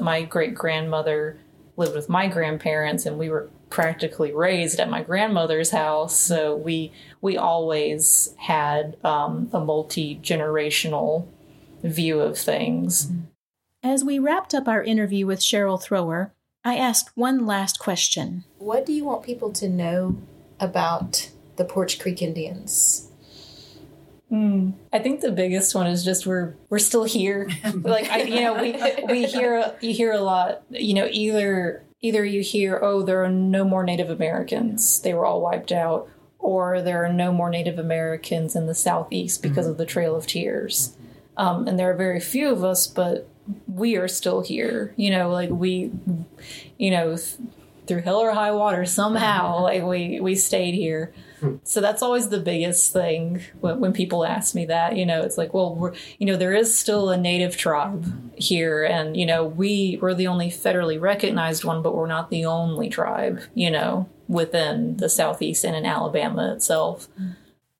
my 0.00 0.22
great 0.22 0.54
grandmother 0.54 1.38
lived 1.76 1.94
with 1.94 2.08
my 2.08 2.28
grandparents 2.28 3.06
and 3.06 3.18
we 3.18 3.30
were 3.30 3.48
practically 3.70 4.32
raised 4.32 4.80
at 4.80 4.90
my 4.90 5.02
grandmother's 5.02 5.70
house. 5.70 6.16
So 6.16 6.56
we 6.56 6.92
we 7.20 7.36
always 7.36 8.34
had 8.38 8.96
um, 9.04 9.48
a 9.52 9.60
multi-generational 9.60 11.26
view 11.82 12.20
of 12.20 12.38
things. 12.38 13.10
As 13.82 14.04
we 14.04 14.18
wrapped 14.18 14.54
up 14.54 14.66
our 14.66 14.82
interview 14.82 15.26
with 15.26 15.40
Cheryl 15.40 15.80
Thrower, 15.80 16.32
I 16.64 16.76
asked 16.76 17.16
one 17.16 17.46
last 17.46 17.78
question. 17.78 18.44
What 18.58 18.84
do 18.84 18.92
you 18.92 19.04
want 19.04 19.22
people 19.22 19.52
to 19.52 19.68
know 19.68 20.16
about 20.58 21.30
the 21.56 21.64
Poarch 21.64 22.00
Creek 22.00 22.20
Indians? 22.20 23.07
Mm, 24.30 24.74
I 24.92 24.98
think 24.98 25.20
the 25.20 25.32
biggest 25.32 25.74
one 25.74 25.86
is 25.86 26.04
just 26.04 26.26
we're 26.26 26.54
we're 26.68 26.78
still 26.78 27.04
here. 27.04 27.48
like 27.74 28.10
I, 28.10 28.22
you 28.22 28.40
know, 28.42 28.60
we 28.60 28.76
we 29.06 29.24
hear 29.24 29.74
you 29.80 29.94
hear 29.94 30.12
a 30.12 30.20
lot. 30.20 30.62
You 30.70 30.94
know, 30.94 31.08
either 31.10 31.84
either 32.00 32.24
you 32.24 32.42
hear, 32.42 32.78
oh, 32.82 33.02
there 33.02 33.24
are 33.24 33.30
no 33.30 33.64
more 33.64 33.84
Native 33.84 34.10
Americans; 34.10 35.00
they 35.00 35.14
were 35.14 35.24
all 35.24 35.40
wiped 35.40 35.72
out, 35.72 36.08
or 36.38 36.82
there 36.82 37.04
are 37.04 37.12
no 37.12 37.32
more 37.32 37.48
Native 37.48 37.78
Americans 37.78 38.54
in 38.54 38.66
the 38.66 38.74
southeast 38.74 39.42
because 39.42 39.66
of 39.66 39.78
the 39.78 39.86
Trail 39.86 40.14
of 40.14 40.26
Tears. 40.26 40.96
Um, 41.38 41.66
and 41.66 41.78
there 41.78 41.90
are 41.90 41.96
very 41.96 42.20
few 42.20 42.50
of 42.50 42.64
us, 42.64 42.86
but 42.86 43.28
we 43.66 43.96
are 43.96 44.08
still 44.08 44.42
here. 44.42 44.92
You 44.96 45.10
know, 45.10 45.30
like 45.30 45.50
we, 45.50 45.90
you 46.76 46.90
know, 46.90 47.16
through 47.88 48.02
hell 48.02 48.20
or 48.20 48.32
high 48.32 48.52
water, 48.52 48.84
somehow, 48.84 49.54
mm-hmm. 49.54 49.62
like 49.64 49.82
we 49.82 50.20
we 50.20 50.34
stayed 50.34 50.74
here. 50.74 51.12
Hmm. 51.40 51.56
So 51.64 51.80
that's 51.80 52.02
always 52.02 52.28
the 52.28 52.40
biggest 52.40 52.92
thing 52.92 53.42
when, 53.60 53.80
when 53.80 53.92
people 53.92 54.24
ask 54.24 54.54
me 54.54 54.66
that. 54.66 54.96
You 54.96 55.06
know, 55.06 55.22
it's 55.22 55.38
like, 55.38 55.54
well, 55.54 55.74
we're, 55.74 55.94
you 56.18 56.26
know, 56.26 56.36
there 56.36 56.54
is 56.54 56.76
still 56.76 57.10
a 57.10 57.16
native 57.16 57.56
tribe 57.56 58.32
here, 58.36 58.84
and 58.84 59.16
you 59.16 59.26
know, 59.26 59.44
we 59.44 59.98
we're 60.00 60.14
the 60.14 60.26
only 60.26 60.50
federally 60.50 61.00
recognized 61.00 61.64
one, 61.64 61.82
but 61.82 61.94
we're 61.94 62.06
not 62.06 62.30
the 62.30 62.44
only 62.44 62.88
tribe. 62.88 63.40
You 63.54 63.70
know, 63.70 64.08
within 64.28 64.98
the 64.98 65.08
southeast 65.08 65.64
and 65.64 65.74
in 65.74 65.86
Alabama 65.86 66.52
itself. 66.54 67.08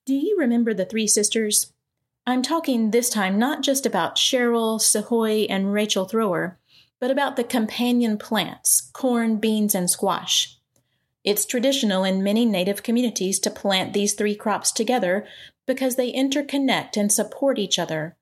Do 0.05 0.15
you 0.15 0.37
remember 0.39 0.73
the 0.73 0.85
three 0.85 1.07
sisters? 1.07 1.71
I'm 2.25 2.41
talking 2.43 2.91
this 2.91 3.09
time 3.09 3.39
not 3.39 3.63
just 3.63 3.85
about 3.85 4.15
Cheryl, 4.15 4.79
Sahoy, 4.79 5.47
and 5.49 5.73
Rachel 5.73 6.05
Thrower, 6.05 6.58
but 6.99 7.11
about 7.11 7.35
the 7.35 7.43
companion 7.43 8.17
plants 8.17 8.89
corn, 8.93 9.37
beans, 9.37 9.73
and 9.73 9.89
squash. 9.89 10.57
It's 11.23 11.45
traditional 11.45 12.03
in 12.03 12.23
many 12.23 12.45
native 12.45 12.83
communities 12.83 13.39
to 13.39 13.49
plant 13.49 13.93
these 13.93 14.13
three 14.13 14.35
crops 14.35 14.71
together 14.71 15.25
because 15.67 15.95
they 15.95 16.11
interconnect 16.11 16.97
and 16.97 17.11
support 17.11 17.59
each 17.59 17.77
other. 17.77 18.15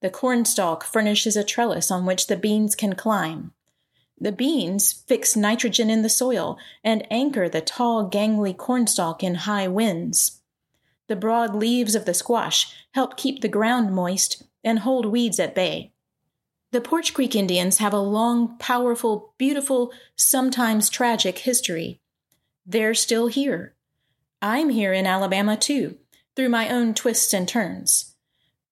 The 0.00 0.10
cornstalk 0.10 0.84
furnishes 0.84 1.36
a 1.36 1.44
trellis 1.44 1.90
on 1.90 2.06
which 2.06 2.28
the 2.28 2.36
beans 2.36 2.74
can 2.74 2.94
climb. 2.94 3.52
The 4.20 4.32
beans 4.32 4.92
fix 5.06 5.36
nitrogen 5.36 5.90
in 5.90 6.02
the 6.02 6.08
soil 6.08 6.58
and 6.82 7.06
anchor 7.10 7.48
the 7.48 7.60
tall, 7.60 8.08
gangly 8.08 8.56
cornstalk 8.56 9.22
in 9.22 9.34
high 9.34 9.68
winds. 9.68 10.40
The 11.08 11.16
broad 11.16 11.54
leaves 11.54 11.94
of 11.94 12.04
the 12.04 12.14
squash 12.14 12.74
help 12.92 13.16
keep 13.16 13.40
the 13.40 13.48
ground 13.48 13.94
moist 13.94 14.44
and 14.62 14.80
hold 14.80 15.06
weeds 15.06 15.40
at 15.40 15.54
bay. 15.54 15.92
The 16.70 16.82
Poarch 16.82 17.14
Creek 17.14 17.34
Indians 17.34 17.78
have 17.78 17.94
a 17.94 17.98
long, 17.98 18.58
powerful, 18.58 19.32
beautiful, 19.38 19.90
sometimes 20.16 20.90
tragic 20.90 21.38
history. 21.38 22.00
They're 22.66 22.92
still 22.92 23.28
here. 23.28 23.74
I'm 24.42 24.68
here 24.68 24.92
in 24.92 25.06
Alabama 25.06 25.56
too, 25.56 25.96
through 26.36 26.50
my 26.50 26.68
own 26.68 26.92
twists 26.92 27.32
and 27.32 27.48
turns. 27.48 28.14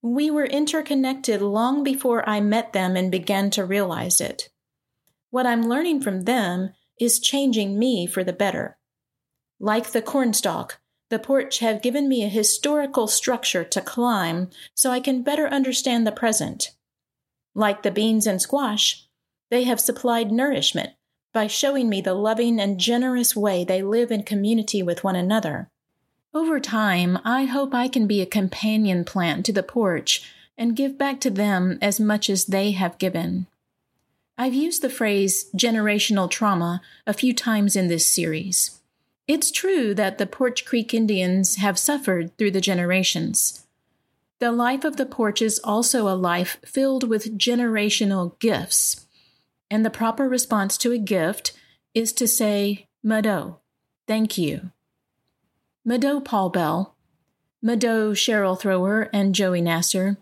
We 0.03 0.31
were 0.31 0.45
interconnected 0.45 1.41
long 1.41 1.83
before 1.83 2.29
I 2.29 2.41
met 2.41 2.75
them 2.75 2.97
and 2.97 3.11
began 3.11 3.49
to 3.53 3.65
realize 3.65 4.21
it. 4.21 4.51
What 5.31 5.47
I'm 5.47 5.63
learning 5.63 6.03
from 6.03 6.25
them 6.25 6.75
is 7.01 7.19
changing 7.19 7.79
me 7.79 8.07
for 8.07 8.23
the 8.23 8.33
better. 8.33 8.77
Like 9.59 9.93
the 9.93 10.03
cornstalk, 10.03 10.81
the 11.09 11.19
Poarch 11.19 11.59
have 11.59 11.83
given 11.83 12.09
me 12.09 12.23
a 12.23 12.29
historical 12.29 13.09
structure 13.09 13.65
to 13.65 13.81
climb 13.81 14.51
so 14.75 14.91
I 14.91 15.01
can 15.01 15.23
better 15.23 15.49
understand 15.49 16.07
the 16.07 16.13
present. 16.13 16.76
Like 17.57 17.83
the 17.83 17.91
beans 17.91 18.27
and 18.27 18.41
squash, 18.41 19.07
they 19.51 19.65
have 19.65 19.81
supplied 19.81 20.31
nourishment 20.31 20.91
by 21.33 21.47
showing 21.47 21.89
me 21.89 22.03
the 22.03 22.13
loving 22.13 22.61
and 22.61 22.79
generous 22.79 23.35
way 23.35 23.65
they 23.65 23.83
live 23.83 24.13
in 24.13 24.25
community 24.25 24.83
with 24.83 25.03
one 25.03 25.17
another. 25.17 25.71
Over 26.35 26.61
time, 26.61 27.19
I 27.25 27.47
hope 27.47 27.75
I 27.75 27.89
can 27.89 28.07
be 28.07 28.21
a 28.21 28.27
companion 28.27 29.07
plant 29.07 29.47
to 29.47 29.55
the 29.55 29.63
Poarch 29.63 30.23
and 30.59 30.77
give 30.77 30.99
back 30.99 31.19
to 31.21 31.31
them 31.31 31.79
as 31.81 31.99
much 31.99 32.29
as 32.29 32.45
they 32.45 32.73
have 32.73 32.99
given. 32.99 33.47
I've 34.37 34.53
used 34.53 34.83
the 34.83 34.91
phrase 34.91 35.49
generational 35.57 36.31
trauma 36.31 36.83
a 37.07 37.15
few 37.15 37.33
times 37.33 37.75
in 37.75 37.89
this 37.89 38.07
series. 38.07 38.83
It's 39.27 39.51
true 39.51 39.95
that 39.95 40.19
the 40.19 40.27
Poarch 40.27 40.67
Creek 40.67 40.93
Indians 40.93 41.57
have 41.57 41.79
suffered 41.79 42.37
through 42.37 42.51
the 42.51 42.61
generations. 42.61 43.66
The 44.39 44.53
life 44.53 44.84
of 44.84 44.97
the 44.97 45.07
Poarch 45.07 45.41
is 45.41 45.61
also 45.64 46.09
a 46.09 46.14
life 46.14 46.59
filled 46.64 47.09
with 47.09 47.39
generational 47.39 48.39
gifts 48.39 49.07
and 49.70 49.84
the 49.84 49.91
proper 49.91 50.28
response 50.28 50.78
to 50.78 50.93
a 50.93 50.99
gift 50.99 51.53
is 51.95 52.12
to 52.14 52.28
say, 52.28 52.87
Mado, 53.03 53.61
thank 54.07 54.39
you. 54.39 54.70
Mado 55.84 56.20
Paul 56.20 56.51
Bell, 56.51 56.97
Mado 57.62 58.12
Cheryl 58.12 58.59
Thrower 58.59 59.09
and 59.12 59.34
Joey 59.34 59.61
Nasser, 59.61 60.18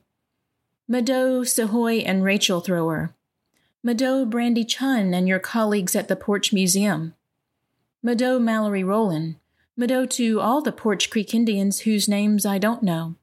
Mado 0.89 1.43
Sahoy 1.43 2.03
and 2.05 2.23
Rachel 2.23 2.61
Thrower, 2.61 3.15
Mado 3.83 4.25
Brandy 4.25 4.65
Chun 4.65 5.13
and 5.15 5.29
your 5.29 5.39
colleagues 5.39 5.97
at 5.97 6.09
the 6.09 6.17
Poarch 6.17 6.53
Museum, 6.53 7.15
Mado 8.03 8.39
Mallory 8.39 8.85
Rowland, 8.85 9.37
Mado 9.77 10.07
to 10.07 10.41
all 10.41 10.63
the 10.63 10.73
Poarch 10.73 11.11
Creek 11.11 11.35
Indians 11.35 11.81
whose 11.81 12.09
names 12.09 12.47
I 12.47 12.59
don't 12.59 12.83
know. 12.83 13.17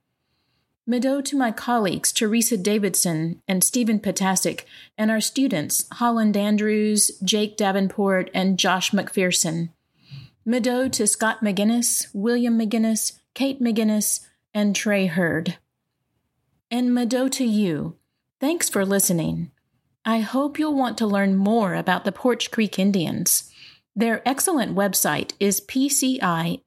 Mado 0.87 1.21
to 1.21 1.37
my 1.37 1.51
colleagues 1.51 2.11
Theresa 2.11 2.57
Davidson 2.57 3.39
and 3.47 3.63
Steven 3.63 3.99
Potaczek, 3.99 4.63
and 4.97 5.11
our 5.11 5.21
students 5.21 5.85
Holland 5.93 6.35
Andrews, 6.35 7.11
Jake 7.23 7.55
Davenport, 7.55 8.31
and 8.33 8.57
Josh 8.57 8.89
McPherson. 8.89 9.69
Mado 10.43 10.87
to 10.89 11.05
Scott 11.05 11.41
McGinnis, 11.41 12.07
William 12.13 12.57
McGinnis, 12.57 13.19
Kate 13.35 13.61
McGinnis, 13.61 14.21
and 14.55 14.75
Trey 14.75 15.05
Hurd. 15.05 15.59
And 16.71 16.95
Mado 16.95 17.27
to 17.27 17.45
you. 17.45 17.97
Thanks 18.39 18.67
for 18.67 18.83
listening. 18.83 19.51
I 20.03 20.21
hope 20.21 20.57
you'll 20.57 20.73
want 20.73 20.97
to 20.97 21.05
learn 21.05 21.35
more 21.35 21.75
about 21.75 22.05
the 22.05 22.11
Poarch 22.11 22.49
Creek 22.49 22.79
Indians. 22.79 23.51
Their 23.95 24.27
excellent 24.27 24.75
website 24.75 25.33
is 25.39 25.61
pcinsn.gov 25.61 26.57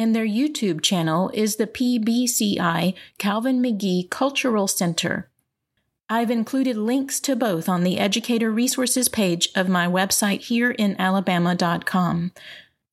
and 0.00 0.16
their 0.16 0.26
YouTube 0.26 0.80
channel 0.80 1.30
is 1.34 1.56
the 1.56 1.66
PBCI 1.66 2.94
Calvin 3.18 3.62
McGhee 3.62 4.08
Cultural 4.08 4.66
Center. 4.66 5.28
I've 6.08 6.30
included 6.30 6.78
links 6.78 7.20
to 7.20 7.36
both 7.36 7.68
on 7.68 7.84
the 7.84 7.98
Educator 7.98 8.50
Resources 8.50 9.10
page 9.10 9.50
of 9.54 9.68
my 9.68 9.86
website 9.86 10.40
here 10.46 10.70
in 10.70 10.98
Alabama.com. 10.98 12.32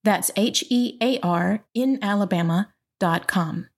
That's 0.04 0.32
H 0.36 0.66
E 0.70 0.98
A 1.02 1.18
R 1.22 1.64
in 1.74 1.98
Alabama.com. 2.02 3.70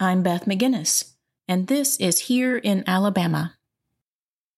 I'm 0.00 0.22
Beth 0.22 0.46
McGinnis, 0.46 1.12
and 1.46 1.66
this 1.66 1.98
is 1.98 2.20
Here 2.20 2.56
in 2.56 2.82
Alabama. 2.86 3.57